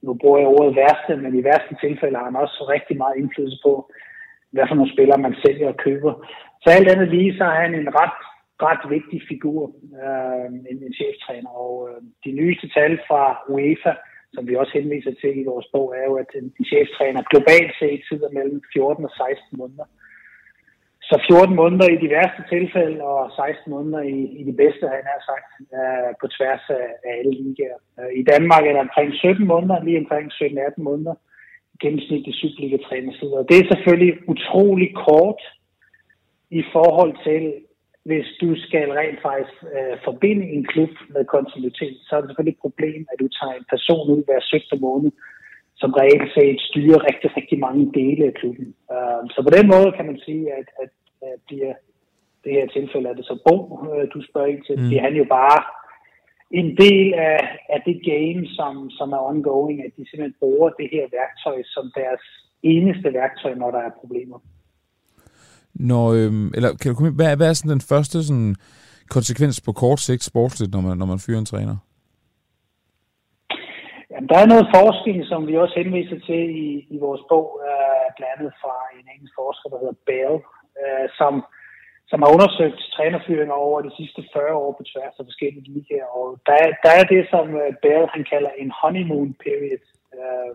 nu 0.02 0.14
bruger 0.20 0.38
jeg 0.38 0.48
ordet 0.48 0.76
værste, 0.76 1.16
men 1.16 1.32
i 1.38 1.44
værste 1.44 1.74
tilfælde 1.84 2.18
har 2.18 2.24
han 2.24 2.42
også 2.44 2.58
rigtig 2.74 2.96
meget 2.96 3.16
indflydelse 3.16 3.58
på, 3.66 3.72
hvad 4.52 4.64
for 4.68 4.74
nogle 4.74 4.94
spillere 4.94 5.24
man 5.26 5.36
sælger 5.44 5.68
og 5.68 5.76
køber. 5.86 6.12
Så 6.62 6.68
alt 6.70 6.88
andet 6.88 7.08
lige, 7.08 7.36
så 7.38 7.44
er 7.44 7.58
han 7.64 7.74
en 7.74 7.88
ret, 8.00 8.18
ret 8.68 8.84
vigtig 8.94 9.18
figur, 9.28 9.62
øh, 10.04 10.46
en, 10.70 10.78
en 10.86 10.94
cheftræner. 11.00 11.50
Og 11.64 11.72
øh, 11.88 12.00
de 12.24 12.30
nyeste 12.40 12.66
tal 12.76 12.92
fra 13.08 13.22
UEFA, 13.48 13.92
som 14.34 14.48
vi 14.48 14.54
også 14.56 14.72
henviser 14.78 15.14
til 15.20 15.32
i 15.40 15.48
vores 15.52 15.68
bog, 15.74 15.88
er 15.98 16.04
jo, 16.10 16.14
at 16.22 16.30
en, 16.40 16.66
cheftræner 16.72 17.30
globalt 17.32 17.72
set 17.80 18.02
sidder 18.08 18.30
mellem 18.38 18.60
14 18.72 19.04
og 19.04 19.10
16 19.10 19.58
måneder. 19.60 19.86
Så 21.10 21.16
14 21.30 21.56
måneder 21.62 21.88
i 21.90 22.02
de 22.04 22.10
værste 22.16 22.42
tilfælde, 22.54 22.98
og 23.12 23.20
16 23.36 23.70
måneder 23.74 24.00
i, 24.14 24.18
i 24.40 24.42
de 24.48 24.54
bedste, 24.62 24.84
han 24.96 25.04
har 25.12 25.20
sagt, 25.30 25.48
øh, 25.78 26.10
på 26.20 26.26
tværs 26.36 26.64
af, 26.80 26.86
af 27.06 27.12
alle 27.18 27.34
ligaer. 27.42 27.78
Øh, 27.98 28.10
I 28.20 28.22
Danmark 28.32 28.62
er 28.66 28.72
der 28.72 28.86
omkring 28.88 29.10
17 29.14 29.46
måneder, 29.52 29.84
lige 29.84 30.02
omkring 30.02 30.26
17-18 30.32 30.88
måneder, 30.88 31.14
gennemsnitlig 31.82 32.34
Superliga-trænersid. 32.34 33.30
Og 33.38 33.44
det 33.48 33.56
er 33.58 33.70
selvfølgelig 33.72 34.14
utrolig 34.32 34.90
kort 35.06 35.40
i 36.60 36.62
forhold 36.74 37.14
til, 37.26 37.42
hvis 38.08 38.26
du 38.40 38.48
skal 38.66 38.86
rent 39.00 39.20
faktisk 39.28 39.56
øh, 39.74 39.96
forbinde 40.08 40.44
en 40.56 40.64
klub 40.72 40.92
med 41.14 41.24
kontinuitet, 41.34 41.96
så 42.06 42.10
er 42.16 42.20
det 42.20 42.28
selvfølgelig 42.28 42.56
et 42.56 42.66
problem, 42.66 43.00
at 43.12 43.20
du 43.22 43.28
tager 43.38 43.54
en 43.56 43.68
person 43.74 44.04
ud 44.14 44.22
hver 44.24 44.40
17 44.40 44.80
måned, 44.80 45.10
som 45.80 45.90
reelt 46.00 46.28
set 46.36 46.60
styrer 46.68 47.06
rigtig, 47.08 47.28
rigtig 47.36 47.58
mange 47.66 47.84
dele 47.98 48.22
af 48.30 48.34
klubben. 48.40 48.68
Uh, 48.94 49.22
så 49.34 49.38
på 49.46 49.50
den 49.56 49.66
måde 49.74 49.88
kan 49.96 50.06
man 50.10 50.18
sige, 50.26 50.44
at, 50.60 50.68
at 50.82 50.90
bliver 51.46 51.74
det 52.44 52.52
her 52.56 52.66
tilfælde 52.76 53.08
er 53.08 53.16
det 53.18 53.24
så 53.30 53.36
Bo, 53.46 53.56
øh, 53.92 54.04
du 54.14 54.18
spørger 54.28 54.52
ikke 54.52 54.66
til, 54.66 54.76
mm. 54.78 54.88
bliver 54.88 55.02
han 55.08 55.14
jo 55.20 55.26
bare 55.38 55.58
en 56.60 56.68
del 56.84 57.08
af, 57.30 57.40
af 57.74 57.80
det 57.88 57.98
game, 58.12 58.40
som, 58.58 58.90
som 58.98 59.08
er 59.16 59.22
ongoing, 59.30 59.78
at 59.86 59.92
de 59.96 60.02
simpelthen 60.08 60.40
bruger 60.42 60.68
det 60.80 60.88
her 60.94 61.04
værktøj 61.18 61.58
som 61.74 61.84
deres 62.00 62.24
eneste 62.62 63.08
værktøj, 63.18 63.54
når 63.54 63.70
der 63.70 63.78
er 63.78 63.98
problemer. 64.00 64.38
Når, 65.74 66.06
øhm, 66.18 66.48
eller 66.56 66.70
kan 66.76 66.88
du 66.88 66.94
komme, 66.94 67.10
hvad, 67.20 67.36
hvad 67.36 67.48
er 67.48 67.52
sådan 67.52 67.76
den 67.76 67.88
første 67.92 68.24
sådan, 68.24 68.54
konsekvens 69.10 69.60
på 69.60 69.72
kort 69.72 70.00
sigt 70.00 70.24
sportsligt, 70.24 70.72
når 70.72 70.80
man, 70.80 70.98
når 70.98 71.06
man 71.06 71.18
fyrer 71.26 71.38
en 71.38 71.52
træner? 71.52 71.76
Der 74.30 74.38
er 74.40 74.52
noget 74.52 74.72
forskning, 74.78 75.18
som 75.30 75.40
vi 75.48 75.54
også 75.56 75.74
henviser 75.82 76.18
til 76.28 76.42
i, 76.66 76.68
i 76.94 76.96
vores 77.06 77.22
bog, 77.30 77.46
øh, 77.68 78.06
blandt 78.16 78.32
andet 78.34 78.52
fra 78.62 78.74
en 78.98 79.06
engelsk 79.12 79.34
forsker, 79.40 79.68
der 79.70 79.78
hedder 79.82 80.02
Bell, 80.08 80.34
øh, 80.82 81.06
som, 81.18 81.32
som 82.10 82.18
har 82.22 82.30
undersøgt 82.36 82.80
trænerfyringer 82.94 83.56
over 83.66 83.78
de 83.86 83.96
sidste 83.98 84.20
40 84.32 84.54
år 84.64 84.72
på 84.76 84.82
tværs 84.90 85.18
af 85.20 85.24
forskellige 85.28 85.70
ligaer. 85.74 86.08
Og 86.18 86.26
der, 86.46 86.58
der 86.84 86.92
er 87.00 87.04
det, 87.14 87.22
som 87.32 87.46
uh, 87.62 87.74
Bell 87.82 88.04
han 88.14 88.24
kalder 88.32 88.52
en 88.62 88.70
honeymoon 88.80 89.30
period. 89.44 89.84
Øh, 90.18 90.54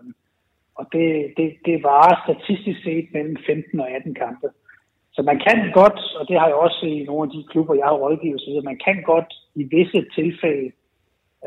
og 0.78 0.84
det, 0.94 1.08
det, 1.36 1.48
det 1.66 1.76
varer 1.90 2.22
statistisk 2.26 2.78
set 2.86 3.06
mellem 3.16 3.36
15 3.46 3.80
og 3.80 3.88
18 3.90 4.14
kampe. 4.24 4.48
Så 5.14 5.20
man 5.30 5.38
kan 5.46 5.58
godt, 5.80 6.00
og 6.18 6.22
det 6.28 6.36
har 6.40 6.48
jeg 6.48 6.58
også 6.66 6.82
i 6.86 7.04
nogle 7.08 7.22
af 7.26 7.32
de 7.34 7.50
klubber, 7.50 7.74
jeg 7.74 7.86
har 7.90 8.02
rådgivet 8.04 8.40
så 8.40 8.60
man 8.64 8.78
kan 8.86 9.02
godt 9.12 9.30
i 9.60 9.62
visse 9.74 10.00
tilfælde 10.18 10.72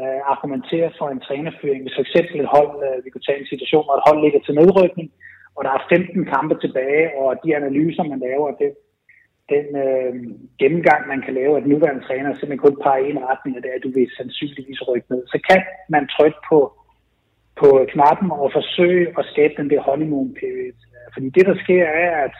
øh, 0.01 0.19
argumentere 0.33 0.89
for 0.97 1.07
en 1.09 1.23
trænerføring. 1.27 1.81
Hvis 1.83 1.97
for 1.97 2.05
eksempel 2.05 2.35
et 2.39 2.53
hold, 2.55 2.73
øh, 2.87 2.97
vi 3.03 3.09
kunne 3.09 3.27
tage 3.27 3.41
en 3.41 3.51
situation, 3.53 3.85
hvor 3.85 3.95
et 3.97 4.07
hold 4.07 4.19
ligger 4.21 4.41
til 4.43 4.57
nedrykning, 4.61 5.09
og 5.55 5.61
der 5.65 5.71
er 5.73 5.87
15 5.89 6.25
kampe 6.33 6.55
tilbage, 6.63 7.05
og 7.19 7.27
de 7.43 7.55
analyser, 7.59 8.03
man 8.03 8.19
laver, 8.27 8.49
det, 8.61 8.71
den 9.53 9.67
øh, 9.85 10.13
gennemgang, 10.61 11.01
man 11.13 11.21
kan 11.25 11.33
lave 11.39 11.55
af 11.55 11.61
den 11.61 11.71
nuværende 11.71 12.05
træner, 12.07 12.29
simpelthen 12.29 12.65
kun 12.65 12.77
peger 12.83 13.05
i 13.05 13.11
en 13.11 13.25
retning, 13.29 13.53
og 13.57 13.61
det 13.63 13.69
er, 13.71 13.79
at 13.79 13.87
du 13.87 13.91
vil 13.97 14.15
sandsynligvis 14.17 14.87
rykke 14.87 15.09
ned. 15.13 15.21
Så 15.33 15.37
kan 15.49 15.61
man 15.95 16.03
trykke 16.15 16.39
på, 16.49 16.59
på 17.61 17.67
knappen 17.93 18.29
og 18.31 18.49
forsøge 18.57 19.07
at 19.19 19.25
skabe 19.31 19.53
den 19.59 19.69
der 19.69 19.81
honeymoon 19.87 20.33
period. 20.41 20.77
Fordi 21.13 21.27
det, 21.35 21.45
der 21.49 21.55
sker, 21.63 21.83
er, 22.05 22.11
at 22.25 22.35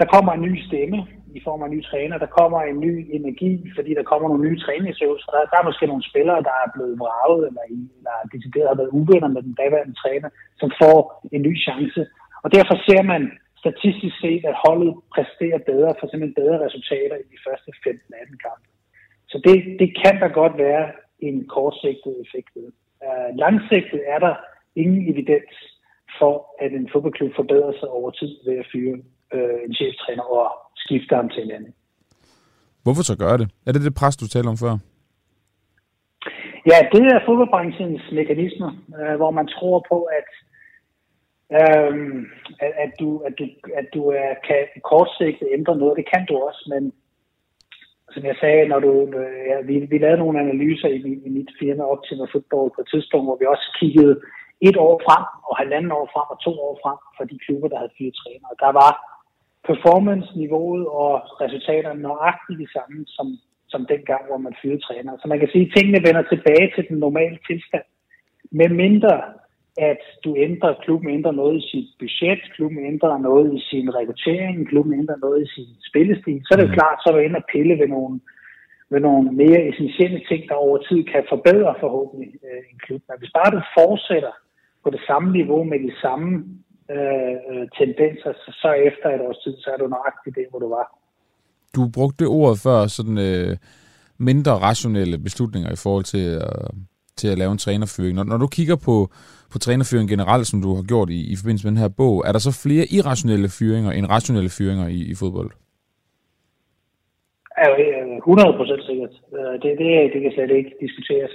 der 0.00 0.06
kommer 0.14 0.32
en 0.32 0.46
ny 0.48 0.52
stemme 0.66 0.98
i 1.38 1.40
form 1.46 1.62
af 1.62 1.66
en 1.66 1.74
ny 1.76 1.82
træner. 1.90 2.16
Der 2.18 2.36
kommer 2.38 2.60
en 2.62 2.80
ny 2.86 2.94
energi, 3.18 3.52
fordi 3.76 3.90
der 3.98 4.10
kommer 4.10 4.28
nogle 4.28 4.44
nye 4.48 4.60
træningsøvelser. 4.64 5.28
Der, 5.34 5.50
der 5.50 5.56
er 5.58 5.68
måske 5.68 5.86
nogle 5.86 6.08
spillere, 6.10 6.46
der 6.48 6.54
er 6.64 6.68
blevet 6.74 6.94
vraget, 7.02 7.42
eller, 7.48 7.64
eller 7.98 8.16
decideret 8.34 8.70
har 8.70 8.80
været 8.80 8.96
uvenner 9.00 9.30
med 9.34 9.42
den 9.46 9.54
daværende 9.60 9.96
træner, 10.02 10.28
som 10.60 10.68
får 10.82 10.98
en 11.36 11.42
ny 11.48 11.54
chance. 11.66 12.00
Og 12.44 12.48
derfor 12.56 12.76
ser 12.88 13.02
man 13.12 13.22
statistisk 13.62 14.16
set, 14.24 14.42
at 14.50 14.60
holdet 14.64 14.92
præsterer 15.14 15.60
bedre, 15.70 15.92
for 15.98 16.06
simpelthen 16.06 16.40
bedre 16.42 16.64
resultater 16.66 17.16
i 17.24 17.26
de 17.32 17.38
første 17.46 17.70
15-18 17.86 18.36
kampe. 18.46 18.66
Så 19.32 19.36
det, 19.46 19.56
det 19.80 19.90
kan 20.02 20.14
der 20.22 20.28
godt 20.40 20.54
være 20.66 20.86
en 21.28 21.36
kortsigtet 21.54 22.14
effekt 22.24 22.50
ved. 22.56 22.68
Uh, 23.06 23.28
langsigtet 23.42 24.00
er 24.14 24.18
der 24.26 24.34
ingen 24.82 25.02
evidens 25.12 25.56
for, 26.18 26.34
at 26.64 26.70
en 26.72 26.88
fodboldklub 26.92 27.32
forbedrer 27.36 27.72
sig 27.80 27.88
over 27.88 28.10
tid 28.10 28.32
ved 28.46 28.56
at 28.62 28.66
fyre 28.72 28.96
en 29.66 29.74
cheftræner 29.80 30.22
og 30.38 30.46
skifte 30.84 31.14
ham 31.16 31.28
til 31.28 31.42
en 31.42 31.50
anden. 31.50 31.74
Hvorfor 32.84 33.02
så 33.02 33.16
gøre 33.24 33.38
det? 33.38 33.48
Er 33.66 33.72
det 33.72 33.82
det 33.82 33.98
pres, 34.00 34.16
du 34.16 34.26
talte 34.28 34.48
om 34.54 34.62
før? 34.64 34.74
Ja, 36.70 36.78
det 36.92 37.02
er 37.14 37.26
fodboldbranchens 37.26 38.04
mekanismer, 38.12 38.70
øh, 39.00 39.16
hvor 39.20 39.30
man 39.38 39.46
tror 39.54 39.78
på, 39.90 39.98
at, 40.18 40.28
øh, 41.58 41.94
at, 42.64 42.72
at 42.84 42.90
du, 43.00 43.08
at 43.28 43.34
du, 43.38 43.44
at 43.80 43.86
du 43.94 44.02
er, 44.22 44.30
kan 44.48 44.60
kortsigtet 44.90 45.48
ændre 45.56 45.76
noget. 45.76 45.98
Det 46.00 46.06
kan 46.12 46.26
du 46.28 46.34
også, 46.48 46.62
men 46.72 46.82
som 48.14 48.24
jeg 48.30 48.36
sagde, 48.40 48.68
når 48.72 48.80
du, 48.86 48.92
øh, 49.20 49.38
ja, 49.50 49.56
vi, 49.68 49.74
vi 49.92 49.98
lavede 49.98 50.22
nogle 50.22 50.40
analyser 50.40 50.88
i, 50.88 50.98
i 51.28 51.30
mit 51.38 51.50
firma 51.60 51.82
op 51.92 52.02
til 52.04 52.16
fodbold 52.32 52.70
på 52.74 52.80
et 52.80 52.90
tidspunkt, 52.92 53.26
hvor 53.26 53.38
vi 53.40 53.46
også 53.54 53.66
kiggede 53.80 54.14
et 54.68 54.76
år 54.86 54.96
frem, 55.06 55.24
og 55.48 55.54
halvanden 55.62 55.92
år 55.98 56.06
frem, 56.14 56.26
og 56.34 56.38
to 56.46 56.52
år 56.68 56.74
frem 56.82 56.98
for 57.16 57.24
de 57.30 57.38
klubber, 57.44 57.68
der 57.68 57.78
havde 57.78 57.96
fire 57.98 58.12
trænere. 58.20 58.60
Der 58.64 58.72
var 58.80 58.92
performance-niveauet 59.70 60.86
og 60.86 61.12
resultaterne 61.42 62.02
nøjagtigt 62.02 62.60
de 62.62 62.68
samme 62.76 62.98
som, 63.16 63.26
som 63.72 63.80
dengang, 63.92 64.22
hvor 64.28 64.40
man 64.46 64.54
fyrede 64.62 64.84
træner. 64.86 65.12
Så 65.20 65.28
man 65.28 65.40
kan 65.40 65.48
sige, 65.52 65.66
at 65.66 65.72
tingene 65.76 66.00
vender 66.06 66.22
tilbage 66.22 66.68
til 66.74 66.84
den 66.88 66.98
normale 66.98 67.38
tilstand. 67.48 67.86
Med 68.50 68.68
mindre 68.68 69.14
at 69.78 70.02
du 70.24 70.36
ændrer, 70.36 70.80
klubben 70.84 71.10
ændrer 71.10 71.32
noget 71.32 71.56
i 71.62 71.68
sit 71.70 71.88
budget, 71.98 72.40
klubben 72.54 72.84
ændrer 72.86 73.18
noget 73.18 73.54
i 73.58 73.60
sin 73.70 73.94
rekruttering, 73.94 74.68
klubben 74.68 74.94
ændrer 75.00 75.16
noget 75.16 75.42
i 75.42 75.48
sin 75.54 75.70
spillestil, 75.88 76.40
så 76.44 76.50
er 76.52 76.56
det 76.56 76.66
jo 76.68 76.74
mm. 76.74 76.78
klart, 76.78 76.98
så 76.98 77.08
er 77.08 77.14
du 77.14 77.18
inde 77.18 77.42
og 77.42 77.48
pille 77.52 77.78
ved 77.78 77.88
nogle, 77.88 78.20
ved 78.90 79.00
nogle 79.00 79.32
mere 79.32 79.68
essentielle 79.68 80.20
ting, 80.28 80.48
der 80.48 80.54
over 80.54 80.78
tid 80.78 81.04
kan 81.04 81.24
forbedre 81.28 81.74
forhåbentlig 81.80 82.30
øh, 82.48 82.62
en 82.72 82.78
klub. 82.84 83.02
Men 83.08 83.18
hvis 83.18 83.36
bare 83.38 83.50
du 83.56 83.60
fortsætter 83.78 84.34
på 84.84 84.90
det 84.90 85.02
samme 85.06 85.32
niveau 85.32 85.64
med 85.64 85.78
de 85.86 85.92
samme 86.02 86.44
øh, 86.94 87.34
øh, 87.50 87.64
tendenser, 87.78 88.32
så, 88.42 88.50
så 88.62 88.70
efter 88.88 89.06
et 89.14 89.20
års 89.20 89.38
tid, 89.44 89.54
så 89.58 89.70
er 89.70 89.76
du 89.76 89.86
nøjagtigt 89.86 90.36
det, 90.36 90.46
hvor 90.50 90.58
du 90.58 90.68
var. 90.68 90.86
Du 91.76 91.82
brugte 91.94 92.24
ordet 92.24 92.58
før 92.66 92.86
sådan 92.86 93.18
øh, 93.18 93.56
mindre 94.18 94.52
rationelle 94.52 95.18
beslutninger 95.18 95.70
i 95.72 95.80
forhold 95.84 96.04
til, 96.04 96.26
øh, 96.42 96.70
til 97.16 97.28
at 97.32 97.38
lave 97.38 97.52
en 97.52 97.58
trænerføring. 97.58 98.14
Når, 98.14 98.24
når 98.24 98.36
du 98.36 98.46
kigger 98.46 98.76
på, 98.88 98.96
på 99.52 99.58
trænerføring 99.58 100.08
generelt, 100.08 100.46
som 100.46 100.62
du 100.62 100.74
har 100.74 100.82
gjort 100.82 101.10
i, 101.10 101.20
i 101.32 101.36
forbindelse 101.36 101.66
med 101.66 101.72
den 101.72 101.84
her 101.84 101.88
bog, 101.88 102.24
er 102.26 102.32
der 102.32 102.38
så 102.38 102.52
flere 102.64 102.86
irrationelle 102.96 103.48
fyringer 103.58 103.90
end 103.92 104.06
rationelle 104.06 104.50
fyringer 104.58 104.86
i, 104.98 105.00
i 105.12 105.14
fodbold? 105.20 105.50
Er 107.64 107.70
100 108.16 108.56
procent 108.58 108.82
sikkert. 108.88 109.14
Øh, 109.38 109.54
det, 109.62 109.70
det, 109.80 109.88
det 110.12 110.20
kan 110.22 110.32
slet 110.32 110.50
ikke 110.58 110.72
diskuteres. 110.84 111.34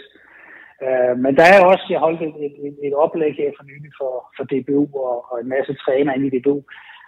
Øh, 0.85 1.13
men 1.23 1.33
der 1.39 1.45
er 1.55 1.59
også, 1.71 1.85
jeg 1.89 1.99
holdt 2.05 2.21
et, 2.21 2.55
et, 2.67 2.75
et 2.87 2.93
oplæg 3.03 3.33
her 3.41 3.51
for 3.57 3.63
nylig 3.69 3.91
for, 3.99 4.13
for 4.35 4.43
DBU 4.51 4.83
og, 5.07 5.15
og 5.31 5.35
en 5.39 5.49
masse 5.55 5.73
træner 5.83 6.13
inde 6.13 6.27
i 6.27 6.33
DBU, 6.35 6.59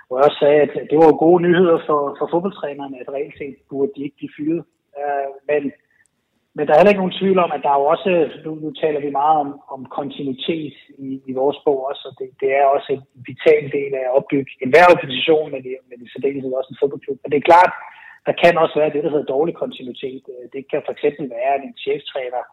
hvor 0.05 0.15
jeg 0.17 0.25
også 0.27 0.39
sagde, 0.43 0.61
at 0.65 0.73
det 0.89 0.97
var 0.97 1.23
gode 1.25 1.41
nyheder 1.45 1.77
for, 1.87 2.01
for 2.19 2.25
fodboldtrænerne, 2.31 2.97
at 3.01 3.13
reelt 3.15 3.37
set 3.37 3.55
burde 3.69 3.91
de 3.95 4.03
ikke 4.03 4.19
blive 4.19 4.35
fyret. 4.37 4.63
Øh, 4.99 5.29
men, 5.49 5.61
men 6.55 6.63
der 6.63 6.71
er 6.71 6.79
heller 6.79 6.93
ikke 6.93 7.03
nogen 7.03 7.19
tvivl 7.21 7.39
om, 7.45 7.51
at 7.55 7.63
der 7.63 7.71
er 7.73 7.79
jo 7.81 7.85
også, 7.93 8.09
nu, 8.45 8.51
nu 8.63 8.69
taler 8.83 8.99
vi 9.05 9.17
meget 9.21 9.37
om, 9.43 9.49
om 9.75 9.81
kontinuitet 9.97 10.75
i, 11.07 11.09
i 11.29 11.33
vores 11.41 11.57
bog 11.65 11.79
også, 11.89 12.03
og 12.09 12.13
det, 12.19 12.27
det 12.41 12.49
er 12.59 12.65
også 12.75 12.89
en 12.95 13.03
vital 13.29 13.63
del 13.77 13.91
af 13.99 14.03
at 14.05 14.15
opbygge 14.17 14.51
enhver 14.65 14.85
organisation, 14.93 15.51
men 15.53 15.61
det, 15.65 15.73
men 15.89 15.97
i 16.05 16.07
særdeleshed 16.09 16.59
også 16.59 16.71
en 16.71 16.81
fodboldklub. 16.81 17.19
Men 17.21 17.31
det 17.31 17.39
er 17.39 17.49
klart, 17.51 17.71
der 18.27 18.33
kan 18.41 18.53
også 18.63 18.75
være 18.79 18.93
det, 18.93 19.03
der 19.03 19.13
hedder 19.13 19.33
dårlig 19.35 19.55
kontinuitet. 19.63 20.23
Øh, 20.33 20.45
det 20.53 20.61
kan 20.71 20.81
for 20.85 20.93
eksempel 20.95 21.25
være, 21.37 21.51
at 21.57 21.63
en 21.67 21.75
cheftræner 21.85 22.43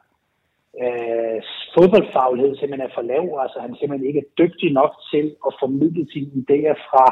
øh, 0.84 1.38
fodboldfaglighed 1.74 2.52
simpelthen 2.56 2.88
er 2.88 2.96
for 2.96 3.04
lav. 3.12 3.24
Altså 3.44 3.58
han 3.64 3.72
simpelthen 3.74 4.08
ikke 4.08 4.22
er 4.24 4.32
dygtig 4.42 4.68
nok 4.80 4.92
til 5.12 5.26
at 5.46 5.52
formidle 5.62 6.04
sine 6.12 6.30
idéer 6.40 6.76
fra 6.88 7.06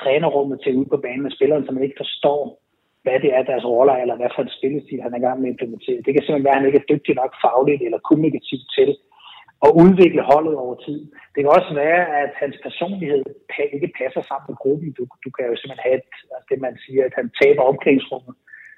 trænerrummet 0.00 0.58
til 0.60 0.76
ud 0.80 0.86
på 0.90 0.98
banen 1.04 1.22
med 1.26 1.36
spilleren, 1.36 1.64
så 1.66 1.72
man 1.72 1.86
ikke 1.86 2.02
forstår, 2.04 2.40
hvad 3.04 3.18
det 3.24 3.30
er, 3.36 3.42
deres 3.50 3.66
roller 3.72 3.96
eller 4.02 4.16
hvad 4.16 4.30
for 4.34 4.42
en 4.42 4.56
spillestil, 4.58 5.02
han 5.04 5.12
er 5.14 5.20
i 5.20 5.26
gang 5.26 5.38
med 5.40 5.48
at 5.48 5.54
implementere. 5.54 6.02
Det 6.04 6.12
kan 6.12 6.22
simpelthen 6.22 6.48
være, 6.48 6.56
at 6.56 6.60
han 6.60 6.68
ikke 6.70 6.82
er 6.82 6.92
dygtig 6.92 7.14
nok 7.20 7.32
fagligt 7.44 7.82
eller 7.86 8.06
kommunikativt 8.08 8.68
til 8.78 8.90
at 9.66 9.70
udvikle 9.82 10.22
holdet 10.32 10.54
over 10.64 10.76
tid. 10.86 11.00
Det 11.32 11.40
kan 11.40 11.56
også 11.58 11.72
være, 11.84 12.00
at 12.22 12.32
hans 12.42 12.56
personlighed 12.66 13.22
ikke 13.76 13.90
passer 14.00 14.22
sammen 14.28 14.46
med 14.50 14.60
gruppen. 14.62 14.90
Du, 14.98 15.02
du 15.24 15.30
kan 15.36 15.44
jo 15.50 15.54
simpelthen 15.56 15.86
have 15.86 15.98
et, 16.00 16.10
altså 16.34 16.46
det, 16.50 16.58
man 16.66 16.74
siger, 16.84 17.02
at 17.08 17.14
han 17.20 17.28
taber 17.40 17.62
omklædningsrummet. 17.70 18.34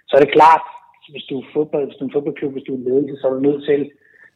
Så 0.08 0.12
er 0.16 0.22
det 0.22 0.36
klart, 0.38 0.64
hvis 1.12 1.26
du 1.30 1.34
er, 1.40 1.46
fodbold, 1.54 1.86
hvis 1.86 1.96
du 1.98 2.04
er 2.04 2.08
en 2.08 2.16
fodboldklub, 2.16 2.52
hvis 2.52 2.66
du 2.66 2.72
er 2.74 2.80
en 2.80 2.88
ledelse, 2.88 3.14
så 3.16 3.24
er 3.26 3.34
du 3.34 3.40
nødt 3.48 3.62
til 3.70 3.80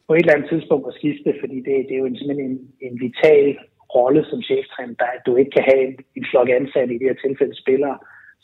på 0.07 0.13
et 0.13 0.19
eller 0.19 0.35
andet 0.35 0.49
tidspunkt 0.49 0.87
at 0.87 0.97
skifte, 0.99 1.29
fordi 1.41 1.57
det, 1.67 1.73
det 1.87 1.93
er 1.93 2.01
jo 2.03 2.09
en, 2.09 2.17
simpelthen 2.17 2.51
en, 2.51 2.59
en 2.87 2.95
vital 3.05 3.57
rolle 3.95 4.21
som 4.29 4.39
cheftræner, 4.49 4.95
der 5.01 5.05
at 5.17 5.25
du 5.25 5.35
ikke 5.35 5.51
kan 5.51 5.65
have 5.69 5.81
en, 5.87 5.95
en 6.17 6.25
flok 6.31 6.49
ansatte 6.49 6.93
i 6.93 6.97
det 6.99 7.09
her 7.09 7.19
tilfælde 7.25 7.55
spillere, 7.63 7.97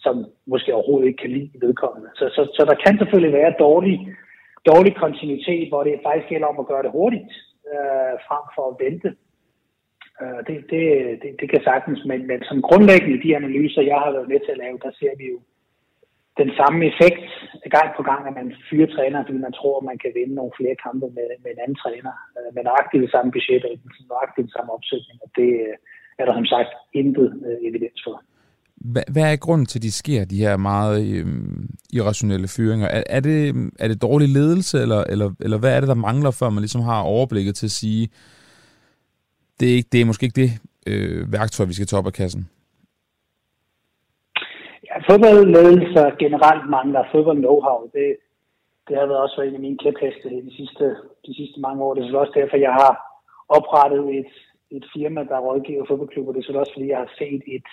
som 0.03 0.15
måske 0.51 0.73
overhovedet 0.73 1.07
ikke 1.07 1.21
kan 1.23 1.35
lide 1.37 1.51
vedkommende. 1.65 2.09
Så, 2.19 2.25
så, 2.35 2.41
så 2.57 2.61
der 2.69 2.75
kan 2.83 2.97
selvfølgelig 2.97 3.33
være 3.39 3.59
dårlig, 3.59 3.95
dårlig 4.71 4.93
kontinuitet, 4.95 5.69
hvor 5.69 5.83
det 5.83 6.05
faktisk 6.07 6.29
gælder 6.29 6.47
om 6.47 6.59
at 6.59 6.69
gøre 6.71 6.83
det 6.83 6.91
hurtigt, 6.91 7.31
øh, 7.71 8.13
frem 8.27 8.45
for 8.55 8.65
at 8.71 8.79
vente. 8.85 9.09
Øh, 10.21 10.39
det, 10.47 10.55
det, 10.71 10.83
det, 11.21 11.31
det 11.39 11.47
kan 11.49 11.61
sagtens, 11.63 11.99
men, 12.09 12.27
men 12.27 12.39
som 12.49 12.61
grundlæggende 12.67 13.23
de 13.23 13.35
analyser, 13.35 13.81
jeg 13.91 13.99
har 14.03 14.11
været 14.11 14.31
med 14.33 14.39
til 14.39 14.51
at 14.55 14.61
lave, 14.65 14.77
der 14.85 14.91
ser 14.99 15.13
vi 15.19 15.25
jo 15.33 15.39
den 16.41 16.49
samme 16.59 16.79
effekt 16.91 17.25
gang 17.75 17.89
på 17.97 18.03
gang, 18.09 18.21
at 18.29 18.35
man 18.39 18.47
fyrer 18.69 18.89
træner, 18.95 19.19
fordi 19.25 19.39
man 19.47 19.57
tror, 19.59 19.75
at 19.79 19.87
man 19.91 19.97
kan 20.03 20.11
vinde 20.19 20.35
nogle 20.39 20.57
flere 20.59 20.75
kampe 20.85 21.07
med, 21.17 21.27
med 21.43 21.51
en 21.53 21.63
anden 21.63 21.77
træner. 21.83 22.13
Øh, 22.37 22.49
med 22.55 22.63
nøjagtigt 22.69 23.03
det 23.05 23.11
samme 23.15 23.29
budget 23.35 23.63
og 23.65 23.71
nøjagtigt 24.13 24.45
det 24.47 24.55
samme 24.57 24.71
opsætning, 24.77 25.17
og 25.25 25.29
det 25.39 25.49
øh, 25.65 25.75
er 26.19 26.23
der 26.25 26.33
som 26.39 26.47
sagt 26.53 26.71
intet 26.99 27.29
øh, 27.47 27.57
evidens 27.69 28.01
for. 28.05 28.15
Hvad 29.13 29.25
er 29.31 29.43
grunden 29.45 29.65
til, 29.65 29.79
at 29.79 29.87
de 29.87 29.91
sker, 30.01 30.25
de 30.25 30.43
her 30.45 30.57
meget 30.57 30.95
øh, 31.15 31.25
irrationelle 31.97 32.47
fyringer? 32.55 32.87
Er, 32.87 33.03
er, 33.17 33.19
det, 33.19 33.37
er 33.79 33.87
det 33.87 34.01
dårlig 34.01 34.29
ledelse, 34.29 34.75
eller, 34.81 35.01
eller, 35.13 35.29
eller 35.45 35.59
hvad 35.59 35.71
er 35.75 35.79
det, 35.79 35.89
der 35.89 36.05
mangler, 36.09 36.31
før 36.31 36.49
man 36.49 36.61
ligesom 36.61 36.81
har 36.81 37.01
overblikket 37.01 37.55
til 37.55 37.67
at 37.67 37.77
sige, 37.81 38.09
det 39.59 39.71
er, 39.71 39.75
ikke, 39.75 39.89
det 39.91 40.01
er 40.01 40.05
måske 40.05 40.25
ikke 40.25 40.41
det 40.41 40.51
øh, 40.87 41.31
værktøj, 41.31 41.65
vi 41.65 41.73
skal 41.73 41.87
tage 41.87 41.99
op 41.99 42.07
af 42.07 42.13
kassen? 42.13 42.49
Fodboldledelser 45.09 46.05
generelt 46.23 46.69
mangler 46.69 47.03
fodbold 47.11 47.39
know-how. 47.45 47.79
Det, 47.97 48.07
det 48.87 48.93
har 48.97 49.05
været 49.05 49.23
også 49.23 49.37
været 49.37 49.49
en 49.49 49.59
af 49.59 49.65
mine 49.67 49.77
kæpheste 49.83 50.29
de 50.47 50.53
sidste, 50.59 50.85
de 51.27 51.33
sidste 51.39 51.59
mange 51.65 51.83
år. 51.83 51.93
Det 51.93 52.01
er 52.03 52.23
også 52.23 52.39
derfor, 52.41 52.57
jeg 52.57 52.73
har 52.81 52.93
oprettet 53.57 54.03
et, 54.19 54.33
et 54.77 54.85
firma, 54.95 55.21
der 55.31 55.45
rådgiver 55.47 55.85
fodboldklubber. 55.85 56.33
Det 56.33 56.49
er 56.49 56.59
også 56.59 56.73
fordi, 56.75 56.87
jeg 56.89 56.97
har 56.97 57.11
set 57.17 57.43
et, 57.57 57.67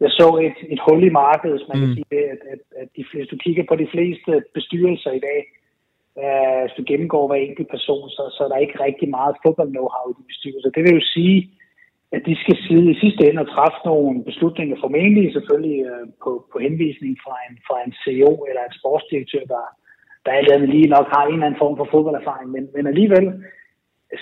jeg 0.00 0.10
så 0.10 0.28
et, 0.48 0.58
et 0.72 0.80
hul 0.86 1.04
i 1.04 1.16
markedet, 1.22 1.56
hvis 1.56 1.68
man 1.68 1.78
mm. 1.78 1.82
kan 1.82 1.94
sige 1.94 2.12
det, 2.16 2.24
at, 2.34 2.40
at, 2.52 2.60
at 2.82 2.88
de, 2.96 3.04
hvis 3.12 3.28
du 3.32 3.36
kigger 3.36 3.64
på 3.68 3.76
de 3.76 3.88
fleste 3.94 4.32
bestyrelser 4.54 5.12
i 5.18 5.22
dag, 5.28 5.40
øh, 6.22 6.60
hvis 6.62 6.76
du 6.78 6.82
gennemgår 6.90 7.26
hver 7.26 7.40
enkelt 7.48 7.70
person, 7.70 8.10
så, 8.16 8.22
så 8.36 8.40
er 8.44 8.48
der 8.48 8.64
ikke 8.64 8.82
rigtig 8.86 9.08
meget 9.08 9.34
fodbold-know-how 9.44 10.04
i 10.10 10.14
de 10.18 10.24
bestyrelser. 10.30 10.70
Det 10.70 10.82
vil 10.82 10.98
jo 11.00 11.04
sige, 11.14 11.38
at 12.16 12.22
de 12.28 12.34
skal 12.42 12.56
sidde 12.66 12.88
i 12.92 13.00
sidste 13.02 13.22
ende 13.28 13.42
og 13.44 13.50
træffe 13.54 13.80
nogle 13.90 14.24
beslutninger, 14.28 14.76
formentlig 14.84 15.26
selvfølgelig 15.32 15.78
øh, 15.90 16.06
på, 16.24 16.30
på 16.52 16.56
henvisning 16.66 17.12
fra 17.24 17.36
en, 17.46 17.54
fra 17.66 17.76
en 17.86 17.92
CEO 18.02 18.32
eller 18.48 18.62
en 18.64 18.78
sportsdirektør, 18.80 19.44
der, 19.54 19.64
der 20.24 20.30
alt 20.38 20.50
andet 20.54 20.68
lige 20.76 20.92
nok 20.96 21.06
har 21.14 21.22
en 21.24 21.32
eller 21.32 21.46
anden 21.46 21.62
form 21.62 21.76
for 21.76 21.88
fodbolderfaring, 21.92 22.48
men, 22.54 22.64
men 22.74 22.84
alligevel 22.92 23.26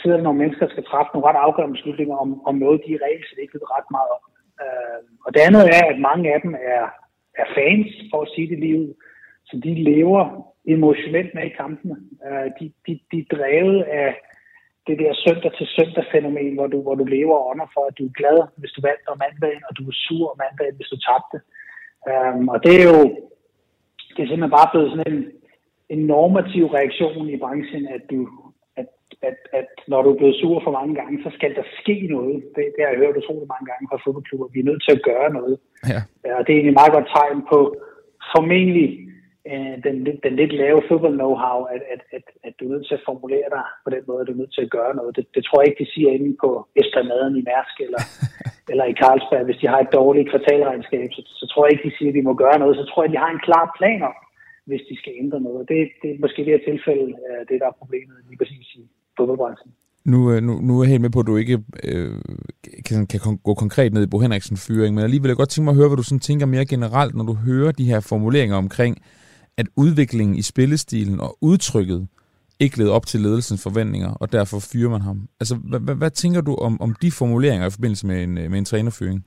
sidder 0.00 0.16
der 0.16 0.26
nogle 0.26 0.40
mennesker, 0.42 0.66
der 0.66 0.74
skal 0.74 0.88
træffe 0.90 1.10
nogle 1.12 1.28
ret 1.28 1.40
afgørende 1.46 1.76
beslutninger 1.76 2.16
om, 2.24 2.30
om 2.48 2.54
noget, 2.64 2.86
de 2.86 2.98
reelt 3.04 3.26
ikke 3.42 3.54
ved 3.54 3.72
ret 3.76 3.88
meget 3.96 4.10
om. 4.16 4.22
Øh, 4.62 5.00
og 5.24 5.30
det 5.34 5.40
andet 5.48 5.64
er, 5.76 5.84
at 5.92 5.98
mange 6.08 6.26
af 6.34 6.38
dem 6.44 6.54
er, 6.76 6.84
er 7.42 7.46
fans, 7.58 7.88
for 8.10 8.18
at 8.22 8.32
sige 8.34 8.48
det 8.50 8.58
lige 8.58 8.80
ud, 8.82 8.90
så 9.48 9.54
de 9.64 9.72
lever 9.90 10.22
emotionelt 10.74 11.34
med 11.34 11.44
i 11.46 11.56
kampene. 11.62 11.96
Øh, 12.26 12.48
de, 12.58 12.64
de, 12.86 12.92
de 13.10 13.16
er 13.22 13.28
drevet 13.36 13.82
af 13.82 14.08
det 14.86 14.96
der 15.02 15.22
søndag 15.24 15.52
til 15.58 15.66
søndag 15.76 16.04
fænomen, 16.12 16.54
hvor 16.56 16.66
du, 16.72 16.78
hvor 16.82 16.94
du 17.00 17.04
lever 17.16 17.36
under 17.50 17.66
for, 17.74 17.84
at 17.90 17.98
du 17.98 18.04
er 18.06 18.18
glad, 18.20 18.38
hvis 18.60 18.74
du 18.76 18.80
vandt 18.88 19.04
om 19.12 19.18
mandagen, 19.24 19.62
og 19.68 19.72
du 19.78 19.82
er 19.92 19.96
sur 20.06 20.24
om 20.32 20.38
mandagen, 20.44 20.76
hvis 20.78 20.92
du 20.92 20.98
tabte. 21.08 21.38
Øh, 22.10 22.36
og 22.52 22.58
det 22.64 22.74
er 22.80 22.86
jo 22.92 22.98
det 24.14 24.20
er 24.22 24.28
simpelthen 24.28 24.58
bare 24.60 24.72
blevet 24.72 24.90
sådan 24.90 25.12
en, 25.12 25.20
en 25.94 26.02
normativ 26.14 26.64
reaktion 26.78 27.28
i 27.34 27.36
branchen, 27.44 27.84
at 27.96 28.02
du 28.10 28.18
at, 28.80 28.88
at, 29.28 29.38
at 29.60 29.70
når 29.90 30.02
du 30.02 30.08
er 30.10 30.18
blevet 30.20 30.36
sur 30.40 30.60
for 30.64 30.72
mange 30.78 30.94
gange, 31.00 31.16
så 31.24 31.30
skal 31.36 31.52
der 31.58 31.64
ske 31.80 31.96
noget. 32.16 32.36
Det, 32.54 32.62
det 32.74 32.80
har 32.82 32.90
jeg 32.90 33.02
hørt 33.02 33.20
utrolig 33.20 33.48
mange 33.54 33.66
gange 33.70 33.84
fra 33.90 34.02
fodboldklubber. 34.04 34.54
Vi 34.54 34.60
er 34.60 34.70
nødt 34.70 34.82
til 34.84 34.96
at 34.96 35.06
gøre 35.10 35.28
noget. 35.38 35.56
Ja. 35.92 36.00
Og 36.38 36.42
det 36.44 36.50
er 36.50 36.58
egentlig 36.58 36.80
meget 36.80 36.96
godt 36.96 37.08
tegn 37.16 37.38
på 37.52 37.58
formentlig 38.32 38.88
øh, 39.50 39.74
den, 39.86 39.94
den 40.24 40.34
lidt 40.40 40.52
lave 40.62 40.80
fodbold-know-how, 40.88 41.58
at, 41.74 41.82
at, 41.94 42.02
at, 42.16 42.24
at 42.46 42.52
du 42.56 42.62
er 42.64 42.72
nødt 42.74 42.86
til 42.88 42.98
at 42.98 43.06
formulere 43.08 43.48
dig 43.56 43.66
på 43.84 43.90
den 43.94 44.02
måde, 44.08 44.20
at 44.20 44.28
du 44.28 44.34
er 44.34 44.42
nødt 44.42 44.54
til 44.54 44.66
at 44.66 44.74
gøre 44.76 44.92
noget. 44.98 45.16
Det, 45.16 45.24
det 45.36 45.42
tror 45.44 45.60
jeg 45.60 45.68
ikke, 45.68 45.84
de 45.84 45.94
siger 45.94 46.10
inde 46.16 46.32
på 46.44 46.50
Esplanaden 46.80 47.34
i 47.40 47.46
Mærsk 47.50 47.76
eller, 47.86 48.02
eller 48.72 48.86
i 48.88 48.98
Carlsberg. 49.00 49.48
Hvis 49.48 49.60
de 49.62 49.70
har 49.72 49.80
et 49.82 49.94
dårligt 50.00 50.30
kvartalregnskab, 50.30 51.08
så, 51.16 51.22
så 51.40 51.44
tror 51.50 51.62
jeg 51.64 51.72
ikke, 51.72 51.88
de 51.88 51.96
siger, 51.96 52.10
at 52.10 52.16
de 52.18 52.28
må 52.28 52.34
gøre 52.44 52.58
noget. 52.62 52.80
Så 52.80 52.86
tror 52.86 53.02
jeg, 53.02 53.12
de 53.12 53.24
har 53.24 53.30
en 53.32 53.46
klar 53.48 53.66
plan 53.78 54.02
om, 54.10 54.16
hvis 54.68 54.82
de 54.90 54.94
skal 55.00 55.12
ændre 55.22 55.40
noget. 55.48 55.62
Det, 55.70 55.78
det 56.02 56.08
er 56.10 56.22
måske 56.24 56.44
det 56.44 56.54
her 56.56 56.64
tilfælde, 56.70 57.06
øh, 57.26 57.40
det 57.48 57.56
der 57.60 57.68
er 57.68 57.80
problemet 57.82 58.16
lige 58.28 58.40
præcis 58.42 58.66
i 58.80 58.82
fodboldbranchen. 59.16 59.70
Nu, 60.12 60.18
øh, 60.32 60.42
nu, 60.46 60.52
nu 60.66 60.72
er 60.78 60.82
jeg 60.84 60.90
helt 60.90 61.02
med 61.06 61.14
på, 61.14 61.20
at 61.20 61.26
du 61.26 61.36
ikke 61.36 61.58
øh, 61.84 62.20
kan, 62.88 63.06
kan 63.06 63.20
gå 63.48 63.54
konkret 63.54 63.92
ned 63.92 64.02
i 64.02 64.10
Bo 64.12 64.18
Henriksen 64.18 64.56
fyring, 64.56 64.94
men 64.94 65.04
alligevel 65.04 65.22
vil 65.24 65.32
jeg 65.32 65.42
godt 65.42 65.48
tænke 65.48 65.64
mig 65.64 65.72
at 65.72 65.80
høre, 65.80 65.88
hvad 65.88 65.96
du 65.96 66.08
sådan 66.08 66.28
tænker 66.28 66.46
mere 66.46 66.66
generelt, 66.74 67.14
når 67.14 67.24
du 67.24 67.34
hører 67.48 67.72
de 67.72 67.84
her 67.90 68.00
formuleringer 68.10 68.56
omkring, 68.56 68.94
at 69.58 69.66
udviklingen 69.76 70.36
i 70.36 70.42
spillestilen 70.42 71.20
og 71.20 71.38
udtrykket 71.40 72.08
ikke 72.60 72.78
led 72.78 72.88
op 72.88 73.06
til 73.06 73.20
ledelsens 73.20 73.62
forventninger, 73.62 74.10
og 74.20 74.32
derfor 74.32 74.58
fyrer 74.72 74.90
man 74.90 75.00
ham. 75.00 75.28
Altså, 75.40 75.54
hvad, 75.70 75.80
hvad, 75.80 75.94
hvad 75.94 76.10
tænker 76.10 76.40
du 76.40 76.54
om, 76.54 76.80
om 76.80 76.94
de 77.02 77.10
formuleringer 77.10 77.66
i 77.66 77.76
forbindelse 77.76 78.06
med 78.06 78.22
en, 78.22 78.38
øh, 78.38 78.50
med 78.50 78.58
en 78.58 78.64
trænerfyring? 78.64 79.26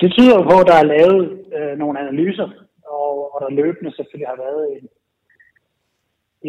Det 0.00 0.12
tyder 0.12 0.34
jo 0.38 0.42
på, 0.50 0.56
at 0.60 0.66
der 0.70 0.76
er 0.82 0.92
lavet 0.96 1.22
øh, 1.56 1.78
nogle 1.78 2.00
analyser, 2.04 2.48
og, 2.96 3.34
og 3.34 3.38
der 3.44 3.50
løbende 3.60 3.96
selvfølgelig 3.96 4.28
har 4.32 4.38
været 4.46 4.62
en, 4.74 4.84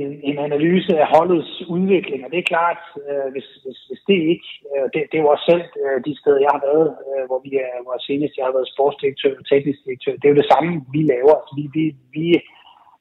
en, 0.02 0.12
en 0.30 0.38
analyse 0.48 0.94
af 1.04 1.08
holdets 1.16 1.52
udvikling. 1.76 2.20
Og 2.26 2.30
det 2.32 2.39
er 2.39 2.52
klart, 2.54 2.82
øh, 3.08 3.28
hvis, 3.34 3.48
hvis, 3.64 3.80
hvis 3.88 4.02
det 4.10 4.20
ikke, 4.34 4.50
øh, 4.72 4.86
det, 4.94 5.00
det 5.10 5.16
er 5.18 5.24
jo 5.26 5.34
også 5.34 5.46
selv 5.52 5.66
øh, 5.84 5.98
de 6.06 6.14
steder, 6.22 6.46
jeg 6.46 6.52
har 6.56 6.64
været, 6.70 6.89
øh, 7.10 7.24
hvor 7.30 7.39
vi 7.46 7.52
er, 7.66 7.74
hvor 7.86 7.98
senest 8.08 8.38
jeg 8.38 8.46
har 8.48 8.56
været 8.58 8.74
sportsdirektør 8.74 9.34
og 9.39 9.46
teknisk 9.52 9.80
direktør, 9.86 10.16
det 10.20 10.26
er 10.26 10.34
jo 10.34 10.41
det 10.41 10.52
samme, 10.54 10.72
vi 10.96 11.02
laver. 11.14 11.36
Altså, 11.39 11.54
vi, 11.60 11.66
vi, 11.78 11.86
vi 12.16 12.26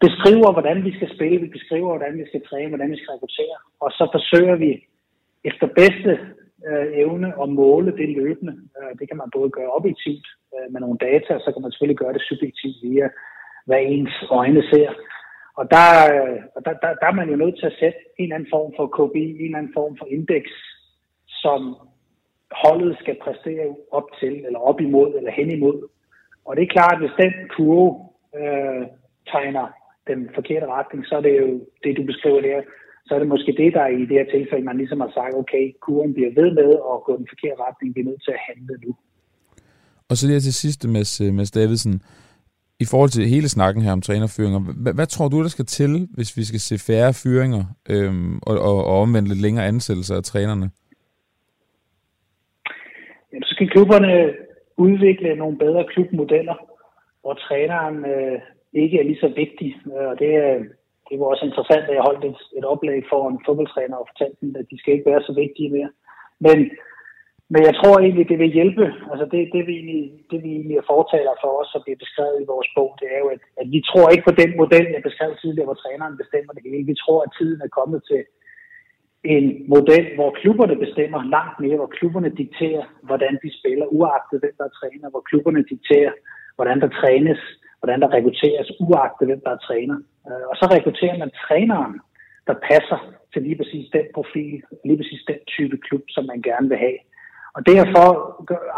beskriver, 0.07 0.49
hvordan 0.57 0.79
vi 0.87 0.93
skal 0.97 1.09
spille, 1.17 1.45
vi 1.45 1.51
beskriver, 1.57 1.89
hvordan 1.93 2.15
vi 2.21 2.27
skal 2.31 2.43
træne, 2.49 2.73
hvordan 2.73 2.91
vi 2.95 2.99
skal 2.99 3.13
rekruttere, 3.15 3.57
og 3.85 3.91
så 3.99 4.05
forsøger 4.15 4.57
vi 4.65 4.71
efter 5.51 5.67
bedste 5.81 6.13
øh, 6.69 6.87
evne 7.03 7.29
at 7.43 7.49
måle 7.63 7.91
det 8.01 8.09
løbende. 8.21 8.55
Øh, 8.79 8.93
det 8.99 9.05
kan 9.09 9.19
man 9.21 9.35
både 9.37 9.51
gøre 9.59 9.75
objektivt 9.79 10.27
øh, 10.55 10.67
med 10.73 10.81
nogle 10.81 10.99
data, 11.09 11.31
og 11.35 11.43
så 11.45 11.51
kan 11.53 11.63
man 11.63 11.71
selvfølgelig 11.73 12.03
gøre 12.03 12.17
det 12.17 12.29
subjektivt 12.31 12.79
via, 12.83 13.09
hvad 13.67 13.81
ens 13.95 14.15
øjne 14.41 14.63
ser. 14.73 14.91
Og 15.59 15.65
der, 15.75 15.89
øh, 16.15 16.39
og 16.57 16.61
der, 16.65 16.73
der, 16.83 16.91
der 17.01 17.07
er 17.07 17.19
man 17.21 17.31
jo 17.31 17.37
nødt 17.37 17.57
til 17.59 17.67
at 17.67 17.79
sætte 17.81 17.99
en 18.19 18.25
eller 18.25 18.37
anden 18.37 18.53
form 18.55 18.71
for 18.77 18.87
KPI, 18.97 19.27
en 19.31 19.45
eller 19.45 19.59
anden 19.59 19.77
form 19.81 19.97
for 20.01 20.07
indeks, 20.07 20.53
som 21.45 21.61
holdet 22.65 22.97
skal 23.03 23.17
præstere 23.25 23.67
op 23.91 24.09
til, 24.21 24.35
eller 24.47 24.59
op 24.59 24.81
imod, 24.81 25.11
eller 25.19 25.31
hen 25.31 25.51
imod. 25.51 25.79
Og 26.47 26.57
det 26.57 26.63
er 26.63 26.75
klart, 26.77 26.97
at 26.97 27.03
hvis 27.03 27.19
den 27.23 27.33
kurve 27.57 27.91
øh, 28.41 28.83
tegner 29.33 29.67
den 30.11 30.31
forkerte 30.35 30.67
retning, 30.67 31.07
så 31.07 31.15
er 31.17 31.21
det 31.21 31.35
jo 31.43 31.49
det, 31.85 31.97
du 31.97 32.03
beskriver 32.03 32.41
der, 32.41 32.61
så 33.07 33.15
er 33.15 33.19
det 33.19 33.29
måske 33.29 33.55
det, 33.63 33.71
der 33.75 33.87
i 33.87 34.01
det 34.09 34.17
her 34.19 34.29
tilfælde, 34.35 34.65
man 34.65 34.79
ligesom 34.79 35.01
har 35.01 35.11
sagt, 35.15 35.35
okay, 35.35 35.65
kurven 35.81 36.15
bliver 36.15 36.33
ved 36.41 36.51
med 36.61 36.71
at 36.93 36.97
gå 37.07 37.13
den 37.17 37.29
forkerte 37.33 37.61
retning, 37.67 37.95
vi 37.95 38.01
er 38.01 38.05
nødt 38.05 38.25
til 38.25 38.37
at 38.39 38.45
handle 38.49 38.75
nu. 38.87 38.93
Og 40.09 40.17
så 40.17 40.27
lige 40.27 40.41
til 40.41 40.55
sidst, 40.55 40.89
Mads, 40.89 41.21
øh, 41.21 41.35
Mads 41.35 41.51
Davidsen, 41.51 42.03
i 42.85 42.91
forhold 42.93 43.11
til 43.11 43.33
hele 43.35 43.49
snakken 43.49 43.83
her 43.83 43.93
om 43.93 44.05
trænerfyringer, 44.07 44.61
hvad, 44.83 44.95
hvad 44.99 45.07
tror 45.07 45.29
du, 45.29 45.39
der 45.43 45.49
skal 45.49 45.67
til, 45.79 45.93
hvis 46.17 46.31
vi 46.39 46.45
skal 46.51 46.61
se 46.61 46.77
færre 46.89 47.13
fyringer 47.23 47.65
øhm, 47.93 48.35
og, 48.49 48.55
og, 48.69 48.77
og 48.91 48.95
omvendt 49.05 49.29
lidt 49.29 49.43
længere 49.47 49.67
ansættelser 49.73 50.17
af 50.17 50.25
trænerne? 50.31 50.67
Jamen, 53.31 53.47
så 53.47 53.53
skal 53.55 53.71
klubberne 53.75 54.13
udvikle 54.77 55.37
nogle 55.37 55.57
bedre 55.59 55.85
klubmodeller, 55.93 56.57
hvor 57.23 57.35
træneren 57.35 57.99
øh, 58.15 58.39
ikke 58.73 58.99
er 59.01 59.05
lige 59.05 59.25
så 59.25 59.31
vigtig. 59.43 59.71
Øh, 59.93 60.07
og 60.11 60.15
det, 60.21 60.31
det 61.09 61.15
var 61.21 61.27
også 61.27 61.45
interessant, 61.51 61.85
at 61.89 61.95
jeg 61.97 62.09
holdt 62.09 62.25
et, 62.25 62.41
et 62.59 62.65
oplæg 62.73 63.03
for 63.11 63.21
en 63.29 63.43
fodboldtræner 63.47 63.97
og 63.97 64.09
fortalte 64.11 64.39
dem, 64.41 64.51
at 64.61 64.67
de 64.71 64.79
skal 64.79 64.95
ikke 64.95 65.11
være 65.11 65.23
så 65.29 65.33
vigtige 65.43 65.71
mere. 65.77 65.91
Men 66.47 66.59
men 67.53 67.63
jeg 67.69 67.75
tror 67.81 67.97
egentlig, 67.99 68.29
det 68.29 68.39
vil 68.39 68.57
hjælpe. 68.59 68.85
Altså 69.11 69.25
det, 69.33 69.41
det, 69.55 69.63
vi 69.69 69.73
egentlig, 69.79 70.03
det 70.31 70.39
vi 70.45 70.51
egentlig 70.57 70.77
er 70.77 70.91
fortaler 70.95 71.35
for 71.43 71.53
os, 71.61 71.69
som 71.73 71.83
bliver 71.85 72.03
beskrevet 72.05 72.39
i 72.41 72.51
vores 72.53 72.69
bog, 72.77 72.91
det 73.01 73.09
er 73.15 73.19
jo, 73.25 73.29
at, 73.35 73.43
at 73.61 73.67
vi 73.75 73.81
tror 73.89 74.07
ikke 74.09 74.29
på 74.29 74.35
den 74.43 74.51
model, 74.63 74.87
jeg 74.95 75.03
beskrev 75.09 75.31
tidligere, 75.37 75.69
hvor 75.69 75.81
træneren 75.83 76.21
bestemmer 76.23 76.53
det 76.53 76.63
hele. 76.67 76.91
Vi 76.93 76.97
tror, 77.03 77.21
at 77.23 77.35
tiden 77.39 77.61
er 77.67 77.77
kommet 77.79 78.01
til 78.11 78.23
en 79.25 79.47
model, 79.75 80.05
hvor 80.15 80.31
klubberne 80.41 80.77
bestemmer 80.85 81.21
langt 81.37 81.57
mere, 81.65 81.77
hvor 81.77 81.93
klubberne 81.97 82.31
dikterer, 82.43 82.85
hvordan 83.09 83.35
de 83.43 83.59
spiller, 83.59 83.87
uagtet 83.87 84.41
hvem 84.41 84.55
der 84.59 84.65
er 84.65 84.77
træner, 84.81 85.11
hvor 85.11 85.25
klubberne 85.31 85.63
dikterer, 85.73 86.13
hvordan 86.57 86.81
der 86.81 86.89
trænes, 87.01 87.41
hvordan 87.81 88.01
der 88.03 88.15
rekrutteres, 88.17 88.69
uagtet 88.81 89.29
hvem 89.29 89.41
der 89.45 89.51
er 89.51 89.65
træner. 89.69 89.99
Øh, 90.29 90.45
og 90.51 90.55
så 90.57 90.65
rekrutterer 90.75 91.19
man 91.19 91.31
træneren, 91.45 91.95
der 92.47 92.55
passer 92.71 92.99
til 93.33 93.43
lige 93.43 93.57
præcis 93.61 93.87
den 93.97 94.07
profil, 94.15 94.63
lige 94.85 94.99
præcis 95.01 95.23
den 95.29 95.41
type 95.55 95.77
klub, 95.87 96.05
som 96.09 96.25
man 96.25 96.43
gerne 96.43 96.69
vil 96.69 96.79
have. 96.79 96.99
Og 97.57 97.61
derfor 97.73 98.07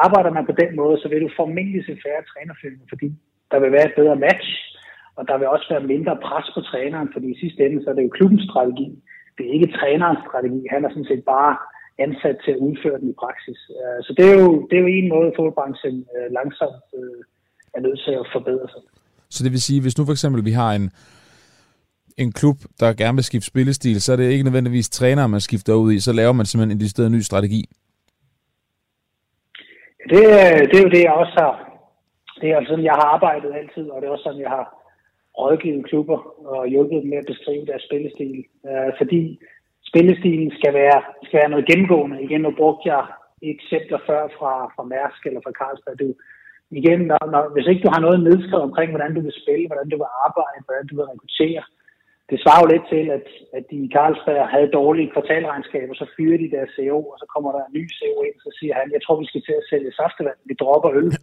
arbejder 0.06 0.32
man 0.36 0.46
på 0.46 0.54
den 0.62 0.70
måde, 0.80 0.96
så 0.98 1.06
vil 1.08 1.24
du 1.26 1.30
formentlig 1.40 1.80
se 1.84 1.94
færre 2.04 2.28
trænerfyringer, 2.30 2.86
fordi 2.92 3.08
der 3.50 3.58
vil 3.62 3.72
være 3.76 3.88
et 3.90 3.98
bedre 4.00 4.16
match, 4.26 4.48
og 5.18 5.22
der 5.28 5.36
vil 5.38 5.48
også 5.54 5.66
være 5.74 5.90
mindre 5.92 6.14
pres 6.26 6.46
på 6.54 6.60
træneren, 6.70 7.08
fordi 7.14 7.26
i 7.30 7.40
sidste 7.42 7.60
ende 7.64 7.78
så 7.82 7.90
er 7.90 7.96
det 7.96 8.06
jo 8.06 8.16
klubbens 8.18 8.44
strategi. 8.50 8.88
Det 9.36 9.42
er 9.46 9.52
ikke 9.56 9.74
trænerens 9.78 10.22
strategi. 10.26 10.60
Han 10.74 10.84
er 10.84 10.90
sådan 10.90 11.10
set 11.12 11.24
bare 11.34 11.52
ansat 12.06 12.36
til 12.44 12.52
at 12.56 12.62
udføre 12.68 12.98
den 13.00 13.08
i 13.14 13.16
praksis. 13.22 13.60
Øh, 13.78 13.98
så 14.06 14.10
det 14.16 14.24
er 14.30 14.36
jo, 14.42 14.48
det 14.68 14.74
er 14.76 14.82
jo 14.86 14.90
en 14.98 15.08
måde, 15.14 15.32
fodboldbranchen 15.36 15.96
øh, 16.14 16.26
langsomt 16.38 16.84
øh, 16.98 17.20
er 17.76 17.80
nødt 17.86 18.00
til 18.06 18.14
at 18.20 18.26
forbedre 18.34 18.68
sig. 18.72 18.82
Så 19.34 19.40
det 19.44 19.52
vil 19.52 19.62
sige, 19.68 19.80
hvis 19.82 19.98
nu 19.98 20.04
for 20.04 20.12
eksempel 20.12 20.44
vi 20.44 20.54
har 20.60 20.70
en, 20.78 20.86
en 22.22 22.32
klub, 22.32 22.56
der 22.80 22.92
gerne 22.92 23.16
vil 23.18 23.24
skifte 23.24 23.46
spillestil, 23.52 24.02
så 24.02 24.12
er 24.12 24.16
det 24.16 24.30
ikke 24.30 24.44
nødvendigvis 24.44 24.88
træner, 24.88 25.26
man 25.26 25.40
skifter 25.40 25.74
ud 25.74 25.92
i, 25.92 26.00
så 26.00 26.12
laver 26.12 26.32
man 26.32 26.46
simpelthen 26.46 27.04
en 27.06 27.12
ny 27.12 27.20
strategi. 27.20 27.62
Det, 30.12 30.24
øh, 30.40 30.60
det 30.70 30.76
er 30.78 30.86
jo 30.86 30.94
det, 30.96 31.02
jeg 31.04 31.20
også 31.22 31.36
har. 31.42 31.54
Det 32.40 32.46
er 32.50 32.56
altså 32.56 32.70
sådan, 32.70 32.90
jeg 32.90 32.98
har 33.00 33.08
arbejdet 33.14 33.54
altid, 33.60 33.90
og 33.90 33.96
det 34.00 34.06
er 34.06 34.12
også 34.12 34.26
sådan, 34.26 34.46
jeg 34.46 34.54
har 34.58 34.66
rådgivet 35.38 35.86
klubber 35.88 36.18
og 36.52 36.68
hjulpet 36.72 37.02
dem 37.02 37.10
med 37.10 37.18
at 37.18 37.30
beskrive 37.32 37.66
deres 37.66 37.82
spillestil. 37.88 38.44
Øh, 38.68 38.90
fordi 39.00 39.22
spillestilen 39.90 40.50
skal 40.58 40.74
være, 40.74 41.00
skal 41.26 41.40
være 41.40 41.52
noget 41.52 41.68
gennemgående. 41.70 42.22
Igen, 42.22 42.40
nu 42.40 42.50
brugte 42.60 42.88
jeg 42.94 43.04
eksempler 43.42 43.98
før 44.08 44.22
fra, 44.38 44.52
fra 44.74 44.84
Mærsk 44.92 45.20
eller 45.26 45.40
fra 45.44 45.56
Carlsberg. 45.58 45.98
Du, 46.02 46.08
igen, 46.80 47.00
når, 47.10 47.22
når, 47.32 47.42
hvis 47.54 47.66
ikke 47.70 47.84
du 47.84 47.90
har 47.94 48.00
noget 48.06 48.18
nedskrevet 48.28 48.68
omkring, 48.68 48.90
hvordan 48.90 49.14
du 49.14 49.20
vil 49.26 49.40
spille, 49.42 49.66
hvordan 49.68 49.88
du 49.88 49.96
vil 50.02 50.10
arbejde, 50.26 50.66
hvordan 50.66 50.86
du 50.86 50.94
vil 50.96 51.10
rekruttere, 51.12 51.64
det 52.30 52.38
svarer 52.40 52.62
jo 52.62 52.72
lidt 52.72 52.86
til, 52.94 53.04
at, 53.16 53.26
at 53.56 53.64
de 53.70 53.76
i 53.86 53.92
Carlsberg 53.94 54.48
havde 54.54 54.76
dårlige 54.78 55.10
kvartalregnskaber, 55.14 55.94
så 55.94 56.06
fyrer 56.16 56.38
de 56.38 56.54
deres 56.56 56.70
CEO, 56.76 57.00
og 57.12 57.16
så 57.18 57.26
kommer 57.34 57.50
der 57.52 57.62
en 57.64 57.76
ny 57.78 57.84
CEO 57.96 58.18
ind, 58.28 58.38
så 58.46 58.50
siger 58.58 58.74
han, 58.80 58.86
jeg 58.94 59.02
tror, 59.02 59.16
vi 59.22 59.30
skal 59.30 59.42
til 59.44 59.56
at 59.60 59.68
sælge 59.70 59.92
saftevand, 60.00 60.38
vi 60.48 60.54
dropper 60.62 60.90
øl. 61.00 61.10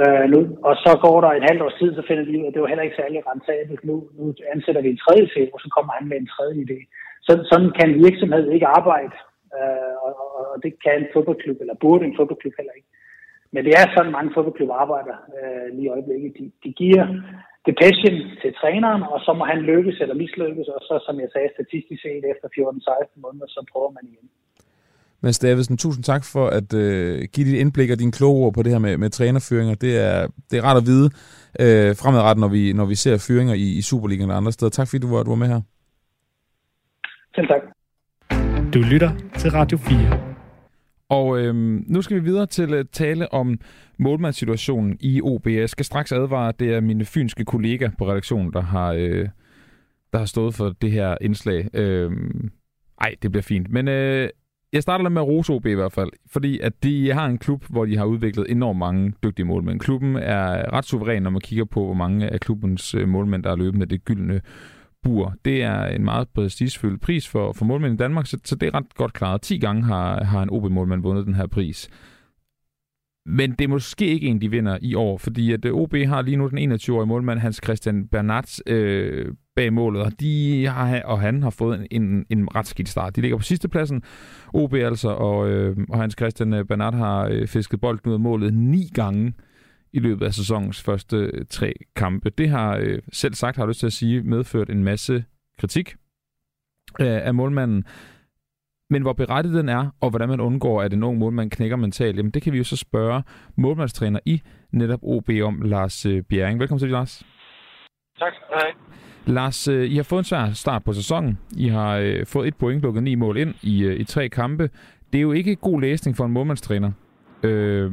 Øh, 0.00 0.26
nu, 0.34 0.40
og 0.68 0.74
så 0.84 0.92
går 1.04 1.18
der 1.20 1.30
et 1.32 1.48
halvt 1.48 1.62
års 1.62 1.78
tid, 1.80 1.90
så 1.94 2.02
finder 2.08 2.24
de 2.24 2.38
ud 2.38 2.44
af, 2.44 2.48
at 2.48 2.54
det 2.54 2.62
var 2.62 2.72
heller 2.72 2.86
ikke 2.86 3.00
særlig 3.00 3.18
rentabelt. 3.30 3.84
Nu, 3.84 3.94
nu 4.18 4.24
ansætter 4.54 4.82
vi 4.82 4.90
en 4.90 5.02
tredje 5.04 5.50
og 5.54 5.60
så 5.64 5.68
kommer 5.76 5.92
han 5.98 6.08
med 6.08 6.16
en 6.20 6.32
tredje 6.34 6.56
idé. 6.66 6.78
Så, 7.26 7.32
sådan 7.50 7.70
kan 7.78 7.88
en 7.90 8.02
virksomhed 8.06 8.44
ikke 8.50 8.66
arbejde, 8.66 9.16
øh, 9.58 9.94
og, 10.04 10.12
og, 10.22 10.30
og 10.52 10.56
det 10.62 10.72
kan 10.84 10.94
en 10.98 11.12
fodboldklub, 11.14 11.58
eller 11.60 11.82
burde 11.84 12.04
en 12.04 12.16
fodboldklub 12.18 12.54
heller 12.58 12.74
ikke. 12.78 12.90
Men 13.52 13.64
det 13.64 13.72
er 13.80 13.86
sådan, 13.96 14.16
mange 14.16 14.34
fodboldklubber 14.34 14.74
arbejder 14.84 15.16
øh, 15.38 15.66
lige 15.76 15.88
i 15.88 15.94
øjeblikket. 15.96 16.30
De, 16.38 16.44
de 16.64 16.70
giver 16.82 17.04
det 17.66 17.74
passion 17.82 18.18
til 18.42 18.50
træneren, 18.60 19.02
og 19.12 19.18
så 19.26 19.32
må 19.38 19.44
han 19.52 19.60
lykkes 19.70 19.96
eller 20.02 20.14
mislykkes, 20.14 20.68
og 20.74 20.80
så, 20.88 20.94
som 21.06 21.14
jeg 21.22 21.28
sagde, 21.32 21.48
statistisk 21.56 22.00
set 22.02 22.24
efter 22.32 22.46
14-16 22.48 23.20
måneder, 23.24 23.46
så 23.48 23.60
prøver 23.72 23.90
man 23.96 24.04
igen. 24.12 24.28
Mads 25.24 25.38
Davidsen, 25.38 25.76
tusind 25.76 26.04
tak 26.04 26.22
for 26.32 26.46
at 26.58 26.74
øh, 26.74 27.28
give 27.34 27.46
dit 27.48 27.58
indblik 27.62 27.90
og 27.90 27.98
din 27.98 28.12
kloge 28.12 28.44
ord 28.44 28.54
på 28.54 28.62
det 28.62 28.72
her 28.72 28.78
med, 28.78 28.96
med 28.96 29.10
trænerføringer. 29.10 29.74
Det 29.74 29.92
er, 30.08 30.26
det 30.50 30.58
er 30.58 30.62
rart 30.62 30.76
at 30.76 30.86
vide 30.86 31.06
øh, 31.62 31.90
fremadrettet, 32.00 32.40
når 32.40 32.48
vi, 32.48 32.72
når 32.72 32.84
vi 32.84 32.94
ser 32.94 33.26
føringer 33.28 33.54
i, 33.54 33.78
i 33.78 33.82
Superligaen 33.82 34.30
og 34.30 34.36
andre 34.36 34.52
steder. 34.52 34.70
Tak 34.70 34.88
fordi 34.88 35.00
du 35.06 35.14
var, 35.14 35.22
du 35.22 35.30
var 35.30 35.36
med 35.36 35.48
her. 35.48 35.60
Selv 37.34 37.48
tak. 37.48 37.62
Du 38.74 38.78
lytter 38.92 39.10
til 39.38 39.50
Radio 39.50 39.78
4. 39.78 40.31
Og 41.12 41.40
øh, 41.40 41.54
nu 41.86 42.02
skal 42.02 42.16
vi 42.16 42.22
videre 42.22 42.46
til 42.46 42.74
at 42.74 42.90
tale 42.90 43.32
om 43.32 43.58
målmandssituationen 43.98 44.96
i 45.00 45.20
OB. 45.22 45.46
Jeg 45.46 45.68
skal 45.68 45.84
straks 45.84 46.12
advare, 46.12 46.48
at 46.48 46.60
det 46.60 46.74
er 46.74 46.80
mine 46.80 47.04
fynske 47.04 47.44
kollega 47.44 47.90
på 47.98 48.08
redaktionen, 48.08 48.52
der 48.52 48.60
har, 48.60 48.92
øh, 48.92 49.28
der 50.12 50.18
har 50.18 50.24
stået 50.24 50.54
for 50.54 50.74
det 50.82 50.90
her 50.90 51.16
indslag. 51.20 51.68
Øh, 51.74 52.10
ej, 53.00 53.14
det 53.22 53.32
bliver 53.32 53.42
fint. 53.42 53.70
Men 53.70 53.88
øh, 53.88 54.28
jeg 54.72 54.82
starter 54.82 55.08
med 55.08 55.22
at 55.22 55.28
rose 55.28 55.52
OB 55.52 55.66
i 55.66 55.74
hvert 55.74 55.92
fald, 55.92 56.10
fordi 56.26 56.58
at 56.58 56.82
de 56.82 57.12
har 57.12 57.26
en 57.26 57.38
klub, 57.38 57.64
hvor 57.70 57.84
de 57.84 57.96
har 57.96 58.04
udviklet 58.04 58.46
enormt 58.48 58.78
mange 58.78 59.12
dygtige 59.22 59.46
målmænd. 59.46 59.80
Klubben 59.80 60.16
er 60.16 60.72
ret 60.72 60.84
suveræn, 60.84 61.22
når 61.22 61.30
man 61.30 61.40
kigger 61.40 61.64
på, 61.64 61.84
hvor 61.84 61.94
mange 61.94 62.28
af 62.28 62.40
klubbens 62.40 62.94
øh, 62.94 63.08
målmænd, 63.08 63.42
der 63.42 63.50
er 63.50 63.56
løbet 63.56 63.78
med 63.78 63.86
det 63.86 64.04
gyldne 64.04 64.40
bur. 65.02 65.34
Det 65.44 65.62
er 65.62 65.84
en 65.84 66.04
meget 66.04 66.28
prestigefyldt 66.28 67.00
pris 67.00 67.28
for, 67.28 67.52
for 67.52 67.64
målmænd 67.64 67.94
i 67.94 67.96
Danmark, 67.96 68.26
så, 68.26 68.38
så 68.44 68.56
det 68.56 68.66
er 68.66 68.74
ret 68.74 68.94
godt 68.94 69.12
klaret. 69.12 69.42
10 69.42 69.58
gange 69.58 69.82
har, 69.82 70.24
har 70.24 70.42
en 70.42 70.50
OB-målmand 70.50 71.02
vundet 71.02 71.26
den 71.26 71.34
her 71.34 71.46
pris. 71.46 71.90
Men 73.26 73.52
det 73.52 73.64
er 73.64 73.68
måske 73.68 74.06
ikke 74.06 74.26
en, 74.26 74.40
de 74.40 74.50
vinder 74.50 74.78
i 74.82 74.94
år, 74.94 75.18
fordi 75.18 75.52
at 75.52 75.64
øh, 75.64 75.74
OB 75.74 75.94
har 75.94 76.22
lige 76.22 76.36
nu 76.36 76.48
den 76.48 76.72
21-årige 76.72 77.06
målmand, 77.06 77.38
Hans 77.38 77.60
Christian 77.64 78.08
Bernats, 78.08 78.62
øh, 78.66 79.34
bag 79.56 79.72
målet, 79.72 80.02
og, 80.02 80.20
de 80.20 80.66
har, 80.66 81.02
og 81.02 81.20
han 81.20 81.42
har 81.42 81.50
fået 81.50 81.86
en, 81.90 82.02
en, 82.02 82.26
en 82.30 82.54
ret 82.54 82.66
skidt 82.66 82.88
start. 82.88 83.16
De 83.16 83.20
ligger 83.20 83.36
på 83.36 83.42
sidste 83.42 83.68
pladsen, 83.68 84.02
OB 84.54 84.74
altså, 84.74 85.08
og, 85.08 85.50
øh, 85.50 85.76
og 85.88 86.00
Hans 86.00 86.14
Christian 86.18 86.52
øh, 86.52 86.64
Bernat 86.64 86.94
har 86.94 87.28
øh, 87.30 87.46
fisket 87.48 87.80
bolden 87.80 88.08
ud 88.08 88.14
af 88.14 88.20
målet 88.20 88.54
ni 88.54 88.90
gange 88.94 89.34
i 89.92 89.98
løbet 89.98 90.26
af 90.26 90.34
sæsonens 90.34 90.82
første 90.82 91.44
tre 91.44 91.74
kampe. 91.96 92.30
Det 92.30 92.48
har 92.48 92.76
øh, 92.76 92.98
selv 93.12 93.34
sagt, 93.34 93.56
har 93.56 93.64
jeg 93.64 93.68
lyst 93.68 93.80
til 93.80 93.86
at 93.86 93.92
sige, 93.92 94.22
medført 94.22 94.70
en 94.70 94.84
masse 94.84 95.24
kritik 95.58 95.94
øh, 97.00 97.26
af 97.26 97.34
målmanden. 97.34 97.84
Men 98.90 99.02
hvor 99.02 99.12
berettiget 99.12 99.56
den 99.56 99.68
er, 99.68 99.90
og 100.00 100.10
hvordan 100.10 100.28
man 100.28 100.40
undgår, 100.40 100.82
at 100.82 100.92
en 100.92 101.02
ung 101.02 101.18
målmand 101.18 101.50
knækker 101.50 101.76
mentalt, 101.76 102.16
jamen 102.16 102.30
det 102.30 102.42
kan 102.42 102.52
vi 102.52 102.58
jo 102.58 102.64
så 102.64 102.76
spørge 102.76 103.22
målmandstræner 103.56 104.20
i 104.26 104.42
netop 104.72 105.00
OB 105.02 105.30
om, 105.42 105.62
Lars 105.62 106.06
øh, 106.06 106.22
Bjerring. 106.22 106.60
Velkommen 106.60 106.78
til, 106.78 106.90
Lars. 106.90 107.26
Tak. 108.18 108.32
Hej. 108.48 108.72
Lars, 109.26 109.68
øh, 109.68 109.90
I 109.90 109.96
har 109.96 110.02
fået 110.02 110.18
en 110.18 110.24
svær 110.24 110.52
start 110.52 110.84
på 110.84 110.92
sæsonen. 110.92 111.38
I 111.56 111.68
har 111.68 111.96
øh, 111.96 112.26
fået 112.26 112.48
et 112.48 112.56
point, 112.56 112.82
lukket 112.82 113.02
ni 113.02 113.14
mål 113.14 113.36
ind 113.36 113.54
i, 113.62 113.84
øh, 113.84 114.00
i 114.00 114.04
tre 114.04 114.28
kampe. 114.28 114.70
Det 115.12 115.18
er 115.18 115.22
jo 115.22 115.32
ikke 115.32 115.56
god 115.56 115.80
læsning 115.80 116.16
for 116.16 116.24
en 116.24 116.32
målmandstræner. 116.32 116.92
Øh, 117.48 117.90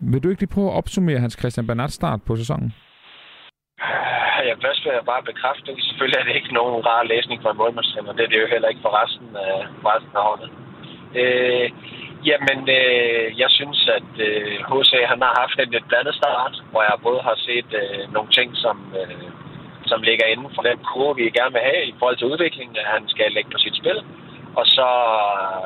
vil 0.00 0.22
du 0.22 0.28
ikke 0.28 0.42
lige 0.42 0.54
prøve 0.54 0.70
at 0.70 0.78
opsummere 0.80 1.18
hans 1.24 1.36
Christian 1.40 1.66
Bernat 1.66 1.92
start 1.92 2.20
på 2.26 2.36
sæsonen? 2.36 2.74
Ja, 4.46 4.54
først 4.66 4.84
vil 4.84 4.92
jeg 4.98 5.10
bare 5.12 5.28
bekræfte, 5.30 5.72
at 5.72 5.78
selvfølgelig 5.88 6.18
er 6.20 6.26
det 6.26 6.34
ikke 6.36 6.54
nogen 6.58 6.86
rar 6.86 7.02
læsning 7.12 7.38
for 7.42 7.50
en 7.50 7.60
målmandstræner. 7.60 8.12
Det 8.12 8.24
er 8.24 8.32
det 8.32 8.42
jo 8.42 8.52
heller 8.54 8.68
ikke 8.68 8.84
for 8.86 8.92
resten 9.02 9.28
af, 9.46 9.56
resten 9.90 10.14
af 10.20 10.24
holdet. 10.28 10.50
Øh, 11.20 11.66
jamen, 12.28 12.60
øh, 12.80 13.26
jeg 13.42 13.50
synes, 13.58 13.80
at 13.98 14.12
øh, 14.28 14.54
HC 14.70 14.92
han 15.12 15.20
har 15.26 15.34
haft 15.42 15.56
en 15.58 15.72
lidt 15.74 15.88
blandet 15.88 16.14
start, 16.20 16.54
hvor 16.70 16.82
jeg 16.88 17.04
både 17.06 17.20
har 17.28 17.36
set 17.48 17.70
øh, 17.82 18.12
nogle 18.14 18.30
ting, 18.38 18.48
som, 18.64 18.76
øh, 19.00 19.28
som 19.90 20.02
ligger 20.08 20.26
inden 20.26 20.50
for 20.54 20.62
den 20.62 20.78
kurve, 20.88 21.16
vi 21.16 21.38
gerne 21.38 21.54
vil 21.56 21.68
have 21.70 21.82
i 21.90 21.94
forhold 21.98 22.16
til 22.18 22.30
udviklingen, 22.32 22.76
at 22.82 22.88
han 22.94 23.02
skal 23.12 23.32
lægge 23.32 23.50
på 23.50 23.58
sit 23.64 23.76
spil. 23.80 23.98
Og 24.58 24.66
så 24.76 24.88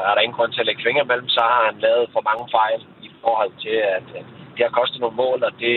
er 0.09 0.13
der 0.15 0.25
ingen 0.25 0.39
grund 0.39 0.53
til 0.53 0.61
at 0.61 0.67
lægge 0.67 0.87
fingre 0.87 1.11
mellem, 1.11 1.29
så 1.29 1.41
har 1.53 1.63
han 1.69 1.79
lavet 1.87 2.07
for 2.15 2.23
mange 2.31 2.47
fejl 2.59 2.81
forhold 3.27 3.53
til, 3.65 3.77
at, 3.97 4.07
at 4.21 4.27
det 4.55 4.63
har 4.67 4.73
kostet 4.81 4.99
nogle 5.01 5.17
mål, 5.25 5.39
og 5.49 5.53
det, 5.63 5.75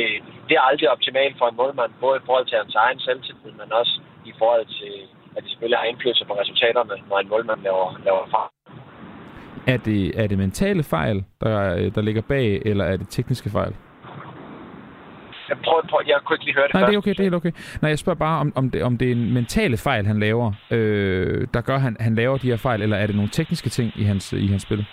det 0.47 0.53
er 0.59 0.63
aldrig 0.69 0.87
optimalt 0.95 1.35
for 1.39 1.47
en 1.49 1.57
målmand, 1.61 1.91
både 2.05 2.15
i 2.21 2.25
forhold 2.27 2.45
til 2.47 2.57
hans 2.61 2.75
egen 2.85 2.99
selvtillid, 3.05 3.53
men 3.61 3.69
også 3.79 3.93
i 4.31 4.33
forhold 4.41 4.65
til, 4.79 4.93
at 5.35 5.43
de 5.43 5.49
selvfølgelig 5.49 5.79
har 5.81 5.87
indflydelse 5.91 6.25
på 6.29 6.33
resultaterne, 6.41 6.95
når 7.09 7.17
en 7.19 7.29
målmand 7.33 7.59
laver, 7.67 7.87
laver 8.07 8.23
fejl. 8.35 8.51
Er 9.73 9.77
det, 9.77 10.21
er 10.21 10.27
det 10.27 10.37
mentale 10.37 10.83
fejl, 10.83 11.17
der, 11.41 11.89
der 11.95 12.01
ligger 12.01 12.21
bag, 12.21 12.61
eller 12.65 12.85
er 12.85 12.97
det 12.97 13.07
tekniske 13.09 13.49
fejl? 13.49 13.73
Jeg, 15.49 15.57
prøver, 15.65 15.81
prøver, 15.89 16.03
jeg 16.07 16.19
kunne 16.25 16.35
ikke 16.35 16.45
lige 16.45 16.55
høre 16.55 16.67
det 16.67 16.73
Nej, 16.73 16.81
først. 16.81 16.89
det 16.89 16.95
er 16.95 16.97
okay, 16.97 17.11
det 17.11 17.19
er 17.19 17.23
helt 17.23 17.35
okay. 17.35 17.51
Nej, 17.81 17.89
jeg 17.89 17.99
spørger 17.99 18.19
bare, 18.19 18.39
om, 18.39 18.53
om, 18.55 18.69
det, 18.71 18.83
om 18.83 18.97
det 18.97 19.07
er 19.07 19.11
en 19.11 19.33
mentale 19.33 19.77
fejl, 19.77 20.05
han 20.05 20.19
laver, 20.19 20.53
øh, 20.71 21.47
der 21.53 21.61
gør, 21.61 21.77
han, 21.77 21.97
han 21.99 22.15
laver 22.15 22.37
de 22.37 22.47
her 22.47 22.57
fejl, 22.57 22.81
eller 22.81 22.97
er 22.97 23.07
det 23.07 23.15
nogle 23.15 23.29
tekniske 23.29 23.69
ting 23.69 23.91
i 23.95 24.03
hans, 24.03 24.33
i 24.33 24.47
hans 24.47 24.61
spil? 24.61 24.85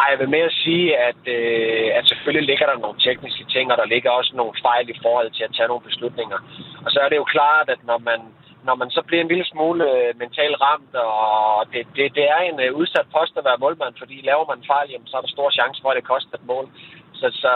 Ej, 0.00 0.06
jeg 0.12 0.18
vil 0.18 0.34
mere 0.36 0.50
sige, 0.50 0.88
at, 1.08 1.22
øh, 1.36 1.88
at 1.98 2.04
selvfølgelig 2.08 2.46
ligger 2.46 2.66
der 2.66 2.78
nogle 2.84 2.98
tekniske 3.06 3.44
ting, 3.54 3.72
og 3.72 3.76
der 3.78 3.92
ligger 3.94 4.10
også 4.10 4.32
nogle 4.36 4.54
fejl 4.66 4.86
i 4.90 5.00
forhold 5.04 5.30
til 5.30 5.44
at 5.44 5.54
tage 5.56 5.68
nogle 5.68 5.86
beslutninger. 5.88 6.38
Og 6.84 6.90
så 6.92 6.98
er 7.00 7.08
det 7.08 7.16
jo 7.22 7.32
klart, 7.36 7.68
at 7.74 7.80
når 7.90 7.98
man, 8.08 8.20
når 8.68 8.74
man 8.74 8.90
så 8.90 9.02
bliver 9.06 9.22
en 9.22 9.32
lille 9.32 9.46
smule 9.52 9.84
øh, 9.92 10.18
mentalt 10.22 10.56
ramt, 10.66 10.94
og 10.94 11.66
det, 11.72 11.82
det, 11.96 12.14
det 12.18 12.26
er 12.36 12.40
en 12.50 12.60
øh, 12.60 12.74
udsat 12.80 13.06
post 13.16 13.32
at 13.36 13.44
være 13.48 13.62
målmand, 13.64 13.94
fordi 13.98 14.16
laver 14.30 14.44
man 14.46 14.58
en 14.58 14.70
fejl, 14.72 14.90
jamen, 14.90 15.08
så 15.08 15.16
er 15.16 15.20
der 15.20 15.36
stor 15.36 15.50
chance 15.58 15.78
for, 15.82 15.90
at 15.90 15.98
det 15.98 16.10
koster 16.12 16.34
et 16.36 16.46
mål. 16.52 16.66
Så, 17.20 17.28
så, 17.42 17.52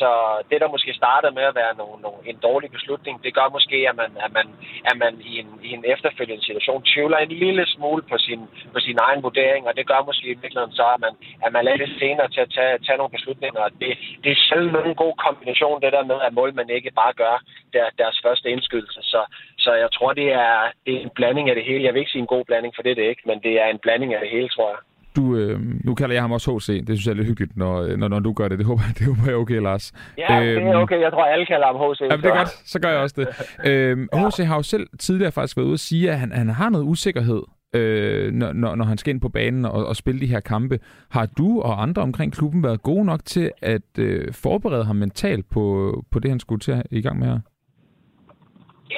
så 0.00 0.08
det, 0.50 0.60
der 0.60 0.74
måske 0.74 0.92
startede 1.02 1.34
med 1.38 1.42
at 1.50 1.54
være 1.54 1.74
nogle, 1.80 1.96
nogle, 2.02 2.18
en 2.30 2.38
dårlig 2.48 2.70
beslutning, 2.76 3.14
det 3.24 3.34
gør 3.38 3.48
måske, 3.56 3.78
at 3.90 3.96
man, 3.96 4.10
at 4.24 4.32
man, 4.38 4.46
at 4.90 4.96
man 5.02 5.12
i, 5.30 5.32
en, 5.42 5.50
i 5.68 5.70
en 5.76 5.84
efterfølgende 5.94 6.44
situation 6.44 6.82
tvivler 6.92 7.18
en 7.18 7.32
lille 7.44 7.66
smule 7.66 8.02
på 8.10 8.16
sin, 8.18 8.40
på 8.74 8.80
sin 8.86 8.98
egen 9.06 9.22
vurdering, 9.22 9.62
og 9.68 9.76
det 9.76 9.86
gør 9.86 10.00
måske 10.08 10.26
i 10.26 10.40
virkeligheden 10.42 10.74
så, 10.80 10.86
at 10.94 11.00
man, 11.00 11.14
at 11.44 11.52
man 11.52 11.66
er 11.68 11.76
lidt 11.76 11.98
senere 11.98 12.28
til 12.28 12.40
at 12.40 12.50
tage, 12.56 12.78
tage 12.86 12.98
nogle 12.98 13.16
beslutninger. 13.16 13.62
Det, 13.80 13.90
det 14.24 14.30
er 14.32 14.44
selv 14.52 14.66
en 14.90 14.94
god 15.04 15.14
kombination, 15.26 15.82
det 15.82 15.92
der 15.92 16.04
med, 16.04 16.18
at 16.26 16.34
målmænd 16.34 16.70
ikke 16.70 16.90
bare 16.90 17.12
gør 17.12 17.36
der, 17.72 17.86
deres 17.98 18.20
første 18.24 18.50
indskydelse. 18.50 19.00
Så, 19.02 19.20
så 19.58 19.70
jeg 19.82 19.90
tror, 19.92 20.12
det 20.12 20.28
er, 20.32 20.56
det 20.86 20.94
er 20.94 21.00
en 21.00 21.16
blanding 21.18 21.48
af 21.48 21.54
det 21.54 21.64
hele. 21.64 21.84
Jeg 21.84 21.94
vil 21.94 22.00
ikke 22.00 22.12
sige 22.12 22.26
en 22.26 22.34
god 22.36 22.44
blanding, 22.44 22.74
for 22.74 22.82
det 22.82 22.90
er 22.90 22.94
det 22.94 23.08
ikke, 23.12 23.22
men 23.26 23.38
det 23.42 23.54
er 23.62 23.66
en 23.66 23.78
blanding 23.78 24.14
af 24.14 24.20
det 24.20 24.30
hele, 24.30 24.48
tror 24.48 24.68
jeg. 24.70 24.78
Du, 25.16 25.36
øh, 25.36 25.60
nu 25.84 25.94
kalder 25.94 26.14
jeg 26.14 26.22
ham 26.22 26.32
også 26.32 26.56
HC. 26.56 26.66
Det 26.86 26.88
synes 26.88 27.06
jeg 27.06 27.12
er 27.12 27.16
lidt 27.16 27.26
hyggeligt, 27.26 27.56
når, 27.56 27.96
når, 27.96 28.08
når 28.08 28.20
du 28.20 28.32
gør 28.32 28.48
det. 28.48 28.58
Det 28.58 28.66
håber, 28.66 28.82
det 28.98 29.06
håber 29.06 29.22
jeg 29.24 29.32
er 29.32 29.36
okay, 29.36 29.60
Lars. 29.60 29.92
Ja, 30.18 30.44
øhm, 30.44 30.64
det 30.64 30.72
er 30.72 30.76
okay. 30.76 31.00
Jeg 31.00 31.12
tror, 31.12 31.24
alle 31.24 31.46
kalder 31.46 31.66
ham 31.66 31.76
HC. 31.76 32.00
Jamen, 32.00 32.22
det 32.22 32.30
er 32.30 32.36
godt. 32.36 32.48
Så 32.48 32.80
gør 32.80 32.88
jeg 32.88 32.98
også 32.98 33.14
det. 33.18 33.28
øhm, 33.70 34.08
ja. 34.14 34.28
HC 34.28 34.44
har 34.46 34.56
jo 34.56 34.62
selv 34.62 34.86
tidligere 34.98 35.32
faktisk 35.32 35.56
været 35.56 35.66
ude 35.66 35.74
at 35.74 35.80
sige, 35.80 36.10
at 36.10 36.18
han, 36.18 36.32
han 36.32 36.48
har 36.48 36.70
noget 36.70 36.84
usikkerhed, 36.84 37.42
øh, 37.74 38.32
når, 38.32 38.52
når, 38.52 38.74
når 38.74 38.84
han 38.84 38.98
skal 38.98 39.14
ind 39.14 39.20
på 39.20 39.28
banen 39.28 39.64
og, 39.64 39.86
og 39.86 39.96
spille 39.96 40.20
de 40.20 40.26
her 40.26 40.40
kampe. 40.40 40.78
Har 41.10 41.26
du 41.26 41.60
og 41.60 41.82
andre 41.82 42.02
omkring 42.02 42.32
klubben 42.32 42.62
været 42.62 42.82
gode 42.82 43.04
nok 43.04 43.24
til 43.24 43.50
at 43.62 43.98
øh, 43.98 44.32
forberede 44.32 44.84
ham 44.84 44.96
mentalt 44.96 45.50
på, 45.50 45.94
på 46.10 46.18
det, 46.18 46.30
han 46.30 46.40
skulle 46.40 46.60
til 46.60 46.82
i 46.90 47.02
gang 47.02 47.18
med 47.18 47.26
her? 47.26 47.38